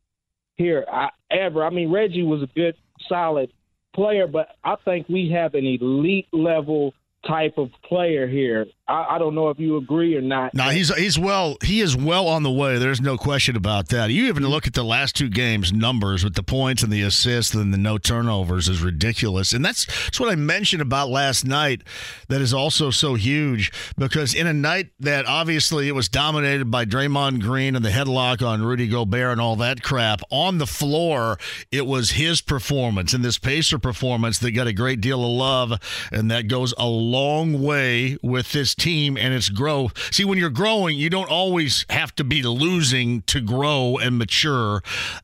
[0.57, 1.65] here uh, ever.
[1.65, 2.75] I mean, Reggie was a good,
[3.09, 3.53] solid
[3.95, 6.93] player, but I think we have an elite level
[7.27, 8.67] type of player here.
[8.87, 10.53] I, I, don't know if you agree or not.
[10.53, 12.77] No, he's he's well he is well on the way.
[12.79, 14.11] There's no question about that.
[14.11, 17.55] You even look at the last two games numbers with the points and the assists
[17.55, 19.55] and the no turnovers is ridiculous.
[19.55, 21.83] And that's that's what I mentioned about last night
[22.29, 26.85] that is also so huge because in a night that obviously it was dominated by
[26.85, 31.39] Draymond Green and the headlock on Rudy Gobert and all that crap on the floor,
[31.73, 36.09] it was his performance and this Pacer performance that got a great deal of love
[36.13, 40.13] and that goes a long way with this this team and its growth.
[40.13, 44.83] See, when you're growing, you don't always have to be losing to grow and mature.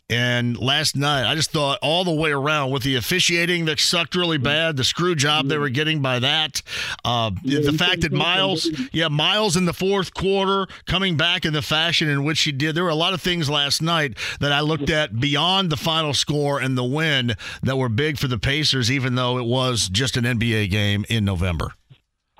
[0.08, 4.14] And last night, I just thought all the way around with the officiating that sucked
[4.14, 6.62] really bad, the screw job they were getting by that,
[7.04, 11.62] uh, the fact that Myles, yeah, Myles in the fourth quarter coming back in the
[11.62, 12.74] fashion in which he did.
[12.74, 16.14] There were a lot of things last night that I looked at beyond the final
[16.14, 20.16] score and the win that were big for the Pacers, even though it was just
[20.16, 21.74] an NBA game in November.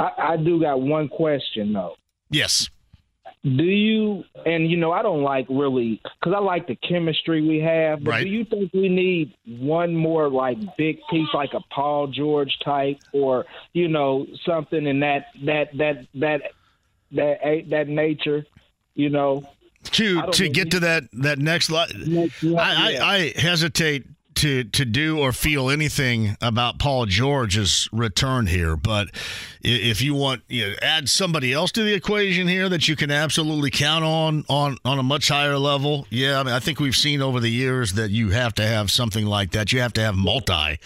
[0.00, 1.94] I, I do got one question though.
[2.30, 2.68] Yes.
[3.42, 7.58] Do you and you know I don't like really because I like the chemistry we
[7.60, 8.24] have, but Right.
[8.24, 12.98] do you think we need one more like big piece like a Paul George type
[13.12, 16.40] or you know something in that that that that
[17.12, 17.38] that
[17.70, 18.44] that nature,
[18.94, 19.44] you know?
[19.84, 21.88] to to get to that that next line.
[22.42, 23.04] level, I, yeah.
[23.04, 24.04] I, I hesitate
[24.40, 29.08] to to do or feel anything about Paul George's return here, but
[29.62, 33.10] if you want you know, add somebody else to the equation here that you can
[33.10, 36.96] absolutely count on on on a much higher level, yeah, I mean I think we've
[36.96, 39.72] seen over the years that you have to have something like that.
[39.72, 40.78] You have to have multi.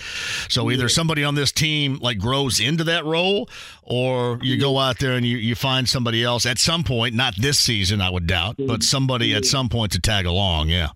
[0.49, 3.49] So either somebody on this team like grows into that role,
[3.85, 7.37] or you go out there and you, you find somebody else at some point, not
[7.37, 10.71] this season, I would doubt, but somebody at some point to tag along.
[10.71, 10.89] Yeah.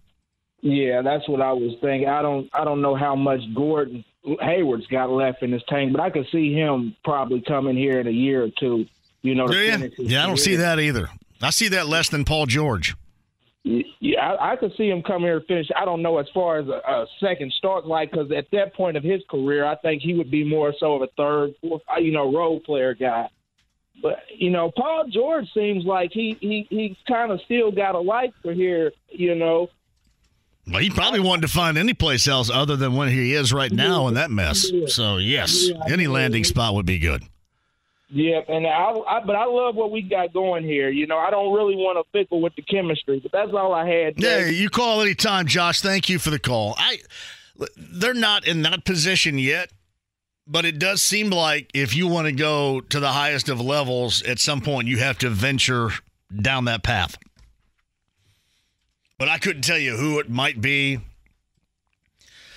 [0.60, 2.08] Yeah, that's what I was thinking.
[2.08, 4.04] I don't I don't know how much Gordon
[4.40, 8.06] Hayward's got left in his tank, but I could see him probably coming here in
[8.06, 8.86] a year or two.
[9.22, 9.72] You know, to Do you?
[9.72, 11.08] finish his Yeah, I don't see that either.
[11.40, 12.94] I see that less than Paul George.
[13.64, 15.66] Yeah, I, I could see him come here and finish.
[15.76, 18.96] I don't know as far as a, a second start, like because at that point
[18.96, 21.98] of his career, I think he would be more so of a third, fourth, uh,
[21.98, 23.28] you know, role player guy.
[24.00, 28.00] But you know, Paul George seems like he he he kind of still got a
[28.00, 28.92] life for here.
[29.08, 29.68] You know,
[30.70, 33.72] Well, he probably wanted to find any place else other than where he is right
[33.72, 34.70] now in that mess.
[34.88, 37.22] So yes, any landing spot would be good.
[38.10, 38.40] yeah.
[38.48, 40.90] And I, I but I love what we got going here.
[40.90, 43.88] You know, I don't really want to fickle with the chemistry, but that's all I
[43.88, 44.20] had.
[44.20, 44.50] Yeah, Jay.
[44.50, 45.80] you call anytime, Josh.
[45.80, 46.74] Thank you for the call.
[46.76, 46.98] I
[47.76, 49.70] they're not in that position yet,
[50.46, 54.22] but it does seem like if you want to go to the highest of levels,
[54.22, 55.90] at some point you have to venture
[56.40, 57.16] down that path.
[59.18, 61.00] But I couldn't tell you who it might be.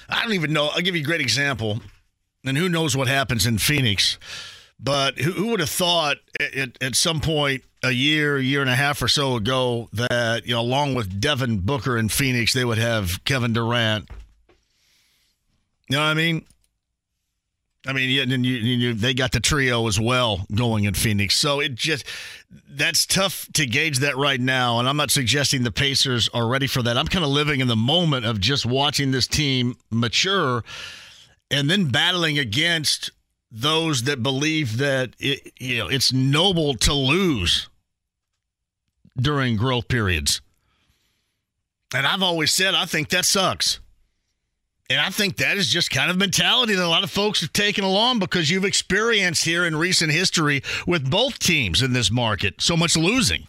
[0.07, 0.67] I don't even know.
[0.67, 1.81] I'll give you a great example.
[2.45, 4.17] And who knows what happens in Phoenix.
[4.79, 8.75] But who, who would have thought at, at- some point a year, year and a
[8.75, 12.77] half or so ago that, you know, along with Devin Booker in Phoenix, they would
[12.77, 14.09] have Kevin Durant.
[15.89, 16.45] You know what I mean?
[17.85, 21.35] I mean, yeah, and you, you, they got the trio as well going in Phoenix.
[21.35, 22.05] So it just
[22.69, 24.77] that's tough to gauge that right now.
[24.79, 26.95] And I'm not suggesting the Pacers are ready for that.
[26.95, 30.63] I'm kind of living in the moment of just watching this team mature
[31.49, 33.11] and then battling against
[33.51, 37.67] those that believe that it, you know it's noble to lose
[39.17, 40.39] during growth periods.
[41.93, 43.79] And I've always said I think that sucks.
[44.91, 47.53] And I think that is just kind of mentality that a lot of folks have
[47.53, 52.55] taken along because you've experienced here in recent history with both teams in this market
[52.59, 53.47] so much losing.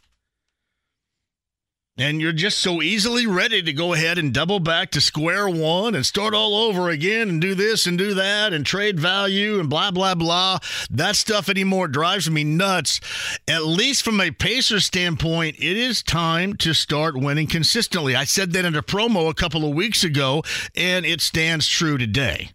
[1.99, 5.95] And you're just so easily ready to go ahead and double back to square one
[5.95, 9.69] and start all over again and do this and do that and trade value and
[9.69, 10.59] blah, blah, blah.
[10.91, 12.99] That stuff anymore drives me nuts.
[13.47, 18.17] At least from a Pacer standpoint, it is time to start winning consistently.
[18.17, 20.43] I said that in a promo a couple of weeks ago,
[20.75, 22.53] and it stands true today.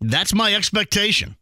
[0.00, 1.36] That's my expectation.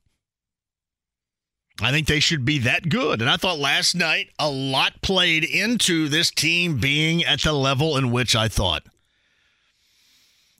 [1.81, 3.21] I think they should be that good.
[3.21, 7.97] And I thought last night a lot played into this team being at the level
[7.97, 8.85] in which I thought.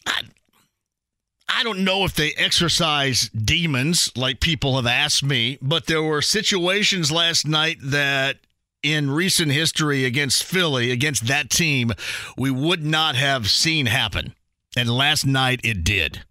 [0.07, 0.23] I,
[1.49, 6.21] I don't know if they exercise demons like people have asked me, but there were
[6.21, 8.39] situations last night that
[8.83, 11.93] in recent history against Philly, against that team,
[12.37, 14.35] we would not have seen happen.
[14.77, 16.25] And last night it did.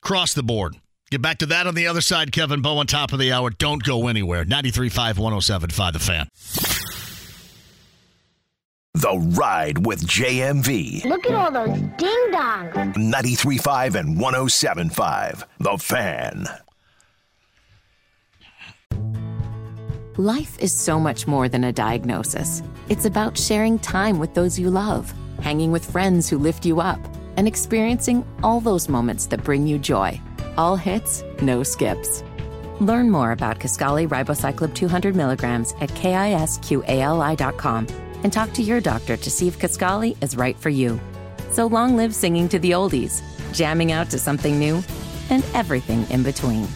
[0.00, 0.76] Cross the board.
[1.14, 2.32] Get back to that on the other side.
[2.32, 3.48] Kevin Bowen, top of the hour.
[3.48, 4.44] Don't go anywhere.
[4.44, 6.28] 93.5, 107.5, The Fan.
[8.94, 11.04] The Ride with JMV.
[11.04, 12.94] Look at all those ding dongs.
[12.96, 15.44] 93.5 and 107.5.
[15.60, 16.48] The Fan.
[20.16, 22.60] Life is so much more than a diagnosis.
[22.88, 26.98] It's about sharing time with those you love, hanging with friends who lift you up,
[27.36, 30.20] and experiencing all those moments that bring you joy.
[30.56, 32.22] All hits, no skips.
[32.80, 37.86] Learn more about Kisqali Ribociclib 200 milligrams at kisqali.com
[38.22, 41.00] and talk to your doctor to see if Kisqali is right for you.
[41.50, 43.22] So long live singing to the oldies,
[43.52, 44.82] jamming out to something new,
[45.30, 46.66] and everything in between.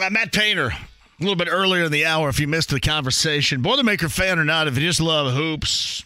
[0.00, 0.76] Uh, Matt Painter, a
[1.20, 3.62] little bit earlier in the hour, if you missed the conversation.
[3.62, 6.04] Boilermaker fan or not, if you just love hoops,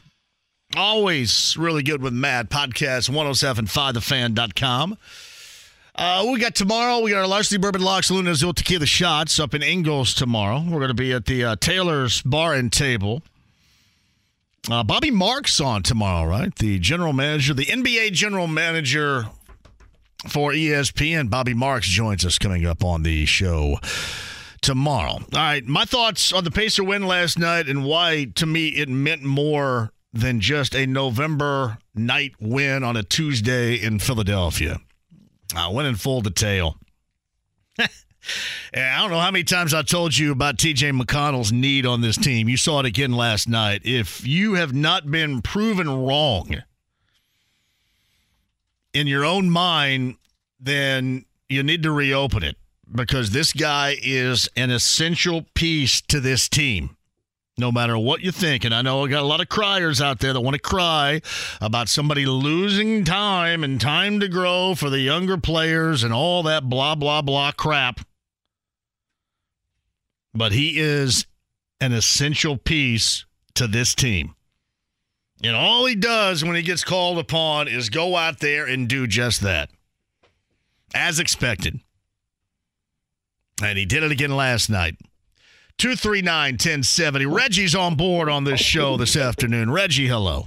[0.77, 2.51] always really good with Matt.
[2.51, 4.99] Podcast 1075thefan.com.
[5.99, 9.55] Uh, we got tomorrow, we got our Larceny Bourbon Lock Saloon Azul Tequila Shots up
[9.55, 10.63] in Ingalls tomorrow.
[10.63, 13.23] We're going to be at the uh, Taylor's Bar and Table.
[14.71, 16.55] Uh, Bobby Marks on tomorrow, right?
[16.57, 19.27] The general manager, the NBA general manager
[20.29, 21.31] for ESPN.
[21.31, 23.79] Bobby Marks joins us coming up on the show
[24.61, 25.13] tomorrow.
[25.13, 28.89] All right, my thoughts on the Pacer win last night and why, to me, it
[28.89, 34.79] meant more than just a November night win on a Tuesday in Philadelphia.
[35.55, 36.77] I went in full detail.
[37.79, 42.17] I don't know how many times I told you about TJ McConnell's need on this
[42.17, 42.49] team.
[42.49, 43.83] You saw it again last night.
[43.85, 46.63] If you have not been proven wrong
[48.93, 50.17] in your own mind,
[50.59, 52.57] then you need to reopen it
[52.93, 56.96] because this guy is an essential piece to this team.
[57.59, 60.19] No matter what you think, and I know I got a lot of criers out
[60.19, 61.23] there that want to cry
[61.59, 66.69] about somebody losing time and time to grow for the younger players and all that
[66.69, 68.01] blah, blah, blah crap.
[70.35, 71.25] But he is
[71.81, 73.25] an essential piece
[73.55, 74.35] to this team.
[75.43, 79.07] And all he does when he gets called upon is go out there and do
[79.07, 79.71] just that,
[80.95, 81.81] as expected.
[83.63, 84.97] And he did it again last night.
[85.79, 87.27] 239 1070.
[87.27, 89.71] Reggie's on board on this show this afternoon.
[89.71, 90.47] Reggie, hello.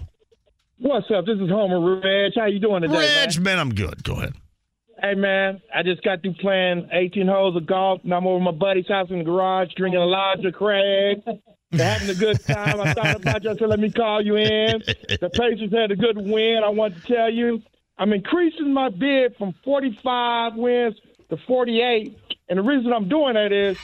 [0.79, 1.27] What's up?
[1.27, 2.31] This is Homer Reg.
[2.35, 3.43] How you doing today, Reg, man?
[3.43, 4.03] man, I'm good.
[4.03, 4.33] Go ahead.
[4.99, 8.43] Hey, man, I just got through playing 18 holes of golf, and I'm over at
[8.43, 11.21] my buddy's house in the garage drinking Elijah Craig.
[11.71, 12.81] They're having a good time.
[12.81, 13.51] I thought about you.
[13.51, 14.81] I said, let me call you in.
[15.21, 16.61] The Pacers had a good win.
[16.65, 17.61] I want to tell you,
[17.99, 20.95] I'm increasing my bid from 45 wins
[21.29, 22.17] to 48.
[22.49, 23.77] And the reason I'm doing that is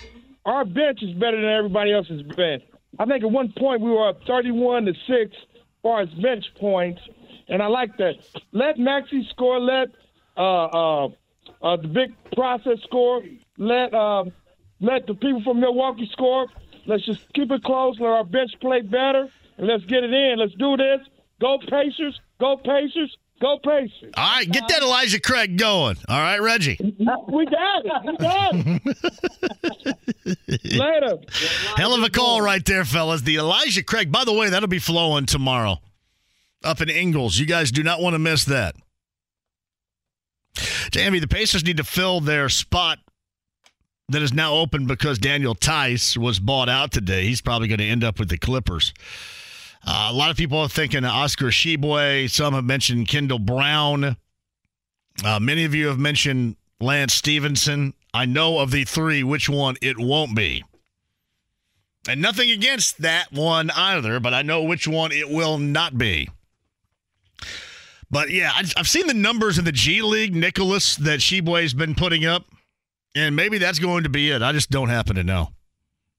[0.45, 2.63] our bench is better than everybody else's bench.
[2.99, 5.29] I think at one point we were up 31 to 6 as
[5.81, 7.01] far as bench points.
[7.47, 8.15] And I like that.
[8.51, 9.59] Let Maxi score.
[9.59, 9.89] Let
[10.37, 11.05] uh, uh,
[11.61, 13.23] uh, the big process score.
[13.57, 14.25] Let uh,
[14.79, 16.47] let the people from Milwaukee score.
[16.87, 17.99] Let's just keep it close.
[17.99, 19.27] Let our bench play better,
[19.57, 20.35] and let's get it in.
[20.37, 21.01] Let's do this.
[21.39, 22.19] Go Pacers.
[22.39, 23.15] Go Pacers.
[23.41, 24.13] Go Pacers.
[24.15, 25.97] All right, get that Elijah Craig going.
[26.07, 26.77] All right, Reggie.
[26.79, 28.05] We got it.
[28.05, 28.55] We got
[30.25, 30.63] it.
[30.79, 31.17] Later.
[31.75, 33.23] Hell of a call right there, fellas.
[33.23, 35.79] The Elijah Craig, by the way, that'll be flowing tomorrow
[36.63, 37.37] up in Ingalls.
[37.37, 38.75] You guys do not want to miss that.
[40.91, 42.99] Jamie, the Pacers need to fill their spot
[44.09, 47.23] that is now open because Daniel Theis was bought out today.
[47.25, 48.93] He's probably going to end up with the Clippers.
[49.85, 52.29] Uh, a lot of people are thinking Oscar Tshiebwe.
[52.29, 54.17] Some have mentioned Kendall Brown.
[55.23, 57.93] Uh, many of you have mentioned Lance Stephenson.
[58.13, 60.63] I know of the three which one it won't be.
[62.07, 66.29] And nothing against that one either, but I know which one it will not be.
[68.09, 72.25] But yeah, I've seen the numbers in the G League, Nicholas, that Tshiebwe's been putting
[72.25, 72.45] up,
[73.15, 74.41] and maybe that's going to be it.
[74.41, 75.49] I just don't happen to know.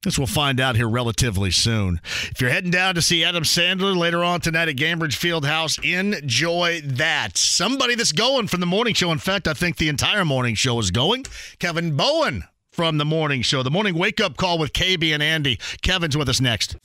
[0.03, 2.01] This we'll find out here relatively soon.
[2.05, 6.81] If you're heading down to see Adam Sandler later on tonight at Gainbridge Fieldhouse, enjoy
[6.85, 7.37] that.
[7.37, 9.11] Somebody that's going from the morning show.
[9.11, 11.25] In fact, I think the entire morning show is going.
[11.59, 15.59] Kevin Bowen from the morning show, the morning wake up call with KB and Andy.
[15.83, 16.77] Kevin's with us next.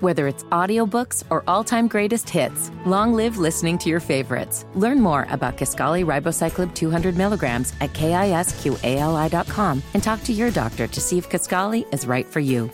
[0.00, 4.64] Whether it's audiobooks or all-time greatest hits, long live listening to your favorites.
[4.74, 11.00] Learn more about Kisqali Ribociclib 200 milligrams at kisqali.com and talk to your doctor to
[11.00, 12.70] see if Kisqali is right for you.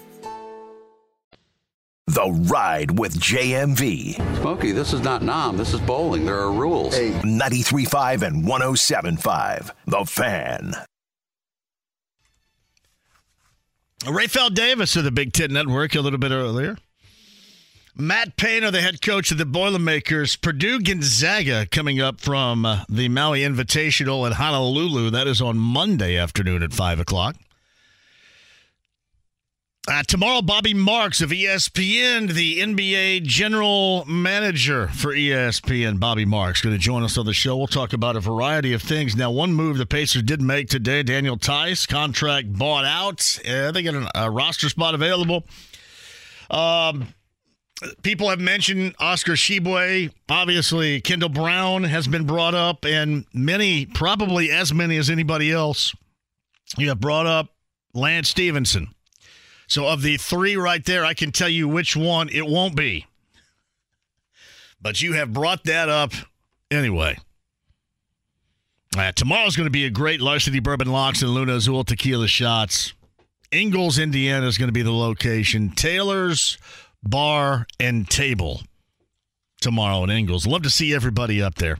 [2.08, 4.16] The Ride with JMV.
[4.40, 5.56] Smokey, this is not Nom.
[5.56, 6.26] This is bowling.
[6.26, 6.94] There are rules.
[6.94, 9.70] 93.5 and 107.5.
[9.86, 10.74] The Fan.
[14.02, 16.76] Rapheal Davis of the Big Ten Network a little bit earlier.
[17.96, 20.34] Matt Painter, the head coach of the Boilermakers.
[20.34, 25.10] Purdue Gonzaga coming up from uh, the Maui Invitational in Honolulu.
[25.10, 27.36] That is on Monday afternoon at 5 o'clock.
[29.86, 36.74] Uh, tomorrow, Bobby Marks of ESPN, the NBA general manager for ESPN, Bobby Marks, going
[36.74, 37.56] to join us on the show.
[37.56, 39.14] We'll talk about a variety of things.
[39.14, 43.38] Now, one move the Pacers did make today, Daniel Theis, contract bought out.
[43.48, 45.46] Uh, they got a, a roster spot available.
[46.50, 47.14] Um,
[48.02, 50.12] people have mentioned Oscar Tshiebwe.
[50.28, 55.94] Obviously, Kendall Brown has been brought up, and many, probably as many as anybody else,
[56.76, 57.48] you have brought up
[57.92, 58.94] Lance Stephenson.
[59.66, 63.06] So, of the three right there, I can tell you which one it won't be.
[64.80, 66.12] But you have brought that up
[66.70, 67.16] anyway.
[68.96, 72.92] Uh, tomorrow's going to be a great Larceny Bourbon Locks and Luna Azul Tequila Shots.
[73.52, 75.70] Ingalls, Indiana is going to be the location.
[75.70, 76.58] Taylor's
[77.04, 78.62] Bar and Table
[79.60, 80.46] tomorrow in Ingalls.
[80.46, 81.78] Love to see everybody up there.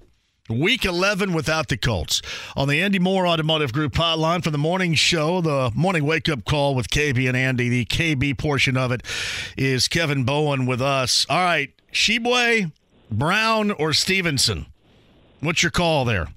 [0.51, 2.21] Week 11 without the Colts.
[2.55, 6.45] On the Andy Moore Automotive Group hotline for the morning show, the morning wake up
[6.45, 7.71] call with KB and Andy.
[7.71, 9.03] The KB portion of it
[9.57, 11.25] is Kevin Bowen with us.
[11.31, 12.73] All right, Tshiebwe,
[13.11, 14.67] Brown, or Stephenson?
[15.41, 16.29] What's your call there?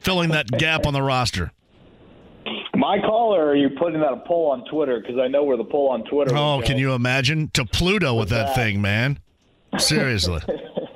[0.00, 1.52] Filling that gap on the roster.
[2.82, 4.98] My call, or are you putting out a poll on Twitter?
[4.98, 6.36] Because I know where the poll on Twitter.
[6.36, 7.48] Oh, can you imagine?
[7.50, 9.20] To Pluto with that thing, man.
[9.78, 10.40] Seriously.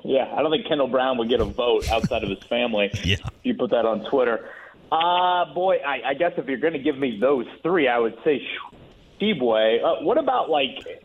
[0.09, 2.91] Yeah, I don't think Kendall Brown would get a vote outside of his family.
[3.05, 3.17] Yeah.
[3.17, 4.49] If you put that on Twitter.
[4.93, 8.17] Uh, boy, I, I guess if you're going to give me those three, I would
[8.23, 8.41] say
[9.21, 9.83] Tshiebwe.
[9.83, 11.03] Uh, what about, like,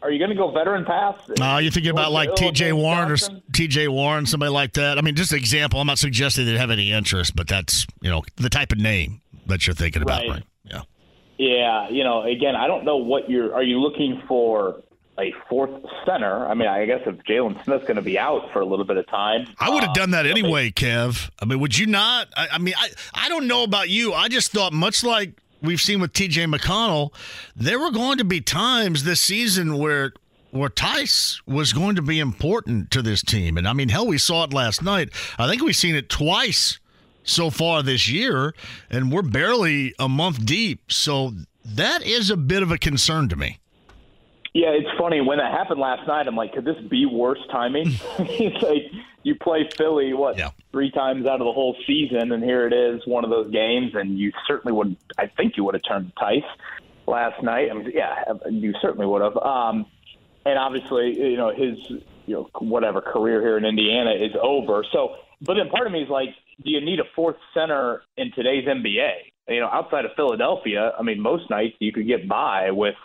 [0.00, 1.16] are you going to go veteran pass?
[1.38, 2.72] No, you're thinking about like T.J.
[2.72, 3.16] Warren or
[3.52, 3.88] T.J.
[3.88, 4.98] Warren, somebody like that.
[4.98, 5.80] I mean, just an example.
[5.80, 9.20] I'm not suggesting they have any interest, but that's you know the type of name
[9.46, 10.30] that you're thinking about, Right.
[10.30, 10.44] right?
[10.64, 10.80] Yeah.
[11.38, 13.54] Yeah, you know, again, I don't know what you're.
[13.54, 14.82] Are you looking for
[15.18, 15.70] a fourth
[16.06, 16.46] center?
[16.46, 18.96] I mean, I guess if Jalen Smith's going to be out for a little bit
[18.96, 21.30] of time, I would have uh, done that anyway, Kev.
[21.40, 22.28] I mean, would you not?
[22.36, 24.14] I, I mean, I I don't know about you.
[24.14, 26.44] I just thought much like we've seen with T.J.
[26.46, 27.12] McConnell,
[27.54, 30.14] there were going to be times this season where
[30.52, 34.16] where Theis was going to be important to this team, and I mean, hell, we
[34.16, 35.10] saw it last night.
[35.38, 36.78] I think we've seen it twice
[37.26, 38.54] so far this year,
[38.90, 40.90] and we're barely a month deep.
[40.90, 41.34] So
[41.64, 43.58] that is a bit of a concern to me.
[44.54, 46.26] Yeah, it's funny when that happened last night.
[46.26, 47.88] I'm like, could this be worse timing?
[48.18, 48.90] it's like
[49.22, 50.40] you play Philly what
[50.72, 53.92] three times out of the whole season, and here it is, one of those games,
[53.94, 54.96] and you certainly would.
[55.18, 56.42] I think you would have turned Theis
[57.06, 57.68] last night.
[57.70, 59.36] I mean, yeah, you certainly would have.
[59.36, 59.84] Um,
[60.46, 61.76] and obviously, you know, his
[62.26, 64.84] you know whatever career here in Indiana is over.
[64.92, 66.30] So, but then part of me is like,
[66.64, 69.10] do you need a fourth center in today's NBA?
[69.48, 72.96] You know, outside of Philadelphia, I mean, most nights you could get by with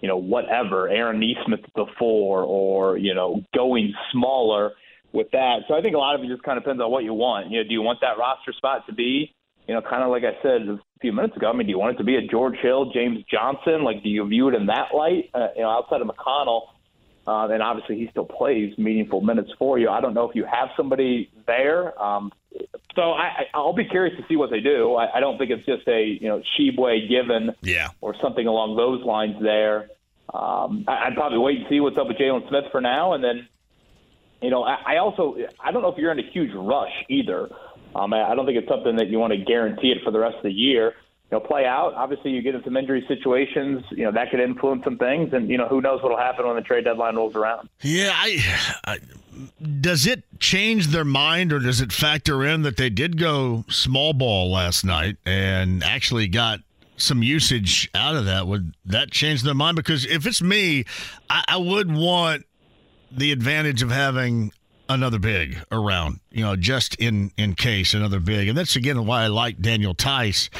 [0.00, 4.72] you know, whatever, Aaron Nesmith before, or, you know, going smaller
[5.12, 5.60] with that.
[5.66, 7.50] So I think a lot of it just kind of depends on what you want.
[7.50, 9.34] You know, do you want that roster spot to be,
[9.66, 11.78] you know, kind of like I said a few minutes ago, I mean, do you
[11.78, 13.82] want it to be a George Hill, James Johnson?
[13.82, 15.30] Like, do you view it in that light?
[15.34, 16.62] Uh, you know, outside of McConnell,
[17.26, 19.88] uh, and obviously he still plays meaningful minutes for you.
[19.88, 22.00] I don't know if you have somebody there.
[22.00, 22.32] Um,
[22.94, 24.94] so I, I'll be curious to see what they do.
[24.96, 27.88] I, I don't think it's just a you know Tshiebwe given Yeah.
[28.00, 29.90] or something along those lines there.
[30.32, 33.22] Um, I, I'd probably wait and see what's up with Jalen Smith for now, and
[33.22, 33.48] then
[34.42, 37.48] you know I, I also I don't know if you're in a huge rush either.
[37.94, 40.18] Um, I, I don't think it's something that you want to guarantee it for the
[40.18, 40.94] rest of the year.
[41.30, 41.92] You know, play out.
[41.94, 43.84] Obviously, you get in some injury situations.
[43.90, 46.56] You know that could influence some things, and you know who knows what'll happen when
[46.56, 47.68] the trade deadline rolls around.
[47.82, 48.42] Yeah, I,
[48.84, 48.98] I
[49.80, 54.12] does it change their mind or does it factor in that they did go small
[54.12, 56.60] ball last night and actually got
[56.96, 58.46] some usage out of that?
[58.46, 59.76] Would that change their mind?
[59.76, 60.84] Because if it's me,
[61.30, 62.44] I, I would want
[63.10, 64.52] the advantage of having
[64.88, 68.48] another big around, you know, just in in case another big.
[68.48, 70.50] And that's again why I like Daniel Theis.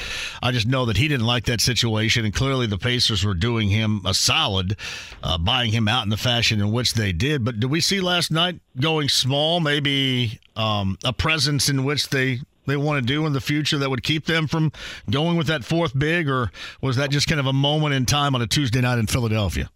[0.43, 3.69] I just know that he didn't like that situation, and clearly the Pacers were doing
[3.69, 4.77] him a solid,
[5.23, 7.45] uh, buying him out in the fashion in which they did.
[7.45, 12.41] But did we see last night going small, maybe um, a presence in which they
[12.67, 14.71] they want to do in the future that would keep them from
[15.11, 16.51] going with that fourth big, or
[16.81, 19.71] was that just kind of a moment in time on a Tuesday night in Philadelphia?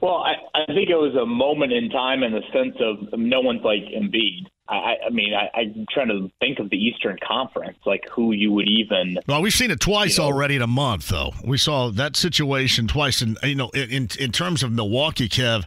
[0.00, 3.40] Well, I, I think it was a moment in time in the sense of no
[3.40, 4.46] one's like Embiid.
[4.68, 8.52] I, I- mean, I, I'm trying to think of the Eastern Conference, like who you
[8.52, 9.18] would even.
[9.26, 11.32] Well, we've seen it twice already in a month, though.
[11.44, 15.64] We saw that situation twice, and you know, in in, in terms of Milwaukee, Kev,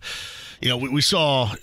[0.61, 1.53] you know, we, we saw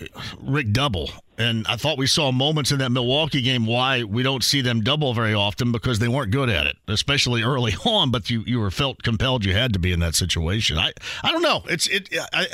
[0.41, 1.11] Rick double,
[1.41, 4.83] and I thought we saw moments in that Milwaukee game why we don't see them
[4.83, 8.11] double very often because they weren't good at it, especially early on.
[8.11, 10.79] But you you were felt compelled you had to be in that situation.
[10.79, 10.93] I
[11.23, 11.63] I don't know.
[11.69, 12.47] It's it I,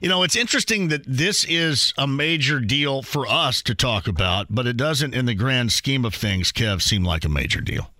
[0.00, 4.46] you know, it's interesting that this is a major deal for us to talk about,
[4.50, 7.90] but it doesn't, in the grand scheme of things, Kev, seem like a major deal.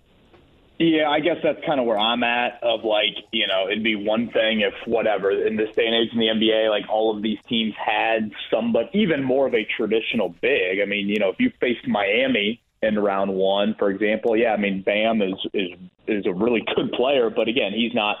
[0.81, 2.57] Yeah, I guess that's kind of where I'm at.
[2.63, 6.09] Of like, you know, it'd be one thing if whatever in this day and age
[6.11, 9.63] in the NBA, like all of these teams had some, but even more of a
[9.77, 10.79] traditional big.
[10.81, 14.57] I mean, you know, if you faced Miami in round one, for example, yeah, I
[14.57, 15.69] mean, Bam is is
[16.07, 18.17] is a really good player, but again, he's not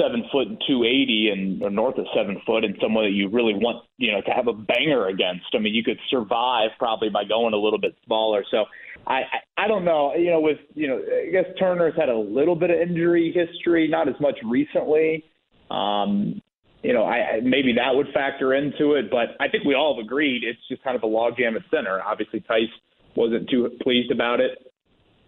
[0.00, 3.52] seven foot two eighty and or north of seven foot and someone that you really
[3.52, 5.44] want you know to have a banger against.
[5.52, 8.44] I mean, you could survive probably by going a little bit smaller.
[8.50, 8.64] So
[9.06, 10.14] I I, I don't know.
[10.14, 13.88] You know, with you know, I guess Turner's had a little bit of injury history,
[13.88, 15.24] not as much recently.
[15.70, 16.40] Um,
[16.82, 20.04] you know, I maybe that would factor into it, but I think we all have
[20.04, 22.00] agreed it's just kind of a logjam at center.
[22.02, 22.68] Obviously, Theis
[23.14, 24.72] wasn't too pleased about it.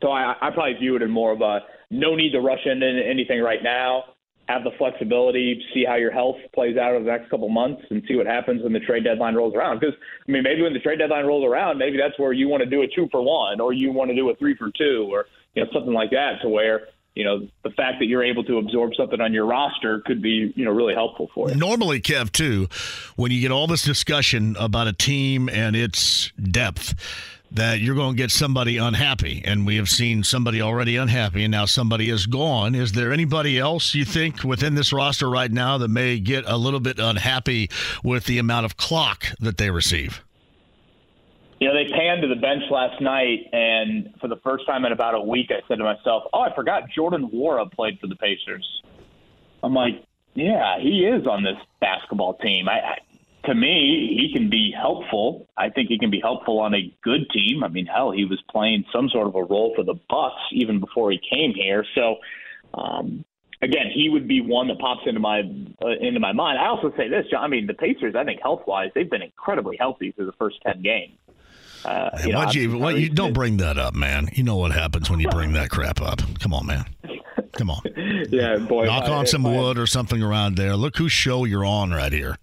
[0.02, 1.60] So I, I probably view it in more of a
[1.90, 4.05] no need to rush into anything right now.
[4.48, 8.02] Have the flexibility, see how your health plays out over the next couple months, and
[8.06, 9.80] see what happens when the trade deadline rolls around.
[9.80, 9.94] Because
[10.28, 12.68] I mean, maybe when the trade deadline rolls around, maybe that's where you want to
[12.68, 15.26] do a two for one, or you want to do a three for two, or
[15.54, 18.58] you know something like that, to where you know the fact that you're able to
[18.58, 21.54] absorb something on your roster could be you know really helpful for you.
[21.54, 22.68] Normally, Kev, too,
[23.16, 26.94] when you get all this discussion about a team and its depth
[27.55, 29.43] that you're going to get somebody unhappy.
[29.44, 32.74] And we have seen somebody already unhappy, and now somebody is gone.
[32.74, 36.56] Is there anybody else you think within this roster right now that may get a
[36.56, 37.70] little bit unhappy
[38.02, 40.22] with the amount of clock that they receive?
[41.60, 44.93] You know, they panned to the bench last night, and for the first time in
[44.93, 48.16] about a week, I said to myself, "Oh, I forgot Jordan Nwora played for the
[48.16, 48.82] Pacers."
[49.62, 50.02] I'm like,
[50.35, 52.98] "Yeah, he is on this basketball team." I, I
[53.46, 55.48] to me, he can be helpful.
[55.56, 57.62] I think he can be helpful on a good team.
[57.62, 60.80] I mean, hell, he was playing some sort of a role for the Bucks even
[60.80, 61.84] before he came here.
[61.94, 62.16] So,
[62.74, 63.24] um,
[63.62, 65.40] again, he would be one that pops into my
[65.82, 66.58] uh, into my mind.
[66.58, 67.44] I also say this, John.
[67.44, 68.14] I mean, the Pacers.
[68.16, 71.18] I think health wise, they've been incredibly healthy through the first ten games.
[71.84, 74.28] Uh, you, know, you, what, you don't bring that up, man.
[74.32, 76.22] You know what happens when you bring that crap up.
[76.40, 76.86] Come on, man.
[77.52, 77.82] Come on.
[78.30, 78.86] yeah, boy.
[78.86, 80.76] Knock on some wood or something around there.
[80.76, 82.38] Look whose show you're on right here.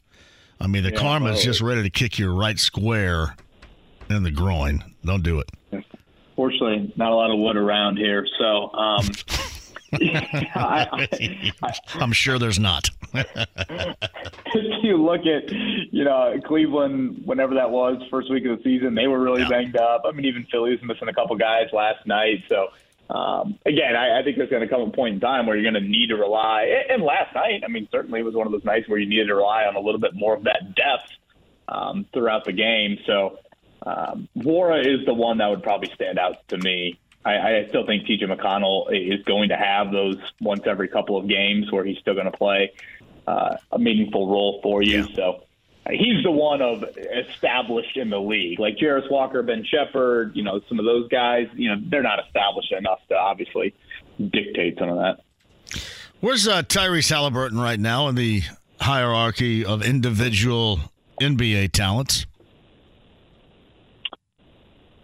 [0.62, 3.36] I mean, the yeah, karma's just ready to kick you right square
[4.10, 4.84] in the groin.
[5.04, 5.50] Don't do it.
[6.36, 8.72] Fortunately, not a lot of wood around here, so.
[8.74, 9.06] Um,
[9.94, 11.08] I,
[12.00, 12.90] am sure there's not.
[13.14, 18.96] if you look at, you know, Cleveland, whenever that was, first week of the season,
[18.96, 19.50] they were really yeah.
[19.50, 20.04] banged up.
[20.06, 22.44] I mean, even Philly was missing a couple guys last night.
[22.48, 22.68] So,
[23.12, 25.70] um, again, I, I think there's going to come a point in time where you're
[25.70, 26.86] going to need to rely.
[26.90, 29.28] And last night, I mean, certainly it was one of those nights where you needed
[29.28, 31.12] to rely on a little bit more of that depth
[31.68, 33.00] um, throughout the game.
[33.06, 33.40] So,
[33.84, 37.00] um, is the one that would probably stand out to me.
[37.26, 41.28] I, I still think TJ McConnell is going to have those once every couple of
[41.28, 42.72] games where he's still going to play
[43.28, 45.02] uh, a meaningful role for you.
[45.02, 45.16] Yeah.
[45.16, 45.44] So
[45.90, 50.36] he's the one of established in the league, like Jarace Walker, Ben Sheppard.
[50.36, 51.48] You know, some of those guys.
[51.56, 53.74] You know, they're not established enough to obviously
[54.20, 55.20] dictate some of that.
[56.20, 58.44] Where's uh, Tyrese Haliburton right now in the
[58.80, 60.80] hierarchy of individual
[61.20, 62.26] NBA talents?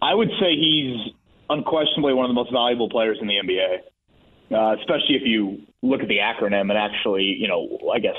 [0.01, 1.13] I would say he's
[1.49, 3.79] unquestionably one of the most valuable players in the NBA,
[4.55, 8.15] uh, especially if you look at the acronym and actually, you know, I guess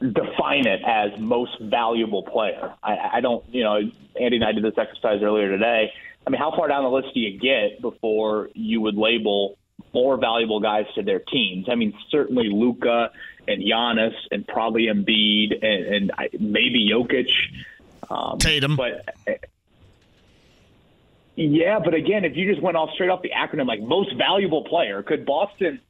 [0.00, 2.74] define it as most valuable player.
[2.82, 3.78] I, I don't, you know,
[4.20, 5.92] Andy and I did this exercise earlier today.
[6.26, 9.58] I mean, how far down the list do you get before you would label
[9.92, 11.66] more valuable guys to their teams?
[11.70, 13.10] I mean, certainly Luka
[13.48, 17.30] and Giannis and probably Embiid and, and maybe Jokic.
[18.10, 18.76] Um, Tatum.
[18.76, 19.04] But
[21.34, 24.64] yeah, but again, if you just went off straight off the acronym, like most valuable
[24.64, 25.80] player, could Boston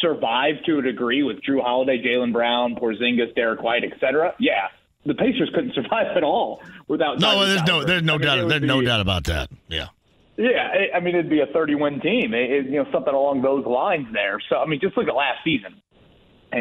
[0.00, 4.34] survive to a degree with Jrue Holiday, Jaylen Brown, Porzingis, Derrick White, etc.
[4.38, 4.68] Yeah,
[5.06, 7.20] the Pacers couldn't survive at all without.
[7.20, 9.50] No, there's no, there's no I mean, doubt, there's be, no doubt about that.
[9.68, 9.88] Yeah.
[10.36, 14.06] Yeah, I mean it'd be a 30-win team, it, you know, something along those lines
[14.12, 14.40] there.
[14.48, 15.82] So I mean, just look at last season.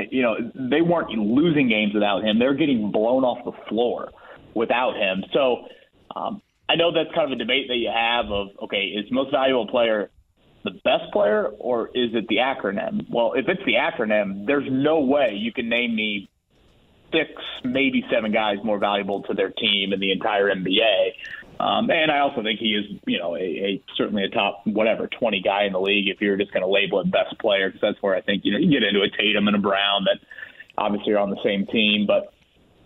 [0.10, 4.12] You know, they weren't losing games without him; they're getting blown off the floor
[4.54, 5.24] without him.
[5.34, 5.68] So
[6.16, 9.32] um, I know that's kind of a debate that you have of okay, is most
[9.32, 10.12] valuable player
[10.64, 13.10] the best player or is it the acronym?
[13.10, 16.30] Well, if it's the acronym, there's no way you can name me
[17.12, 17.30] six,
[17.64, 21.12] maybe seven guys more valuable to their team in the entire NBA.
[21.60, 25.08] Um, and I also think he is, you know, a, a certainly a top whatever
[25.08, 26.08] twenty guy in the league.
[26.08, 28.52] If you're just going to label it best player, because that's where I think you
[28.52, 30.26] know you get into a Tatum and a Brown that
[30.78, 32.34] obviously are on the same team, but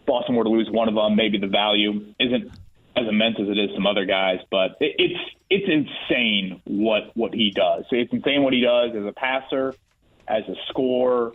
[0.06, 2.52] Boston were to lose one of them, maybe the value isn't
[2.96, 5.20] as immense as it is some other guys, but it, it's
[5.50, 7.86] it's insane what what he does.
[7.92, 9.74] It's insane what he does as a passer,
[10.28, 11.34] as a scorer.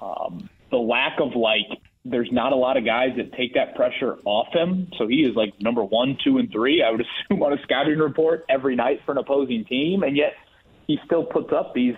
[0.00, 4.18] Um, the lack of like, there's not a lot of guys that take that pressure
[4.24, 4.90] off him.
[4.98, 6.82] So he is like number one, two, and three.
[6.82, 7.00] I would
[7.30, 10.34] assume on a scouting report every night for an opposing team, and yet
[10.86, 11.94] he still puts up these.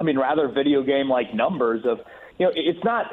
[0.00, 1.98] I mean, rather video game like numbers of
[2.38, 3.06] you know, it's not.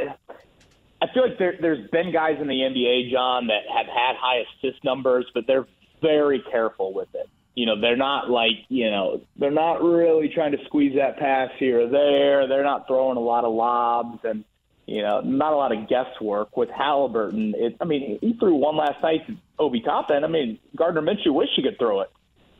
[1.05, 4.43] I feel like there, there's been guys in the NBA, John, that have had high
[4.43, 5.67] assist numbers, but they're
[6.01, 7.29] very careful with it.
[7.55, 11.51] You know, they're not like, you know, they're not really trying to squeeze that pass
[11.57, 12.47] here or there.
[12.47, 14.43] They're not throwing a lot of lobs and,
[14.87, 17.53] you know, not a lot of guesswork with Haliburton.
[17.55, 20.23] It, I mean, he threw one last night to Obi Toppin.
[20.23, 22.09] I mean, Gardner Minshew wish he could throw it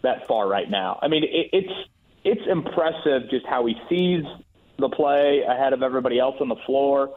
[0.04, 1.00] that far right now.
[1.02, 1.90] I mean, it, it's
[2.24, 4.24] it's impressive just how he sees
[4.80, 7.10] the play ahead of everybody else on the floor.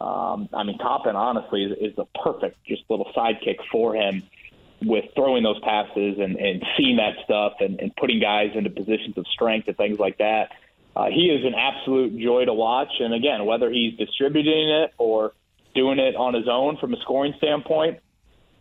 [0.00, 4.22] Um, I mean, Toppin honestly is, is the perfect just little sidekick for him.
[4.82, 9.16] with throwing those passes and, and seeing that stuff and, and putting guys into positions
[9.16, 10.52] of strength and things like that.
[10.94, 12.92] Uh, he is an absolute joy to watch.
[13.00, 15.32] And again, whether he's distributing it or
[15.74, 18.00] doing it on his own from a scoring standpoint,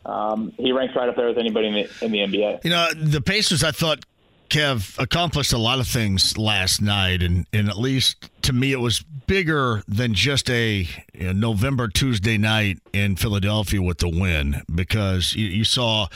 [0.05, 2.63] um, he ranks right up there with anybody in the, in the NBA.
[2.63, 4.05] You know, the Pacers, I thought,
[4.49, 7.21] Kev, accomplished a lot of things last night.
[7.21, 11.87] And, and at least to me, it was bigger than just a you know, November
[11.87, 16.07] Tuesday night in Philadelphia with the win because you, you saw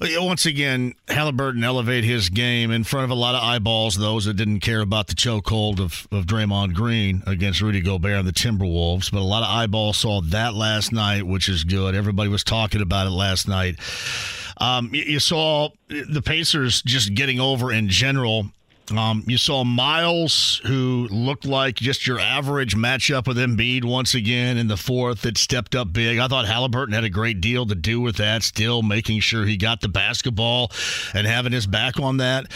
[0.00, 4.34] once again, Haliburton elevate his game in front of a lot of eyeballs, those that
[4.34, 9.10] didn't care about the chokehold of, of Draymond Green against Rudy Gobert and the Timberwolves.
[9.10, 11.94] But a lot of eyeballs saw that last night, which is good.
[11.94, 13.76] Everybody was talking about it last night.
[14.58, 18.46] Um, you, you saw the Pacers just getting over in general
[18.92, 24.56] um, you saw Myles, who looked like just your average matchup with Embiid once again
[24.56, 25.22] in the fourth.
[25.22, 26.18] That stepped up big.
[26.18, 28.42] I thought Haliburton had a great deal to do with that.
[28.42, 30.70] Still making sure he got the basketball
[31.14, 32.46] and having his back on that.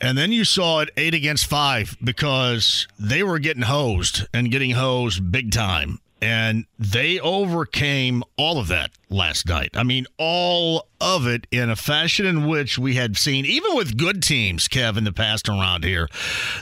[0.00, 4.70] And then you saw it eight against five because they were getting hosed and getting
[4.70, 9.70] hosed big time and they overcame all of that last night.
[9.74, 13.96] I mean, all of it in a fashion in which we had seen, even with
[13.96, 16.08] good teams, Kev, in the past around here,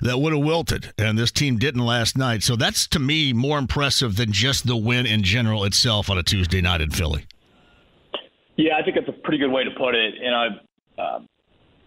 [0.03, 0.93] that would have wilted.
[0.97, 2.43] And this team didn't last night.
[2.43, 6.23] So that's, to me, more impressive than just the win in general itself on a
[6.23, 7.27] Tuesday night in Philly.
[8.57, 10.15] Yeah, I think that's a pretty good way to put it.
[10.21, 10.49] You know,
[10.99, 11.21] uh,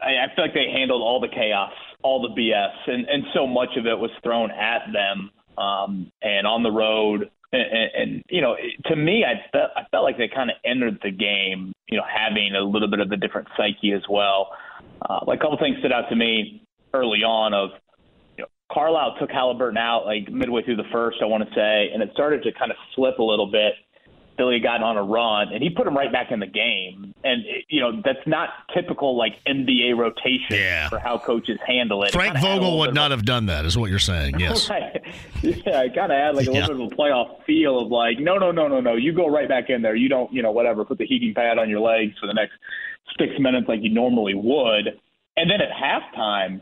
[0.01, 3.45] I, I feel like they handled all the chaos, all the BS, and, and so
[3.45, 5.31] much of it was thrown at them.
[5.57, 8.55] Um, and on the road, and, and you know,
[8.85, 12.03] to me, I felt I felt like they kind of entered the game, you know,
[12.07, 14.51] having a little bit of a different psyche as well.
[15.01, 16.63] Uh, like a couple things stood out to me
[16.93, 17.69] early on of
[18.37, 21.89] you know, Carlisle took Haliburton out like midway through the first, I want to say,
[21.93, 23.73] and it started to kind of slip a little bit.
[24.41, 27.13] Philly had gotten on a run, and he put him right back in the game.
[27.23, 30.89] And you know that's not typical like NBA rotation yeah.
[30.89, 32.11] for how coaches handle it.
[32.11, 34.35] Frank it Vogel would not have done that, is what you're saying.
[34.39, 34.67] Yes.
[34.71, 34.99] right.
[35.43, 36.65] Yeah, it kind of had like a Yeah.
[36.65, 39.27] little bit of a playoff feel of like, no, no, no, no, no, you go
[39.27, 39.95] right back in there.
[39.95, 42.53] You don't, you know, whatever, put the heating pad on your legs for the next
[43.19, 44.99] six minutes like you normally would.
[45.37, 46.61] And then at halftime,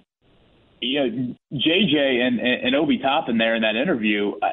[0.82, 4.34] you know, JJ and and, and Obi Toppin there in that interview.
[4.44, 4.52] I,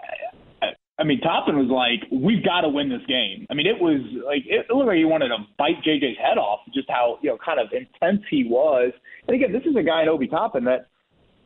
[0.99, 4.01] I, mean, Toppin was like, "We've got to win this game." I mean, it was
[4.25, 7.39] like it looked like he wanted to bite JJ's head off, just how you know
[7.45, 8.93] kind of intense he was.
[9.27, 10.89] And again, this is a guy in Obi Toppin that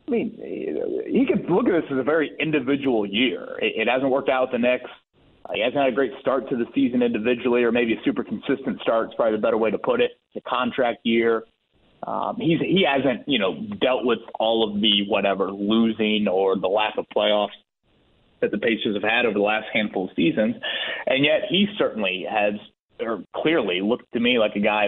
[0.07, 0.37] I mean,
[1.07, 3.57] he could look at this as a very individual year.
[3.61, 4.89] It, it hasn't worked out the Knicks.
[5.45, 8.23] Uh, he hasn't had a great start to the season individually, or maybe a super
[8.23, 10.11] consistent start is probably the better way to put it.
[10.33, 11.43] It's a contract year.
[12.05, 16.67] Um, he's he hasn't you know dealt with all of the whatever losing or the
[16.67, 17.49] lack of playoffs
[18.41, 20.55] that the Pacers have had over the last handful of seasons,
[21.07, 22.53] and yet he certainly has
[22.99, 24.87] or clearly looked to me like a guy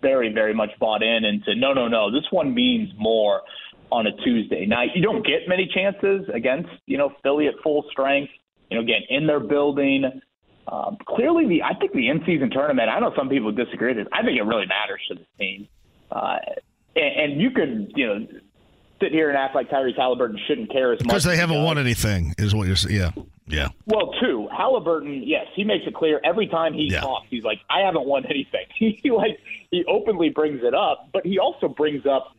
[0.00, 3.42] very very much bought in and said no no no this one means more
[3.92, 4.90] on a Tuesday night.
[4.94, 8.32] You don't get many chances against, you know, Philly at full strength.
[8.70, 10.04] You know, again in their building.
[10.68, 12.88] Um, clearly, the I think the in-season tournament.
[12.88, 14.06] I know some people disagree with this.
[14.12, 15.66] I think it really matters to this team.
[16.12, 16.36] Uh,
[16.94, 18.26] and, and you could, you know,
[19.00, 21.64] sit here and act like Tyrese Haliburton shouldn't care as much Because they haven't does.
[21.66, 22.96] won anything, is what you're saying.
[22.96, 23.10] Yeah.
[23.46, 23.68] Yeah.
[23.86, 27.26] Well, two, Haliburton, yes, he makes it clear every time he talks.
[27.30, 28.66] He's like, I haven't won anything.
[28.76, 29.40] He like
[29.70, 32.32] he openly brings it up, but he also brings up,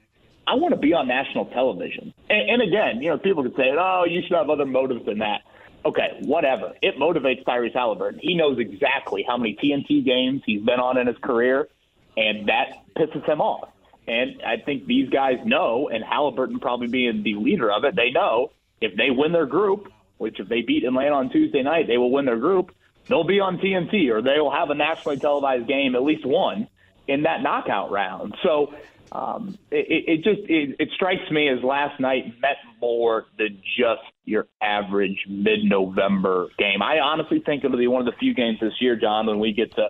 [0.47, 2.13] I want to be on national television.
[2.29, 5.19] And, and again, you know, people could say, oh, you should have other motives than
[5.19, 5.41] that.
[5.83, 6.73] Okay, whatever.
[6.81, 8.19] It motivates Tyrese Haliburton.
[8.21, 11.67] He knows exactly how many TNT games he's been on in his career,
[12.15, 13.69] and that pisses him off.
[14.07, 18.11] And I think these guys know, and Haliburton probably being the leader of it, they
[18.11, 21.97] know if they win their group, which if they beat Atlanta on Tuesday night, they
[21.97, 22.73] will win their group.
[23.07, 26.67] They'll be on TNT, or they will have a nationally televised game, at least one,
[27.07, 28.35] in that knockout round.
[28.43, 28.73] So
[29.11, 34.01] um, it, it just it, it strikes me as last night meant more than just
[34.23, 36.81] your average mid-November game.
[36.81, 39.51] I honestly think it'll be one of the few games this year, John, when we
[39.51, 39.89] get to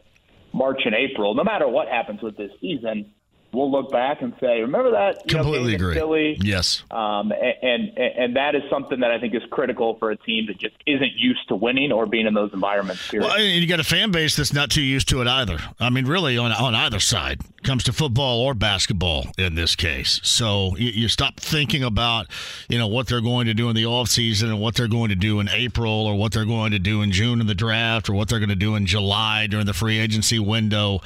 [0.54, 1.36] March and April.
[1.36, 3.14] No matter what happens with this season,
[3.54, 5.94] we'll look back and say, "Remember that?" Know, Completely agree.
[5.94, 6.38] Philly?
[6.42, 6.84] Yes.
[6.92, 10.48] Um, and, and and that is something that I think is critical for a team
[10.48, 13.08] that just isn't used to winning or being in those environments.
[13.10, 13.28] Period.
[13.28, 15.60] Well, and you got a fan base that's not too used to it either.
[15.80, 20.20] I mean, really, on on either side, comes to football or basketball in this case.
[20.24, 22.28] So you, you stop thinking about,
[22.70, 25.16] you know, what they're going to do in the offseason and what they're going to
[25.16, 28.14] do in April or what they're going to do in June in the draft or
[28.14, 31.02] what they're going to do in July during the free agency window,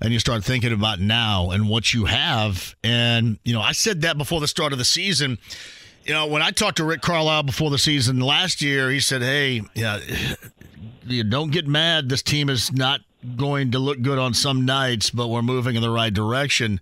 [0.00, 2.74] and you start thinking about now and what you have.
[2.82, 5.38] And you know, I said that before the start of the season.
[6.04, 9.20] You know, when I talked to Rick Carlisle before the season last year, he said,
[9.22, 10.00] "Hey, yeah,
[11.06, 12.08] you don't get mad.
[12.08, 13.00] This team is not
[13.36, 16.80] going to look good on some nights, but we're moving in the right direction.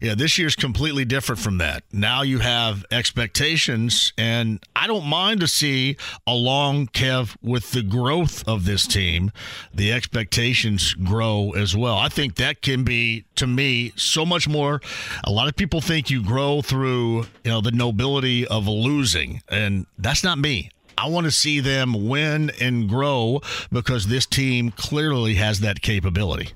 [0.00, 1.82] Yeah, this year's completely different from that.
[1.92, 5.96] Now you have expectations, and I don't mind to see
[6.26, 9.32] along Kev with the growth of this team,
[9.74, 11.96] the expectations grow as well.
[11.96, 14.80] I think that can be to me so much more.
[15.24, 19.86] A lot of people think you grow through you know the nobility of losing, and
[19.98, 20.70] that's not me.
[21.02, 23.40] I want to see them win and grow
[23.72, 26.50] because this team clearly has that capability.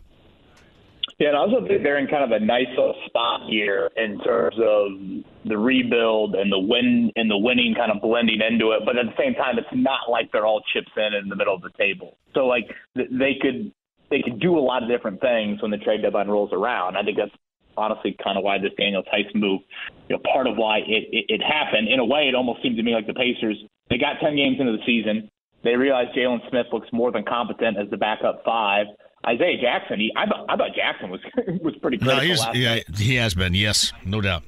[1.18, 4.20] Yeah, and I also think they're in kind of a nice little spot here in
[4.20, 8.82] terms of the rebuild and the win and the winning kind of blending into it.
[8.84, 11.54] But at the same time, it's not like they're all chips in in the middle
[11.54, 12.18] of the table.
[12.34, 13.72] So like they could
[14.10, 16.96] they could do a lot of different things when the trade deadline rolls around.
[16.96, 17.34] I think that's
[17.76, 19.60] honestly kind of why this Daniel Theis move,
[20.08, 21.88] you know, part of why it, it, it happened.
[21.88, 23.58] In a way, it almost seemed to me like the Pacers
[23.90, 25.30] they got ten games into the season.
[25.62, 28.86] They realized Jalen Smith looks more than competent as the backup five.
[29.26, 31.20] Isaiah Jackson, he, I, thought, I thought Jackson was
[31.62, 32.22] was pretty critical.
[32.22, 33.54] No, he's, yeah, he has been.
[33.54, 34.42] Yes, no doubt.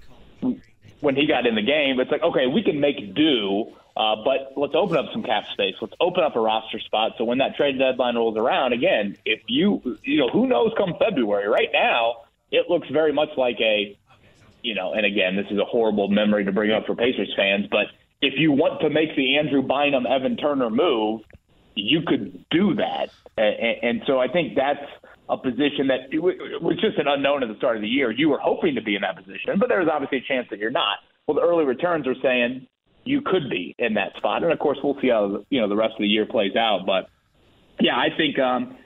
[1.00, 4.52] When he got in the game, it's like okay, we can make do, uh, but
[4.56, 5.74] let's open up some cap space.
[5.80, 7.12] Let's open up a roster spot.
[7.16, 10.94] So when that trade deadline rolls around, again, if you you know who knows come
[10.98, 11.48] February.
[11.48, 13.96] Right now, it looks very much like a
[14.62, 17.66] you know, and again, this is a horrible memory to bring up for Pacers fans,
[17.70, 17.86] but
[18.20, 21.20] if you want to make the Andrew Bynum, Evan Turner move,
[21.74, 23.10] you could do that.
[23.36, 24.80] And, and so I think that's
[25.28, 26.08] a position that
[26.62, 28.10] was just an unknown at the start of the year.
[28.10, 30.70] You were hoping to be in that position, but there's obviously a chance that you're
[30.70, 30.98] not.
[31.26, 32.66] Well, the early returns are saying
[33.04, 35.76] you could be in that spot, and of course, we'll see how you know the
[35.76, 36.86] rest of the year plays out.
[36.86, 37.08] But
[37.80, 38.76] yeah, I think um,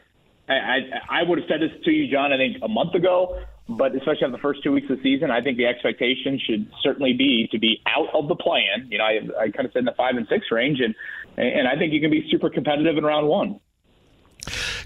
[0.48, 2.32] I, I, I would have said this to you, John.
[2.32, 3.40] I think a month ago
[3.70, 6.70] but especially on the first two weeks of the season, I think the expectation should
[6.82, 8.90] certainly be to be out of the play-in.
[8.90, 10.94] You know, I, I kind of said in the five and six range, and
[11.36, 13.60] and I think you can be super competitive in round one.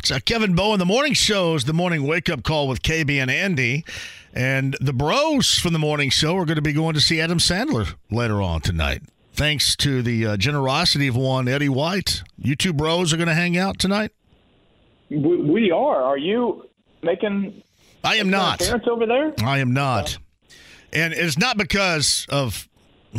[0.04, 3.84] So Kevin Bowen, the morning shows the morning wake up call with KB and Andy,
[4.34, 7.38] and the Bros from the morning show are going to be going to see Adam
[7.38, 9.02] Sandler later on tonight.
[9.32, 13.34] Thanks to the uh, generosity of one Eddie White, you two bros are going to
[13.34, 14.12] hang out tonight.
[15.10, 16.02] We, we are.
[16.02, 16.68] Are you
[17.02, 17.62] making
[18.04, 18.60] I am not.
[18.60, 19.34] Parents over there?
[19.42, 20.18] I am not.
[20.92, 22.68] And it's not because of.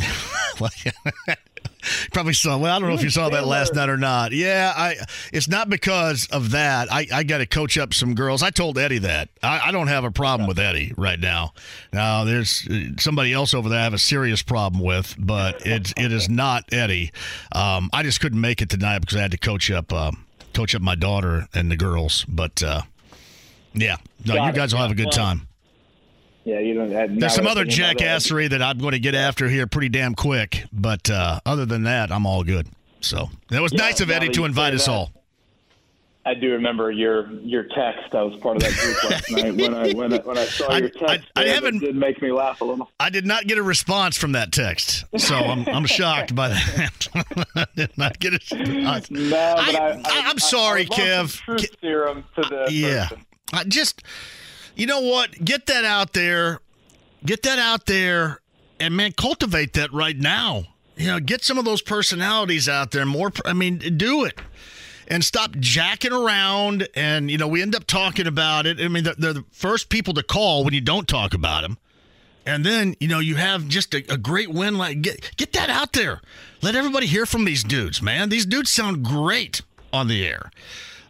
[2.12, 2.58] probably saw.
[2.58, 4.32] Well, I don't know if you saw that last night or not.
[4.32, 4.96] Yeah, I.
[5.32, 6.92] It's not because of that.
[6.92, 8.42] I, I got to coach up some girls.
[8.42, 9.28] I told Eddie that.
[9.42, 11.52] I, I don't have a problem with Eddie right now.
[11.92, 15.92] Now there's uh, somebody else over there I have a serious problem with, but it
[15.96, 17.12] it is not Eddie.
[17.52, 20.12] Um, I just couldn't make it tonight because I had to coach up uh,
[20.54, 22.24] coach up my daughter and the girls.
[22.28, 22.82] But uh,
[23.76, 24.76] yeah, no, Got you guys it.
[24.76, 25.46] will have a good time.
[26.44, 27.18] Yeah, you don't.
[27.18, 31.10] There's some other jackassery that I'm going to get after here pretty damn quick, but
[31.10, 32.68] uh, other than that, I'm all good.
[33.00, 35.10] So that was yeah, nice of Eddie to invite us all.
[36.26, 38.12] I do remember your your text.
[38.12, 40.66] I was part of that group last night when I when I, when I saw
[40.66, 41.28] I, your text.
[41.36, 41.78] I, I haven't.
[41.78, 42.90] Did make me laugh a little.
[42.98, 47.08] I did not get a response from that text, so I'm I'm shocked by that.
[47.54, 49.10] I did not get a response.
[49.10, 51.36] No, I, I, am sorry, Kev.
[51.42, 53.08] Truth serum to the yeah.
[53.08, 53.26] Person.
[53.52, 54.02] I just,
[54.74, 55.44] you know what?
[55.44, 56.60] Get that out there.
[57.24, 58.40] Get that out there,
[58.78, 60.64] and man, cultivate that right now.
[60.96, 63.04] You know, get some of those personalities out there.
[63.04, 64.38] More, I mean, do it
[65.08, 66.88] and stop jacking around.
[66.94, 68.80] And, you know, we end up talking about it.
[68.80, 71.78] I mean, they're, they're, the first people to call when you don't talk about them.
[72.44, 74.78] And then, you know, you have just a, a, great win.
[74.78, 76.20] Like, get, get that out there.
[76.62, 78.28] Let everybody hear from these dudes, man.
[78.28, 79.62] These dudes sound great
[79.92, 80.50] on the air.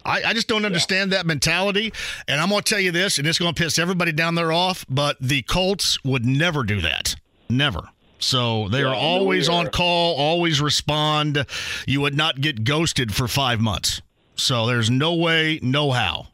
[0.07, 1.17] I, I just don't understand yeah.
[1.17, 1.93] that mentality.
[2.27, 4.51] And I'm going to tell you this, and it's going to piss everybody down there
[4.51, 7.15] off, but the Colts would never do that.
[7.49, 7.89] Never.
[8.19, 11.45] So they yeah, are always on call, always respond.
[11.85, 14.01] You would not get ghosted for five months.
[14.35, 16.27] So there's no way, no how.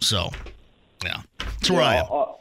[0.00, 0.30] So,
[1.02, 2.06] yeah, that's where yeah, I am.
[2.10, 2.40] I'll,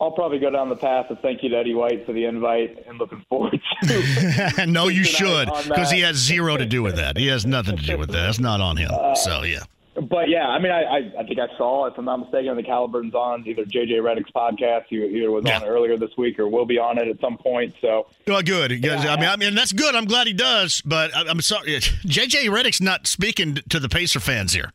[0.00, 2.84] I'll, probably go down the path of thank you to Eddie White for the invite
[2.86, 4.64] and looking forward to.
[4.66, 7.16] no, you should because he has zero to do with that.
[7.16, 8.28] He has nothing to do with that.
[8.28, 8.90] It's not on him.
[8.92, 9.64] Uh, so yeah
[10.02, 12.62] but yeah, I mean, I, I, I think I saw, if I'm not mistaken, the
[12.62, 14.84] Caliburns on either JJ Redick's podcast.
[14.88, 15.58] He either was yeah.
[15.58, 17.74] on earlier this week or will be on it at some point.
[17.80, 18.72] So, well, good.
[18.84, 19.94] Yeah, I mean, I mean, that's good.
[19.94, 20.80] I'm glad he does.
[20.82, 24.72] But I, am sorry, JJ Redick's not speaking to the Pacer fans here.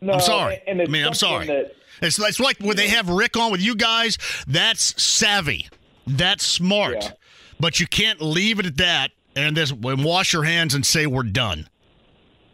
[0.00, 0.60] No, I'm sorry.
[0.66, 1.46] And I mean, I'm sorry.
[1.46, 4.18] That, it's, it's like when they have Rick on with you guys.
[4.46, 5.68] That's savvy.
[6.06, 6.96] That's smart.
[7.02, 7.10] Yeah.
[7.60, 11.06] But you can't leave it at that and just and wash your hands and say
[11.06, 11.68] we're done.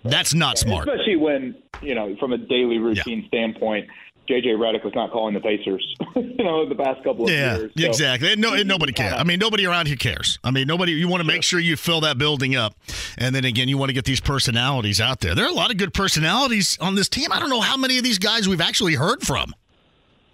[0.04, 0.88] That's not smart.
[0.88, 3.28] Especially when, you know, from a daily routine yeah.
[3.28, 3.88] standpoint,
[4.28, 7.72] JJ Redick was not calling the Pacers, you know, the past couple of Yeah, years.
[7.78, 8.32] So- exactly.
[8.32, 9.14] And no, and nobody cares.
[9.14, 10.38] I mean, nobody around here cares.
[10.44, 10.92] I mean, nobody.
[10.92, 12.74] You want to make sure you fill that building up,
[13.16, 15.34] and then again, you want to get these personalities out there.
[15.34, 17.32] There are a lot of good personalities on this team.
[17.32, 19.54] I don't know how many of these guys we've actually heard from.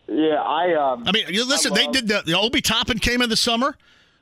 [0.08, 0.74] Yeah, I.
[0.74, 1.72] Um, I mean, you listen.
[1.72, 3.76] they did the, the Obi Toppin came in the summer.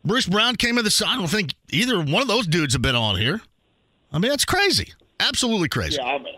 [0.04, 0.90] Bruce Brown came in the.
[0.90, 3.40] su- I don't think either one of those dudes have been on here.
[4.12, 4.92] I mean, that's crazy.
[5.18, 5.96] Absolutely crazy.
[5.98, 6.34] Yeah, I mean,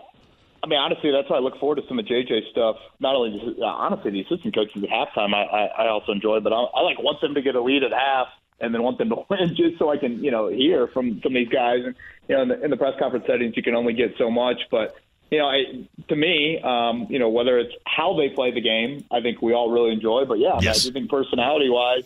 [0.65, 2.77] I mean, honestly, that's why I look forward to some of JJ stuff.
[2.99, 6.41] Not only, just, uh, honestly, the assistant coaches at halftime, I, I, I also enjoy,
[6.41, 8.29] but I, I like want them to get a lead at half
[8.61, 11.33] and then want them to win, just so I can, you know, hear from some
[11.33, 11.81] of these guys.
[11.85, 11.95] And
[12.29, 14.57] you know, in the, in the press conference settings, you can only get so much,
[14.71, 14.97] but.
[15.31, 19.05] You know, I, to me, um, you know, whether it's how they play the game,
[19.11, 20.27] I think we all really enjoy.
[20.27, 20.85] But yeah, Yes.
[20.85, 22.05] I do think personality-wise,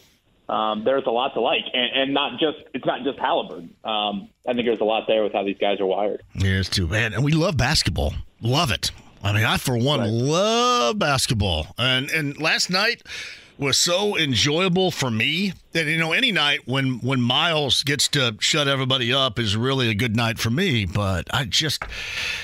[0.49, 3.69] um, there's a lot to like, and, and not just it's not just Haliburton.
[3.85, 6.23] Um, I think there's a lot there with how these guys are wired.
[6.33, 7.13] Here's too bad.
[7.13, 8.15] And we love basketball.
[8.41, 8.91] Love it.
[9.23, 11.69] I mean, I for one love basketball.
[11.77, 13.03] And and last night
[13.59, 18.37] was so enjoyable for me that you know any night when when Myles gets to
[18.39, 20.87] shut everybody up is really a good night for me.
[20.87, 21.83] But I just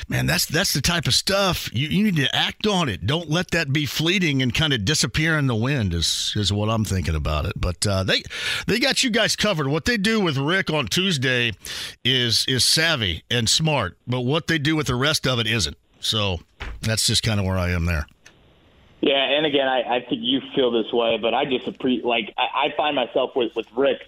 [0.09, 3.07] man, that's that's the type of stuff you, you need to act on it.
[3.07, 5.95] Don't let that be fleeting and kind of disappear in the wind.
[5.95, 7.53] Is is what I'm thinking about it.
[7.57, 8.25] But uh, they
[8.67, 9.69] they got you guys covered.
[9.69, 11.53] What they do with Rick on Tuesday
[12.05, 15.77] is is savvy and smart, but what they do with the rest of it isn't.
[16.05, 16.39] So
[16.83, 18.07] that's just kind of where I am there.
[19.01, 22.07] Yeah, and again, I, I think you feel this way, but I just appreciate.
[22.07, 23.99] Like I, I find myself with with Rick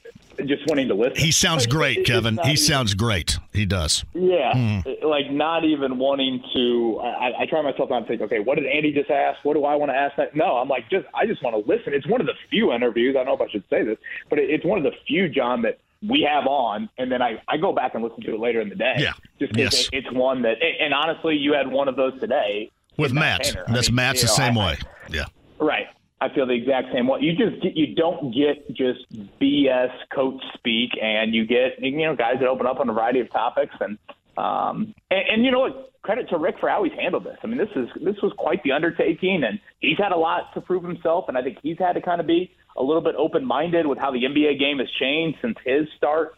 [0.47, 1.17] just wanting to listen.
[1.17, 2.37] He sounds great, it's Kevin.
[2.45, 3.39] He even- sounds great.
[3.53, 4.05] He does.
[4.15, 5.03] Yeah, Mhm.
[5.05, 6.99] like not even wanting to.
[7.03, 8.23] I, I try myself not to think.
[8.23, 9.45] Okay, what did Andy just ask?
[9.45, 10.17] What do I want to ask?
[10.17, 11.07] That no, I'm like just.
[11.15, 11.93] I just want to listen.
[11.93, 13.17] It's one of the few interviews.
[13.17, 13.99] I don't know if I should say this,
[14.31, 17.41] but it, it's one of the few, John, that we have on, and then I,
[17.49, 18.95] I go back and listen to it later in the day.
[18.99, 19.13] Yeah.
[19.39, 19.89] just Yes.
[19.93, 20.57] it, it's one that.
[20.81, 23.57] And honestly, you had one of those today With Matt.
[23.69, 24.79] I That's mean, Matt's the know, same I- way.
[25.11, 25.25] Yeah.
[25.59, 25.87] Right.
[26.21, 27.21] I feel the exact same way.
[27.21, 29.01] You just you don't get just
[29.39, 33.21] BS coach speak, and you get you know guys that open up on a variety
[33.21, 33.99] of topics, and
[34.39, 35.93] um and, and you know what?
[36.03, 37.37] Credit to Rick for how he's handled this.
[37.43, 40.61] I mean, this is this was quite the undertaking, and he's had a lot to
[40.63, 43.45] prove himself, and I think he's had to kind of be a little bit open
[43.45, 46.37] minded with how the NBA game has changed since his start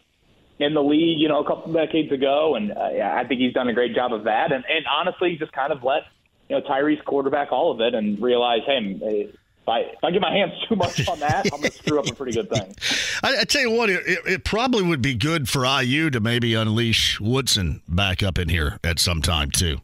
[0.59, 3.53] in the league, you know, a couple decades ago, and uh, yeah, I think he's
[3.53, 6.03] done a great job of that, and and honestly, just kind of let
[6.49, 9.29] you know Tyrese quarterback all of it, and realize, hey,
[9.69, 11.99] if I if I get my hands too much on that, I'm going to screw
[11.99, 12.75] up a pretty good thing.
[13.23, 16.53] I, I tell you what, it, it, probably would be good for IU to maybe
[16.55, 19.77] unleash Woodson back up in here at some time too.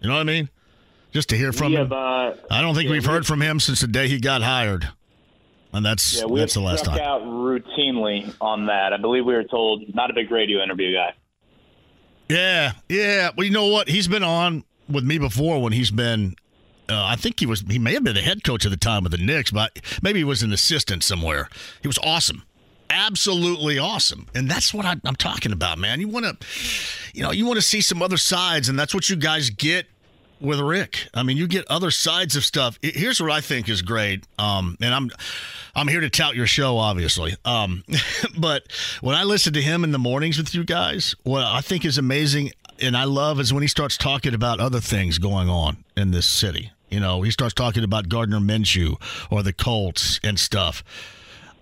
[0.00, 0.50] You know what I mean?
[1.12, 1.92] Just to hear from we him.
[1.92, 4.88] uh, I don't think yeah, we've heard from him since the day he got hired,
[5.72, 6.98] and that's Yeah, we that's the last time.
[6.98, 8.92] out routinely on that.
[8.92, 11.14] I believe we were told not a big radio interview guy.
[12.28, 13.30] Yeah, yeah.
[13.36, 13.88] Well, you know what?
[13.88, 16.34] He's been on with me before when he's been.
[16.88, 17.60] Uh, I think he was.
[17.60, 20.20] He may have been the head coach at the time of the Knicks, but maybe
[20.20, 21.48] he was an assistant somewhere.
[21.80, 22.42] He was awesome,
[22.90, 26.00] absolutely awesome, and that's what I, I'm talking about, man.
[26.00, 26.46] You want to,
[27.14, 29.86] you know, you want to see some other sides, and that's what you guys get
[30.42, 31.08] with Rick.
[31.14, 32.78] I mean, you get other sides of stuff.
[32.82, 34.26] Here's what I think is great.
[34.38, 35.10] Um, and I'm
[35.74, 37.34] I'm here to tout your show, obviously.
[37.44, 37.84] Um,
[38.38, 38.64] but
[39.00, 41.98] when I listen to him in the mornings with you guys, what I think is
[41.98, 42.50] amazing
[42.80, 46.26] and I love is when he starts talking about other things going on in this
[46.26, 46.72] city.
[46.90, 49.00] You know, he starts talking about Gardner Minshew
[49.30, 50.84] or the Colts and stuff.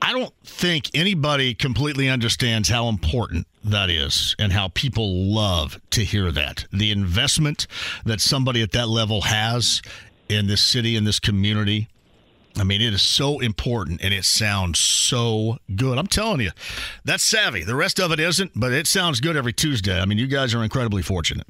[0.02, 6.04] I don't think anybody completely understands how important that is and how people love to
[6.04, 6.64] hear that.
[6.72, 7.66] The investment
[8.04, 9.82] that somebody at that level has
[10.28, 11.88] in this city, in this community.
[12.56, 15.98] I mean, it is so important and it sounds so good.
[15.98, 16.50] I'm telling you,
[17.04, 17.62] that's savvy.
[17.62, 20.00] The rest of it isn't, but it sounds good every Tuesday.
[20.00, 21.46] I mean, you guys are incredibly fortunate.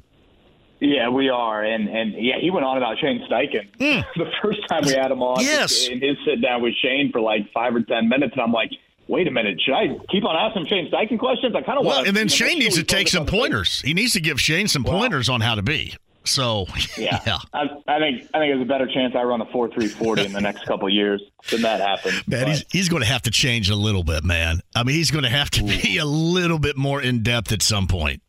[0.81, 4.01] Yeah, we are, and and yeah, he went on about Shane Steichen hmm.
[4.19, 5.43] the first time we had him on.
[5.43, 5.87] Yes.
[5.87, 8.71] in his sit down with Shane for like five or ten minutes, and I'm like,
[9.07, 11.55] wait a minute, should I keep on asking Shane Steichen questions?
[11.55, 12.07] I kind of Well, want.
[12.07, 13.79] and then Shane needs to take some pointers.
[13.81, 15.93] He needs to give Shane some pointers on how to be.
[16.23, 16.65] So,
[16.97, 17.37] Yeah, yeah.
[17.53, 20.25] I, I think I think there's a better chance I run a four three forty
[20.25, 21.21] in the next couple of years
[21.51, 22.27] than that happens.
[22.27, 24.61] Man, he's, he's going to have to change a little bit, man.
[24.75, 27.61] I mean, he's going to have to be a little bit more in depth at
[27.63, 28.21] some point,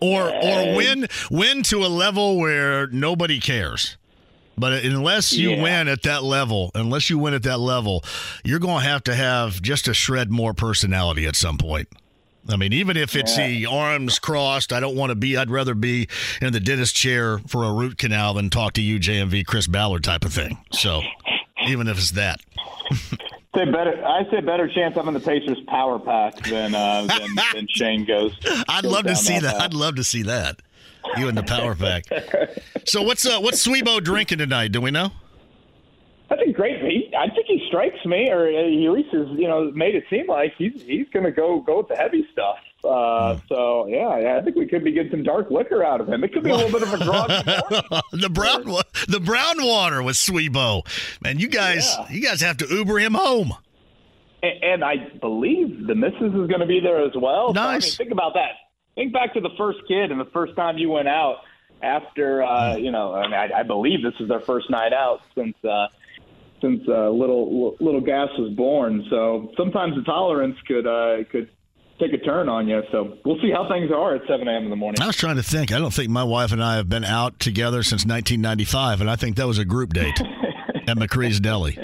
[0.00, 3.96] or or win win to a level where nobody cares.
[4.58, 5.62] But unless you Yeah.
[5.62, 8.02] win at that level, unless you win at that level,
[8.42, 11.88] you're going to have to have just a shred more personality at some point.
[12.48, 15.36] I mean, even if it's the arms crossed, I don't want to be.
[15.36, 16.08] I'd rather be
[16.40, 20.04] in the dentist chair for a root canal than talk to you, JMV, Chris Ballard
[20.04, 20.56] type of thing.
[20.72, 21.02] So,
[21.66, 22.40] even if it's that.
[23.56, 24.04] Say better.
[24.04, 28.04] I say better chance I'm in the Pacers power pack than uh, than, than Shane
[28.04, 28.36] goes.
[28.68, 29.54] I'd goes love to see that.
[29.54, 29.62] path.
[29.62, 30.60] I'd love to see that.
[31.16, 32.04] You in the power pack.
[32.84, 34.72] So what's uh what's Swebo drinking tonight?
[34.72, 35.10] Do we know?
[36.28, 36.80] I think great.
[36.82, 40.04] He, I think he strikes me, or he at least has you know made it
[40.10, 42.58] seem like he's he's going to go go with the heavy stuff.
[42.86, 46.08] Uh, so yeah, yeah, I think we could be getting some dark liquor out of
[46.08, 46.22] him.
[46.24, 47.28] It could be a little bit of a grog.
[48.12, 48.64] the brown
[49.08, 50.86] the brown water with Sweebo,
[51.20, 52.06] Man, you guys Yeah.
[52.10, 53.52] you guys have to Uber him home.
[54.42, 57.54] and, and I believe the missus is going to be there as well.
[57.54, 57.96] So, I mean, Nice.
[57.96, 58.50] think about that.
[58.94, 61.38] Think back to the first kid and the first time you went out
[61.82, 65.20] after, uh, you know, I, mean, I, I believe this is their first night out
[65.34, 65.88] since uh,
[66.62, 69.04] since uh, little little Gas was born.
[69.10, 71.50] So sometimes the tolerance could uh, could
[71.98, 72.82] take a turn on you.
[72.92, 74.64] So we'll see how things are at 7 a.m.
[74.64, 75.00] in the morning.
[75.00, 75.72] I was trying to think.
[75.72, 79.16] I don't think my wife and I have been out together since 1995, and I
[79.16, 80.20] think that was a group date
[80.88, 81.78] at McCree's Deli.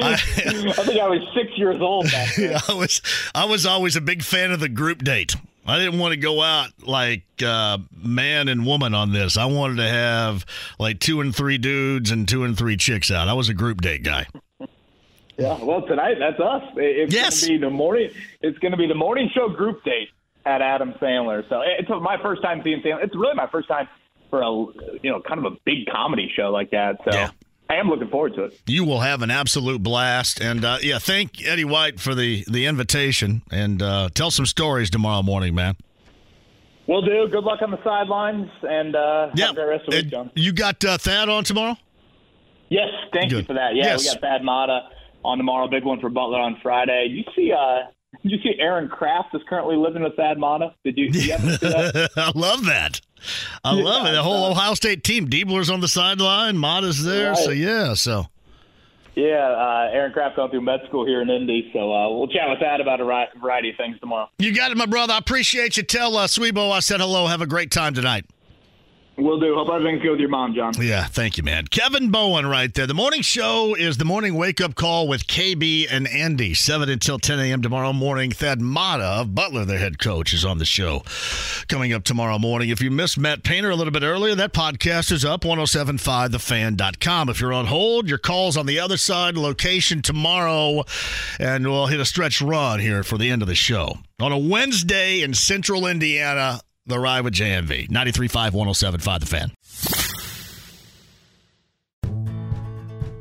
[0.00, 2.58] I think I was six years old back then.
[2.68, 3.02] I was
[3.34, 5.34] I was always a big fan of the group date.
[5.66, 9.36] I didn't want to go out like uh, man and woman on this.
[9.36, 10.46] I wanted to have
[10.78, 13.28] like two and three dudes and two and three chicks out.
[13.28, 14.26] I was a group date guy.
[15.38, 16.62] Yeah, well, tonight that's us.
[16.76, 17.40] It's Yes.
[17.46, 18.10] going to be the morning.
[18.40, 20.08] It's going to be the morning show group date
[20.44, 21.48] at Adam Sandler.
[21.48, 23.04] So it's my first time seeing Sandler.
[23.04, 23.88] It's really my first time
[24.30, 24.50] for a
[25.02, 26.96] you know kind of a big comedy show like that.
[27.08, 27.26] So
[27.70, 28.60] I am looking forward to it.
[28.66, 32.66] You will have an absolute blast, and uh, yeah, thank Eddie White for the the
[32.66, 35.76] invitation, and uh, tell some stories tomorrow morning, man.
[36.88, 37.28] We'll do.
[37.30, 39.46] Good luck on the sidelines, and uh, Yeah.
[39.48, 40.30] have a rest of the week, John.
[40.34, 41.76] You got uh, Thad on tomorrow?
[42.70, 43.76] Yes, thank you for that.
[43.76, 44.04] Yeah, Yes.
[44.04, 44.80] we got Thad Matta
[45.24, 45.68] on tomorrow.
[45.68, 47.08] Big one for Butler on Friday.
[47.10, 47.90] You see, uh,
[48.22, 50.74] did you see Aaron Craft is currently living with Thad Matta?
[50.84, 51.12] Did you?
[51.12, 52.10] See that?
[52.16, 53.00] I love that.
[53.64, 54.12] I love it.
[54.12, 55.28] The whole Ohio State team.
[55.28, 56.58] Diebler's on the sideline.
[56.58, 57.34] Matta's there.
[57.34, 57.94] So yeah.
[57.94, 58.26] So
[59.14, 62.48] Yeah, uh, Aaron Craft going through med school here in Indy, so uh, we'll chat
[62.48, 63.04] with that about a
[63.38, 64.28] variety of things tomorrow.
[64.38, 65.12] you got it, my brother.
[65.12, 65.82] I appreciate you.
[65.82, 67.26] Tell uh, Swebo I said hello.
[67.26, 68.24] Have a great time tonight.
[69.18, 69.56] We'll do.
[69.56, 70.74] Hope everything's good with your mom, John.
[70.80, 71.66] Yeah, thank you, man.
[71.66, 72.86] Kevin Bowen right there.
[72.86, 76.54] The morning show is the morning wake up call with KB and Andy.
[76.54, 77.60] 7 until 10 a.m.
[77.60, 78.30] tomorrow morning.
[78.30, 81.02] Thad Matta of Butler, their head coach, is on the show
[81.66, 82.68] coming up tomorrow morning.
[82.68, 87.28] If you missed Matt Painter a little bit earlier, that podcast is up 1075thefan.com.
[87.28, 90.84] If you're on hold, your call's on the other side, location tomorrow,
[91.40, 93.98] and we'll hit a stretch run here for the end of the show.
[94.20, 97.88] On a Wednesday in central Indiana, the ride with JMV.
[97.88, 99.52] 93.5, 1075 The Fan.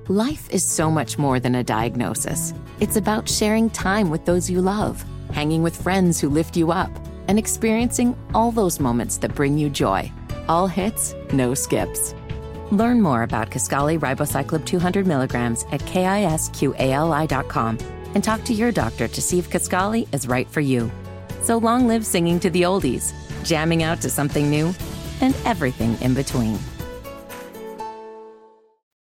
[0.10, 2.54] Life is so much more than a diagnosis.
[2.80, 5.04] It's about sharing time with those you love,
[5.34, 6.90] hanging with friends who lift you up,
[7.28, 10.10] and experiencing all those moments that bring you joy.
[10.48, 12.16] All hits, no skips.
[12.72, 17.78] Learn more about Kisqali Ribociclib 200 milligrams at kisqali.com
[18.16, 20.90] and talk to your doctor to see if Kisqali is right for you.
[21.42, 23.14] So long live singing to the oldies,
[23.44, 24.74] jamming out to something new,
[25.22, 26.60] and everything in between.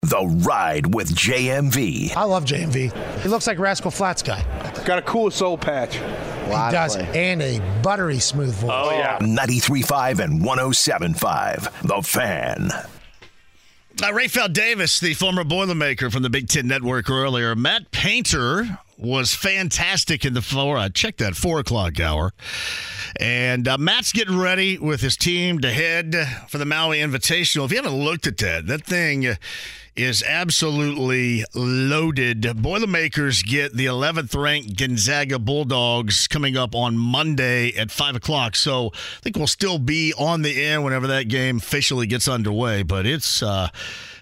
[0.03, 2.17] The Ride with JMV.
[2.17, 3.21] I love JMV.
[3.23, 4.45] He looks like Rascal Flatts guy.
[4.85, 5.97] Got a cool soul patch.
[5.97, 8.71] He does, and a buttery smooth voice.
[8.73, 9.19] Oh yeah.
[9.19, 11.89] 93.5 and 107.5.
[11.89, 12.71] The Fan.
[14.03, 17.57] Uh, Rapheal Davis, the former Boilermaker from the Big Ten Network earlier.
[17.57, 20.77] Matt Painter was fantastic in the four.
[20.77, 22.33] I checked that four o'clock hour.
[23.19, 26.15] And uh, Matt's getting ready with his team to head
[26.49, 27.65] for the Maui Invitational.
[27.65, 29.37] If you haven't looked at that, that thing
[29.97, 32.63] is absolutely loaded.
[32.63, 38.57] Boilermakers get the 11th ranked Gonzaga Bulldogs coming up on Monday at 5 o'clock.
[38.57, 42.83] So I think we'll still be on the air whenever that game officially gets underway.
[42.83, 43.43] But it's.
[43.43, 43.69] Uh,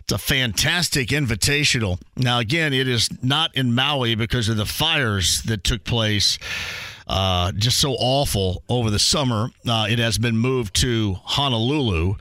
[0.05, 1.99] it's a fantastic invitational.
[2.15, 6.39] Now, again, it is not in Maui because of the fires that took place.
[7.07, 9.49] Uh, just so awful over the summer.
[9.67, 12.17] Uh, it has been moved to Honolulu,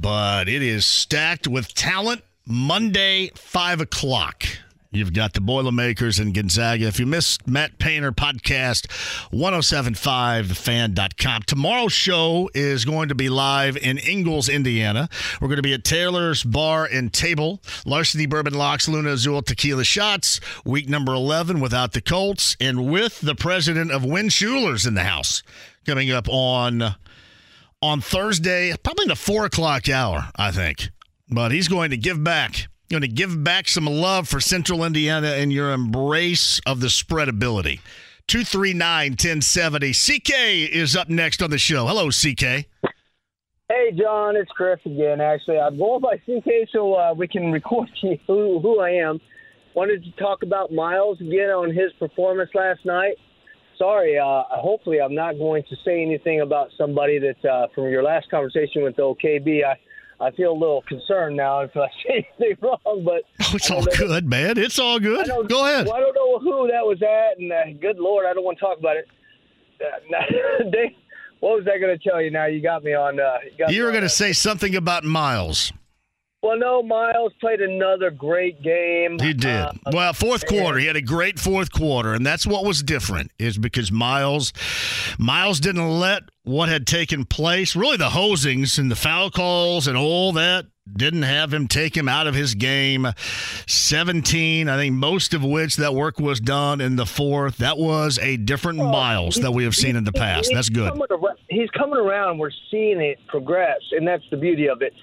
[0.00, 2.22] but it is stacked with talent.
[2.46, 4.44] Monday, 5 o'clock.
[4.90, 6.86] You've got the Boilermakers and Gonzaga.
[6.86, 8.86] If you missed Matt Painter podcast,
[9.32, 11.42] 1075thefan.com.
[11.42, 15.10] Tomorrow's show is going to be live in Ingalls, Indiana.
[15.42, 19.84] We're going to be at Taylor's Bar and Table, Larceny Bourbon Locks, Luna Azul Tequila
[19.84, 24.94] Shots, week number 11 without the Colts, and with the president of Win Schuler's in
[24.94, 25.42] the house
[25.84, 26.94] coming up on
[27.82, 30.88] on Thursday, probably the four o'clock hour, I think.
[31.28, 32.68] But he's going to give back.
[32.90, 37.80] Going to give back some love for Central Indiana and your embrace of the spreadability.
[38.28, 39.92] 239 1070.
[39.92, 40.30] CK
[40.72, 41.86] is up next on the show.
[41.86, 42.66] Hello, CK.
[43.68, 45.20] Hey, John, it's Chris again.
[45.20, 47.90] Actually, I'm going by CK so uh, we can record
[48.26, 49.20] who, who I am.
[49.74, 53.16] Wanted to talk about Myles again on his performance last night.
[53.76, 58.02] Sorry, uh, hopefully I'm not going to say anything about somebody that uh, from your
[58.02, 59.62] last conversation with OKB.
[59.62, 59.78] I,
[60.20, 63.84] I feel a little concerned now if I say anything wrong, but Oh, it's all
[63.84, 64.58] good, man.
[64.58, 65.26] It's all good.
[65.48, 65.86] Go ahead.
[65.86, 68.58] Well, I don't know who that was at, and uh, good lord, I don't want
[68.58, 69.06] to talk about it.
[69.80, 70.90] Uh, Dave,
[71.40, 72.30] what was I going to tell you?
[72.30, 73.20] Now you got me on.
[73.20, 75.72] Uh, you got me You were going to say something about Myles.
[76.48, 79.18] Well, no, Myles played another great game.
[79.18, 79.50] He did.
[79.50, 83.32] Uh, well, fourth quarter, he had a great fourth quarter, and that's what was different.
[83.38, 84.54] Is because Myles,
[85.18, 89.98] Myles didn't let what had taken place, really the hosings and the foul calls and
[89.98, 93.06] all that, didn't have him take him out of his game.
[93.66, 97.58] Seventeen, I think, most of which that work was done in the fourth.
[97.58, 100.50] That was a different Myles that we have seen in the past.
[100.54, 100.88] That's good.
[100.92, 102.38] Coming around, he's coming around.
[102.38, 104.94] We're seeing it progress, and that's the beauty of it.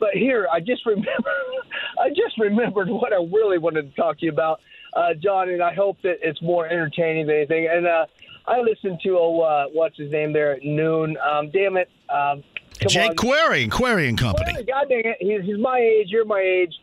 [0.00, 1.30] But here, I just remember,
[1.98, 4.60] I just remembered what I really wanted to talk to you about,
[4.94, 7.68] uh, John, and I hope that it's more entertaining than anything.
[7.70, 8.06] And uh,
[8.46, 11.16] I listened to oh, uh, what's his name there at noon.
[11.18, 12.42] Um, damn it, um,
[12.88, 13.16] Jake on.
[13.16, 14.52] Query, Query and Company.
[14.54, 16.08] Well, God dang it, he's, he's my age.
[16.08, 16.74] You're my age.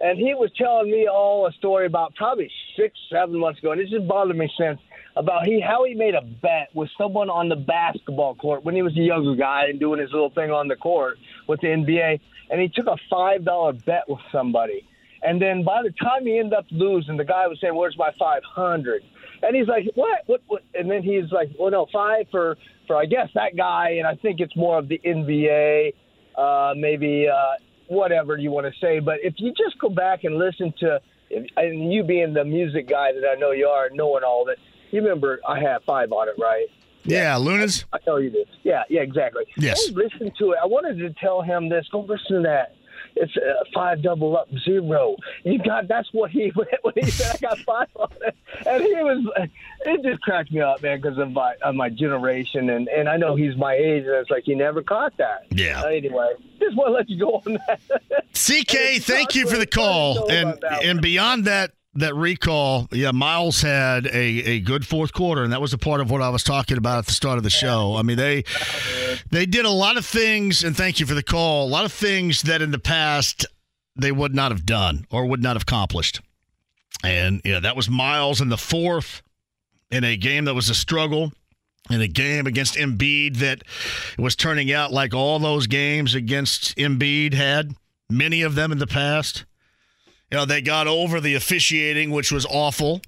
[0.00, 3.80] And he was telling me all a story about probably six, seven months ago, and
[3.80, 4.80] it just bothered me since
[5.16, 8.82] about he how he made a bet with someone on the basketball court when he
[8.82, 12.20] was a younger guy and doing his little thing on the court with the NBA,
[12.50, 14.86] and he took a five dollar bet with somebody,
[15.22, 18.10] and then by the time he ended up losing, the guy was saying, "Where's my
[18.18, 19.02] 500?
[19.42, 20.22] And he's like, "What?
[20.26, 20.42] What?
[20.46, 22.56] What?" And then he's like, "Well, no, five for
[22.86, 25.92] for I guess that guy, and I think it's more of the NBA,
[26.36, 27.56] uh, maybe." Uh,
[27.88, 28.98] whatever you want to say.
[28.98, 31.00] But if you just go back and listen to,
[31.30, 34.56] and you being the music guy that I know you are, knowing all that,
[34.90, 36.66] you remember I had five on it, right?
[37.04, 37.84] Yeah, Luniz.
[37.92, 38.48] I tell you this.
[38.62, 39.44] Yeah, yeah, exactly.
[39.56, 39.90] Yes.
[39.90, 40.58] Go listen to it.
[40.62, 41.86] I wanted to tell him this.
[41.92, 42.74] Go listen to that.
[43.16, 45.16] It's uh, five double up zero.
[45.44, 46.48] You got that's what he
[46.82, 48.34] when he said I got five on it,
[48.66, 49.48] and he was
[49.82, 53.16] it just cracked me up, man, because of my of my generation, and and I
[53.16, 55.46] know he's my age, and it's like he never caught that.
[55.50, 55.82] Yeah.
[55.82, 57.80] Uh, anyway, just want to let you go on that.
[58.32, 60.28] CK, thank you for the call.
[60.30, 65.52] And and beyond that that recall, yeah, Myles had a, a good fourth quarter, and
[65.52, 67.50] that was a part of what I was talking about at the start of the
[67.50, 67.96] show.
[67.96, 68.44] I mean, they
[69.30, 71.66] they did a lot of things, and thank you for the call.
[71.66, 73.46] A lot of things that in the past
[73.96, 76.20] they would not have done or would not have accomplished.
[77.04, 79.22] And yeah, that was Myles in the fourth
[79.90, 81.32] in a game that was a struggle.
[81.90, 83.62] In a game against Embiid that
[84.18, 87.74] was turning out like all those games against Embiid had,
[88.08, 89.44] many of them in the past.
[90.34, 93.00] You know, they got over the officiating, which was awful.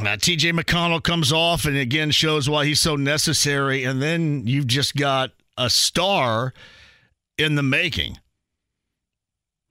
[0.00, 3.82] Uh, TJ McConnell comes off and again shows why he's so necessary.
[3.82, 6.54] And then you've just got a star
[7.36, 8.20] in the making.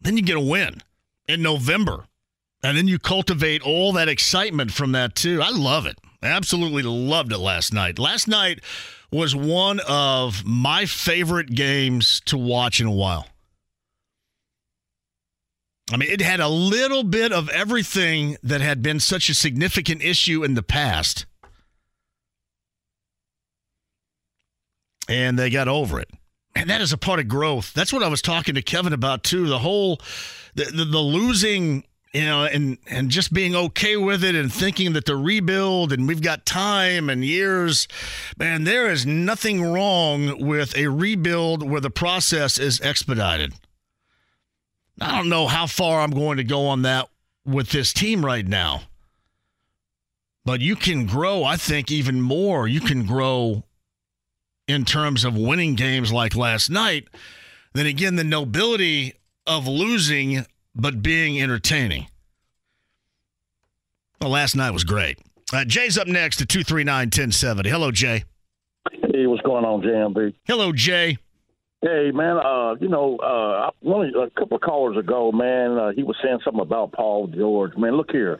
[0.01, 0.81] Then you get a win
[1.29, 2.03] in November.
[2.61, 5.41] And then you cultivate all that excitement from that, too.
[5.41, 5.97] I love it.
[6.21, 7.99] Absolutely loved it last night.
[7.99, 8.59] Last night
[9.13, 13.27] was one of my favorite games to watch in a while.
[15.93, 20.01] I mean, it had a little bit of everything that had been such a significant
[20.01, 21.27] issue in the past.
[25.07, 26.09] And they got over it.
[26.55, 27.73] And that is a part of growth.
[27.73, 29.47] That's what I was talking to Kevin about too.
[29.47, 29.99] The whole
[30.55, 34.93] the, the, the losing, you know, and and just being okay with it and thinking
[34.93, 37.87] that the rebuild and we've got time and years.
[38.37, 43.53] Man, there is nothing wrong with a rebuild where the process is expedited.
[45.01, 47.09] I don't know how far I'm going to go on that
[47.45, 48.83] with this team right now.
[50.45, 52.67] But you can grow, I think, even more.
[52.67, 53.63] You can grow
[54.67, 57.07] in terms of winning games like last night.
[57.73, 59.13] Then again, the nobility
[59.47, 60.45] of losing
[60.75, 62.07] but being entertaining.
[64.21, 65.19] Well, last night was great.
[65.51, 67.69] Uh, Jay's up next at 239 1070.
[67.69, 68.23] Hello, Jay.
[68.91, 70.33] Hey, what's going on, JMV?
[70.45, 71.17] Hello, Jay.
[71.83, 72.37] Hey, man.
[72.37, 76.15] Uh, you know, uh, one of, a couple of callers ago, man, uh, he was
[76.23, 77.75] saying something about Paul George.
[77.75, 78.39] Man, look here.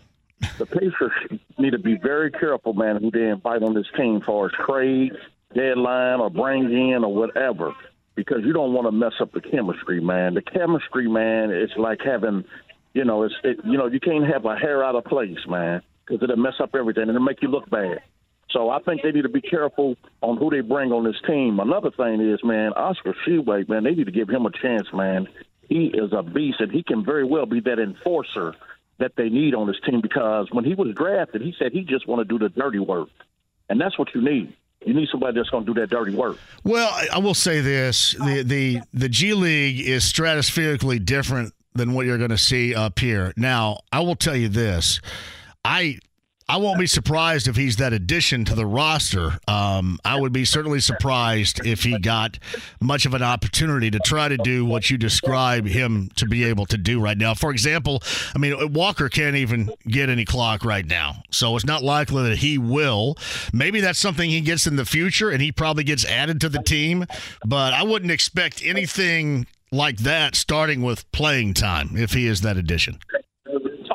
[0.58, 1.12] The Pacers
[1.58, 5.12] need to be very careful, man, who they invite on this team, far as trade,
[5.54, 7.74] deadline, or bring in, or whatever,
[8.16, 10.36] because you don't want to mess up the chemistry, man.
[10.36, 12.46] The chemistry, man, it's like having,
[12.94, 15.82] you know, it's it, you know, you can't have a hair out of place, man,
[16.06, 18.02] because it'll mess up everything and it'll make you look bad.
[18.54, 21.60] So I think they need to be careful on who they bring on this team.
[21.60, 25.28] Another thing is, man, Oscar Tshiebwe, man, they need to give him a chance, man.
[25.68, 28.54] He is a beast, and he can very well be that enforcer
[29.00, 32.08] that they need on this team because when he was drafted, he said he just
[32.08, 33.10] want to do the dirty work,
[33.70, 34.54] and that's what you need.
[34.86, 36.38] You need somebody that's going to do that dirty work.
[36.64, 42.06] Well, I- will say this: the the the G League is stratospherically different than what
[42.06, 43.34] you're going to see up here.
[43.36, 45.00] Now, I will tell you this:
[45.66, 46.00] I
[46.50, 49.40] I won't be surprised if he's that addition to the roster.
[49.48, 52.38] Um, I would be certainly surprised if he got
[52.82, 56.66] much of an opportunity to try to do what you describe him to be able
[56.68, 57.34] to do right now.
[57.34, 58.04] For example,
[58.36, 62.40] I mean, Walker can't even get any clock right now, so it's not likely that
[62.40, 63.16] he will.
[63.54, 66.62] Maybe that's something he gets in the future, and he probably gets added to the
[66.62, 67.06] team,
[67.46, 72.58] but I wouldn't expect anything like that starting with playing time if he is that
[72.58, 73.00] addition.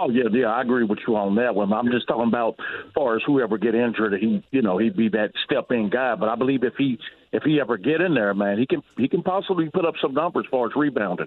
[0.00, 1.72] Oh yeah, yeah, I agree with you on that one.
[1.72, 2.54] I'm just talking about
[2.86, 6.14] as far as whoever get injured, he you know he'd be that step in guy.
[6.14, 6.98] But I believe if he
[7.32, 10.14] if he ever get in there, man, he can he can possibly put up some
[10.14, 11.26] numbers as far as rebounding.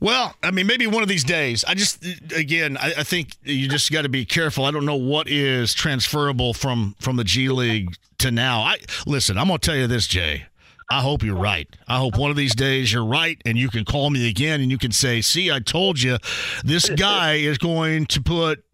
[0.00, 1.64] Well, I mean, maybe one of these days.
[1.64, 4.64] I just, again, I, I think you just got to be careful.
[4.64, 8.60] I don't know what is transferable from from the G League to now.
[8.60, 9.36] I listen.
[9.36, 10.46] I'm gonna tell you this, Jay.
[10.90, 11.68] I hope you're right.
[11.88, 14.70] I hope one of these days you're right and you can call me again and
[14.70, 16.18] you can say, see, I told you
[16.64, 18.64] this guy is going to put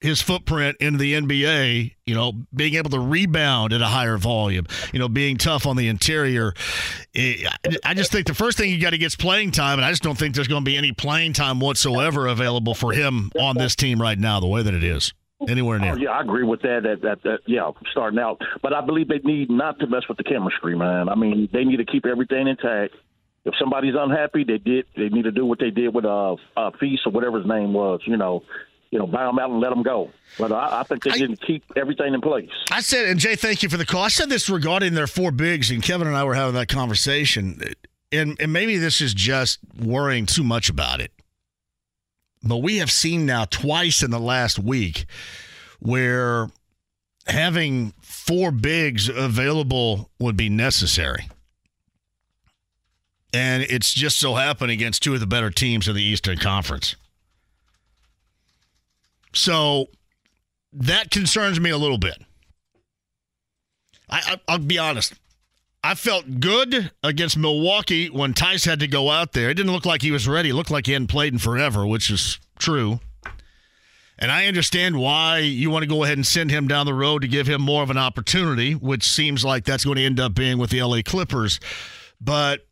[0.00, 4.64] his footprint into the NBA, you know, being able to rebound at a higher volume,
[4.92, 6.54] you know, being tough on the interior.
[7.16, 9.90] I just think the first thing you got to get is playing time, and I
[9.90, 13.58] just don't think there's going to be any playing time whatsoever available for him on
[13.58, 15.12] this team right now, the way that it is
[15.46, 15.92] anywhere near.
[15.92, 17.02] Oh, yeah, I agree with that, that.
[17.02, 17.38] That, that.
[17.46, 21.08] Yeah, starting out, but I believe they need not to mess with the chemistry, man.
[21.08, 22.94] I mean, they need to keep everything intact.
[23.44, 24.86] If somebody's unhappy, they did.
[24.96, 27.72] They need to do what they did with uh, uh Feast or whatever his name
[27.72, 28.00] was.
[28.04, 28.42] You know,
[28.90, 30.10] you know, buy them out and let them go.
[30.38, 32.50] But I, I think they didn't keep everything in place.
[32.70, 34.02] I said, and Jay, thank you for the call.
[34.02, 37.60] I said this regarding their four bigs, and Kevin and I were having that conversation.
[38.10, 41.12] And, and maybe this is just worrying too much about it.
[42.42, 45.06] But we have seen now twice in the last week
[45.80, 46.48] where
[47.26, 51.28] having four bigs available would be necessary.
[53.34, 56.96] And it's just so happened against two of the better teams in the Eastern Conference.
[59.34, 59.88] So
[60.72, 62.22] that concerns me a little bit.
[64.08, 65.14] I, I, will be honest.
[65.82, 69.50] I felt good against Milwaukee when Theis had to go out there.
[69.50, 70.50] It didn't look like he was ready.
[70.50, 73.00] It looked like he hadn't played in forever, which is true.
[74.18, 77.22] And I understand why you want to go ahead and send him down the road
[77.22, 80.34] to give him more of an opportunity, which seems like that's going to end up
[80.34, 81.60] being with the LA Clippers.
[82.20, 82.66] But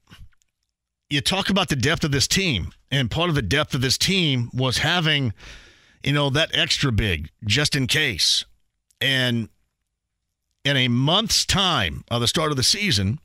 [1.09, 3.97] you talk about the depth of this team, and part of the depth of this
[3.97, 5.33] team was having,
[6.03, 8.45] you know, that extra big just in case.
[9.01, 9.49] And
[10.67, 13.21] in a month's time of the start of the season,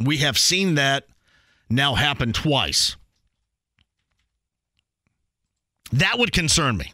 [0.00, 1.06] we have seen that
[1.70, 2.96] now happen twice.
[5.92, 6.92] That would concern me.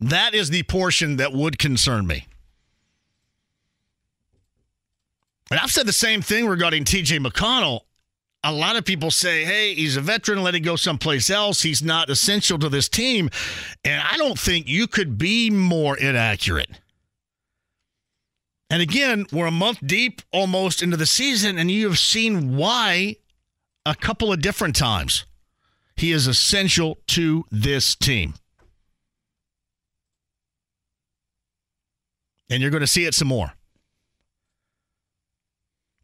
[0.00, 2.26] That is the portion that would concern me.
[5.52, 7.82] And I've said the same thing regarding TJ McConnell.
[8.42, 11.62] A lot of people say, hey, he's a veteran, let him go someplace else.
[11.62, 13.30] He's not essential to this team.
[13.84, 16.80] And I don't think you could be more inaccurate.
[18.70, 23.16] And again, we're a month deep almost into the season, and you have seen why
[23.86, 25.26] a couple of different times.
[25.96, 28.34] He is essential to this team.
[32.50, 33.52] And you're going to see it some more.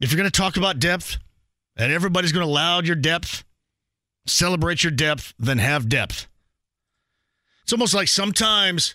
[0.01, 1.19] If you're going to talk about depth
[1.77, 3.45] and everybody's going to laud your depth,
[4.27, 6.29] celebrate your depth, then have depth.
[7.63, 8.95] It's almost like sometimes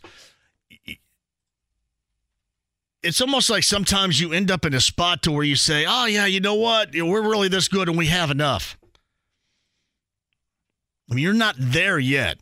[3.06, 6.06] it's almost like sometimes you end up in a spot to where you say, "Oh
[6.06, 6.90] yeah, you know what?
[6.94, 8.78] We're really this good and we have enough."
[11.10, 12.40] I mean, you're not there yet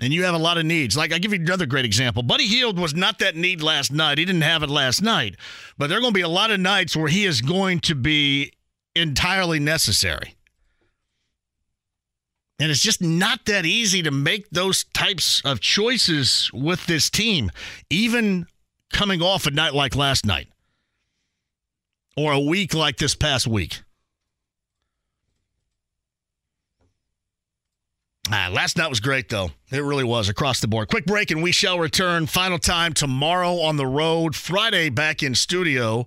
[0.00, 0.96] and you have a lot of needs.
[0.96, 2.22] Like I give you another great example.
[2.22, 4.18] Buddy Hield was not that need last night.
[4.18, 5.36] He didn't have it last night.
[5.76, 7.94] But there are going to be a lot of nights where he is going to
[7.94, 8.52] be
[8.96, 10.34] entirely necessary.
[12.58, 17.50] And it's just not that easy to make those types of choices with this team,
[17.88, 18.46] even
[18.92, 20.48] coming off a night like last night
[22.16, 23.82] or a week like this past week.
[28.32, 29.50] Ah, last night was great, though.
[29.72, 30.88] It really was across the board.
[30.88, 32.26] Quick break, and we shall return.
[32.26, 34.36] Final time tomorrow on the road.
[34.36, 36.06] Friday back in studio.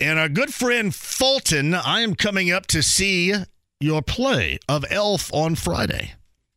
[0.00, 3.34] And our good friend Fulton, I am coming up to see
[3.80, 6.14] your play of Elf on Friday.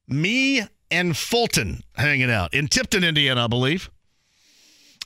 [0.07, 3.89] Me and Fulton hanging out in Tipton, Indiana, I believe.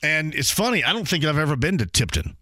[0.01, 2.35] And it's funny, I don't think I've ever been to Tipton.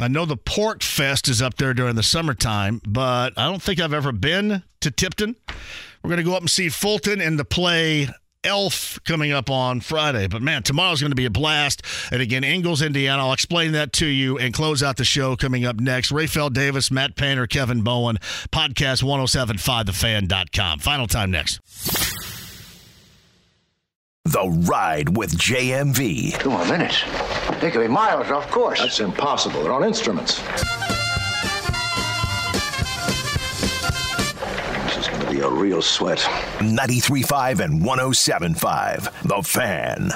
[0.00, 3.80] I know the Pork Fest is up there during the summertime, but I don't think
[3.80, 5.34] I've ever been to Tipton.
[6.02, 8.08] We're going to go up and see Fulton and the play
[8.44, 10.28] Elf coming up on Friday.
[10.28, 11.82] But man, tomorrow's going to be a blast.
[12.12, 13.26] And again, Ingalls, Indiana.
[13.26, 16.12] I'll explain that to you and close out the show coming up next.
[16.12, 18.18] Rapheal Davis, Matt Painter, Kevin Bowen,
[18.52, 20.78] podcast 1075thefan.com.
[20.78, 22.27] Final time next.
[24.28, 26.38] The Ride with JMV.
[26.38, 27.02] Two more minutes.
[27.62, 28.80] They could be miles off course.
[28.80, 29.62] That's impossible.
[29.62, 30.42] They're on instruments.
[34.84, 36.18] This is going to be a real sweat.
[36.58, 39.22] 93.5 and 107.5.
[39.22, 40.10] The Fan.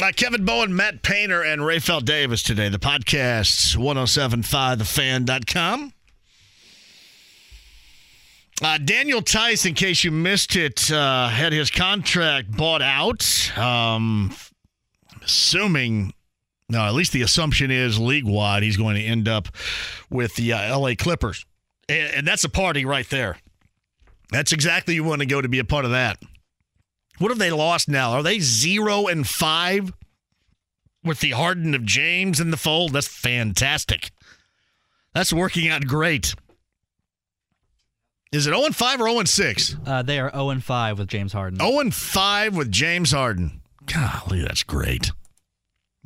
[0.00, 2.68] Uh, Kevin Bowen, Matt Painter, and Rapheal Davis today.
[2.68, 5.92] The podcasts 1075thefan.com.
[8.62, 13.58] Uh, Daniel Theis, in case you missed it, uh, had his contract bought out.
[13.58, 14.34] Um,
[15.22, 16.14] assuming,
[16.68, 19.48] no, at least the assumption is league wide, he's going to end up
[20.08, 21.44] with the uh, LA Clippers.
[21.88, 23.38] And, and that's a party right there.
[24.30, 26.18] That's exactly you want to go to be a part of that.
[27.18, 28.12] What have they lost now?
[28.12, 29.92] Are they zero and five
[31.04, 32.92] with the Harden of James in the fold?
[32.92, 34.10] That's fantastic.
[35.12, 36.34] That's working out great.
[38.34, 39.76] Is it 0 and 5 or 0 and 6?
[39.86, 41.60] Uh, they are 0 and 5 with James Harden.
[41.60, 43.60] 0 and 5 with James Harden.
[43.86, 45.12] Golly, that's great.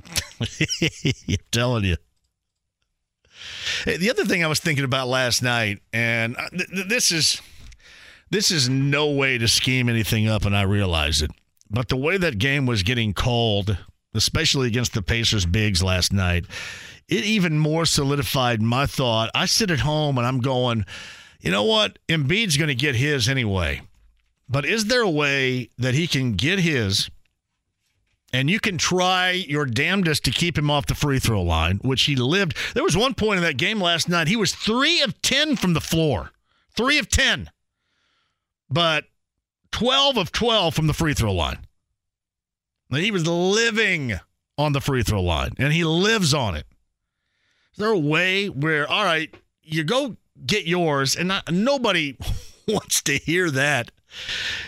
[0.40, 1.96] I'm telling you.
[3.84, 7.10] Hey, the other thing I was thinking about last night, and uh, th- th- this
[7.10, 7.40] is
[8.30, 11.30] this is no way to scheme anything up, and I realize it.
[11.70, 13.78] But the way that game was getting called,
[14.12, 16.44] especially against the Pacers bigs last night,
[17.08, 19.30] it even more solidified my thought.
[19.34, 20.84] I sit at home and I'm going,
[21.40, 21.98] you know what?
[22.08, 23.82] Embiid's going to get his anyway.
[24.48, 27.10] But is there a way that he can get his
[28.32, 32.02] and you can try your damnedest to keep him off the free throw line, which
[32.02, 32.56] he lived?
[32.74, 35.74] There was one point in that game last night, he was three of 10 from
[35.74, 36.30] the floor.
[36.76, 37.50] Three of 10.
[38.70, 39.04] But
[39.72, 41.58] 12 of 12 from the free throw line.
[42.90, 44.14] He was living
[44.56, 46.66] on the free throw line, and he lives on it.
[47.72, 49.32] Is there a way where, all right,
[49.62, 50.16] you go
[50.46, 52.16] get yours, and not, nobody
[52.68, 53.90] wants to hear that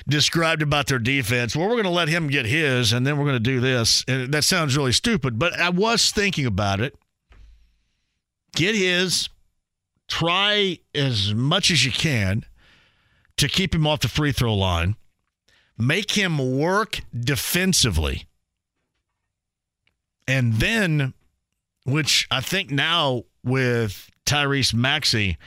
[0.09, 1.57] described about their defense.
[1.57, 4.05] Well, we're going to let him get his, and then we're going to do this.
[4.07, 6.95] And that sounds really stupid, but I was thinking about it.
[8.55, 9.29] Get his,
[10.09, 12.45] try as much as you can
[13.37, 14.97] to keep him off the free throw line,
[15.79, 18.27] make him work defensively.
[20.27, 21.15] And then,
[21.85, 25.39] which I think now with Tyrese Maxey,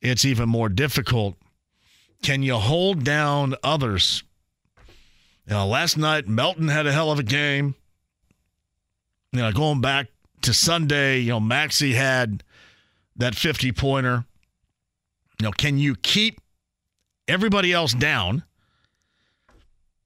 [0.00, 1.36] it's even more difficult.
[2.22, 4.22] Can you hold down others?
[5.46, 7.74] You know, last night Melton had a hell of a game.
[9.32, 10.06] You know, going back
[10.42, 12.42] to Sunday, you know, Maxey had
[13.16, 14.24] that 50 pointer.
[15.38, 16.40] You know, can you keep
[17.28, 18.44] everybody else down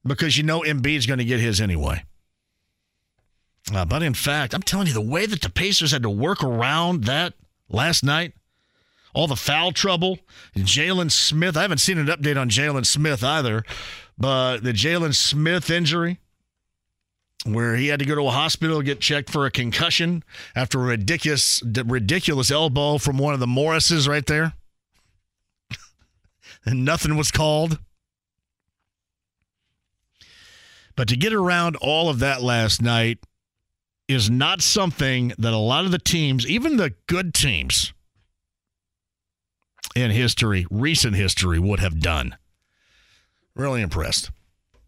[0.05, 2.03] because you know Embiid's going to get his anyway?
[3.73, 6.43] Uh, but in fact, I'm telling you, the way that the Pacers had to work
[6.43, 7.35] around that
[7.68, 8.34] last night,
[9.14, 10.18] all the foul trouble,
[10.55, 11.56] Jalen Smith.
[11.56, 13.64] I haven't seen an update on Jalen Smith either,
[14.18, 16.20] but the Jalen Smith injury,
[17.44, 20.22] where he had to go to a hospital get checked for a concussion
[20.55, 24.52] after a ridiculous, ridiculous elbow from one of the Morrises right there,
[26.66, 27.78] and nothing was called.
[30.94, 33.18] But to get around all of that last night
[34.09, 37.93] is not something that a lot of the teams, even the good teams
[39.95, 42.36] in history, recent history, would have done.
[43.55, 44.31] Really impressed.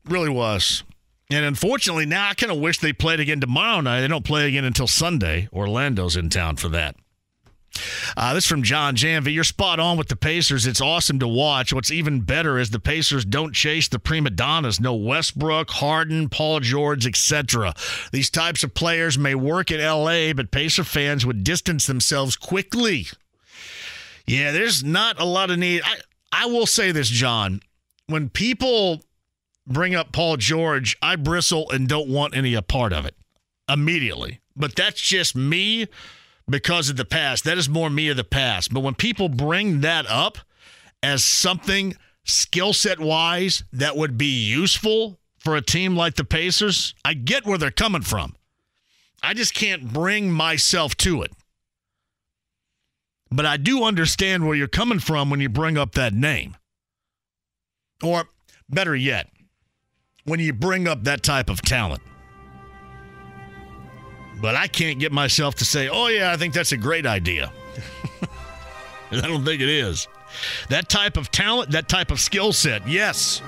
[0.05, 0.85] Really was.
[1.31, 4.01] And unfortunately, now I kind of wish they played again tomorrow night.
[4.01, 5.49] They don't play again until Sunday.
[5.53, 6.97] Orlando's in town for that.
[8.17, 9.33] Uh, this from John Janvey.
[9.33, 10.67] You're spot on with the Pacers.
[10.67, 11.73] It's awesome to watch.
[11.73, 14.81] What's even better is the Pacers don't chase the prima donnas.
[14.81, 17.75] No Westbrook, Harden, Paul George, etc.
[18.13, 23.07] These types of players may work at LA, but Pacer fans would distance themselves quickly.
[24.27, 25.83] Yeah, there's not a lot of need.
[25.85, 25.97] I,
[26.33, 27.61] I will say this, John.
[28.07, 29.03] When people
[29.67, 33.15] bring up Paul George, I bristle and don't want any a part of it
[33.69, 34.41] immediately.
[34.57, 35.87] But that's just me
[36.49, 37.45] because of the past.
[37.45, 38.73] That is more me of the past.
[38.73, 40.39] But when people bring that up
[41.03, 46.95] as something skill set wise that would be useful for a team like the Pacers,
[47.05, 48.35] I get where they're coming from.
[49.23, 51.33] I just can't bring myself to it.
[53.31, 56.57] But I do understand where you're coming from when you bring up that name.
[58.03, 58.25] Or
[58.69, 59.29] better yet,
[60.25, 62.03] when you bring up that type of talent.
[64.41, 67.53] But I can't get myself to say, oh, yeah, I think that's a great idea.
[69.11, 70.07] I don't think it is.
[70.69, 73.43] That type of talent, that type of skill set, yes.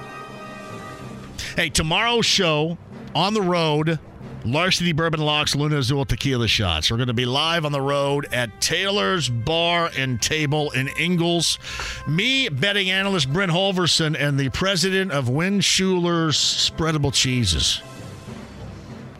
[1.56, 2.78] Hey, tomorrow's show
[3.14, 3.98] on the road
[4.44, 6.90] Larceny Bourbon Locks, Luna Azul Tequila Shots.
[6.90, 11.58] We're going to be live on the road at Taylor's Bar and Table in Ingalls.
[12.06, 17.82] Me, betting analyst Brent Holverson, and the president of Win Schuler's Spreadable Cheeses.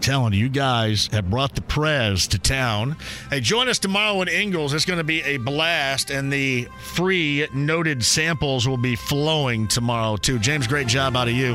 [0.01, 2.97] Telling you, you guys have brought the Prez to town.
[3.29, 4.73] Hey, join us tomorrow in Ingalls.
[4.73, 10.17] It's going to be a blast, and the free noted samples will be flowing tomorrow,
[10.17, 10.39] too.
[10.39, 11.55] James, great job out of you.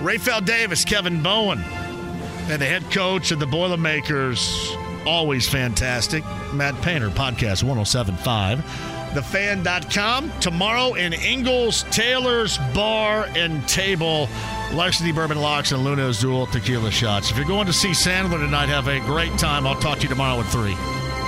[0.00, 4.70] Rapheal Davis, Kevin Bowen, and the head coach of the Boilermakers,
[5.06, 6.22] always fantastic.
[6.52, 8.93] Matt Painter, podcast 1075.
[9.14, 10.32] TheFan.com.
[10.40, 14.28] Tomorrow in Ingalls, Taylor's Bar and Table,
[14.72, 17.30] Larceny Bourbon Locks, and Luna Azul Tequila Shots.
[17.30, 19.66] If you're going to see Sandler tonight, have a great time.
[19.66, 21.23] I'll talk to you tomorrow at 3.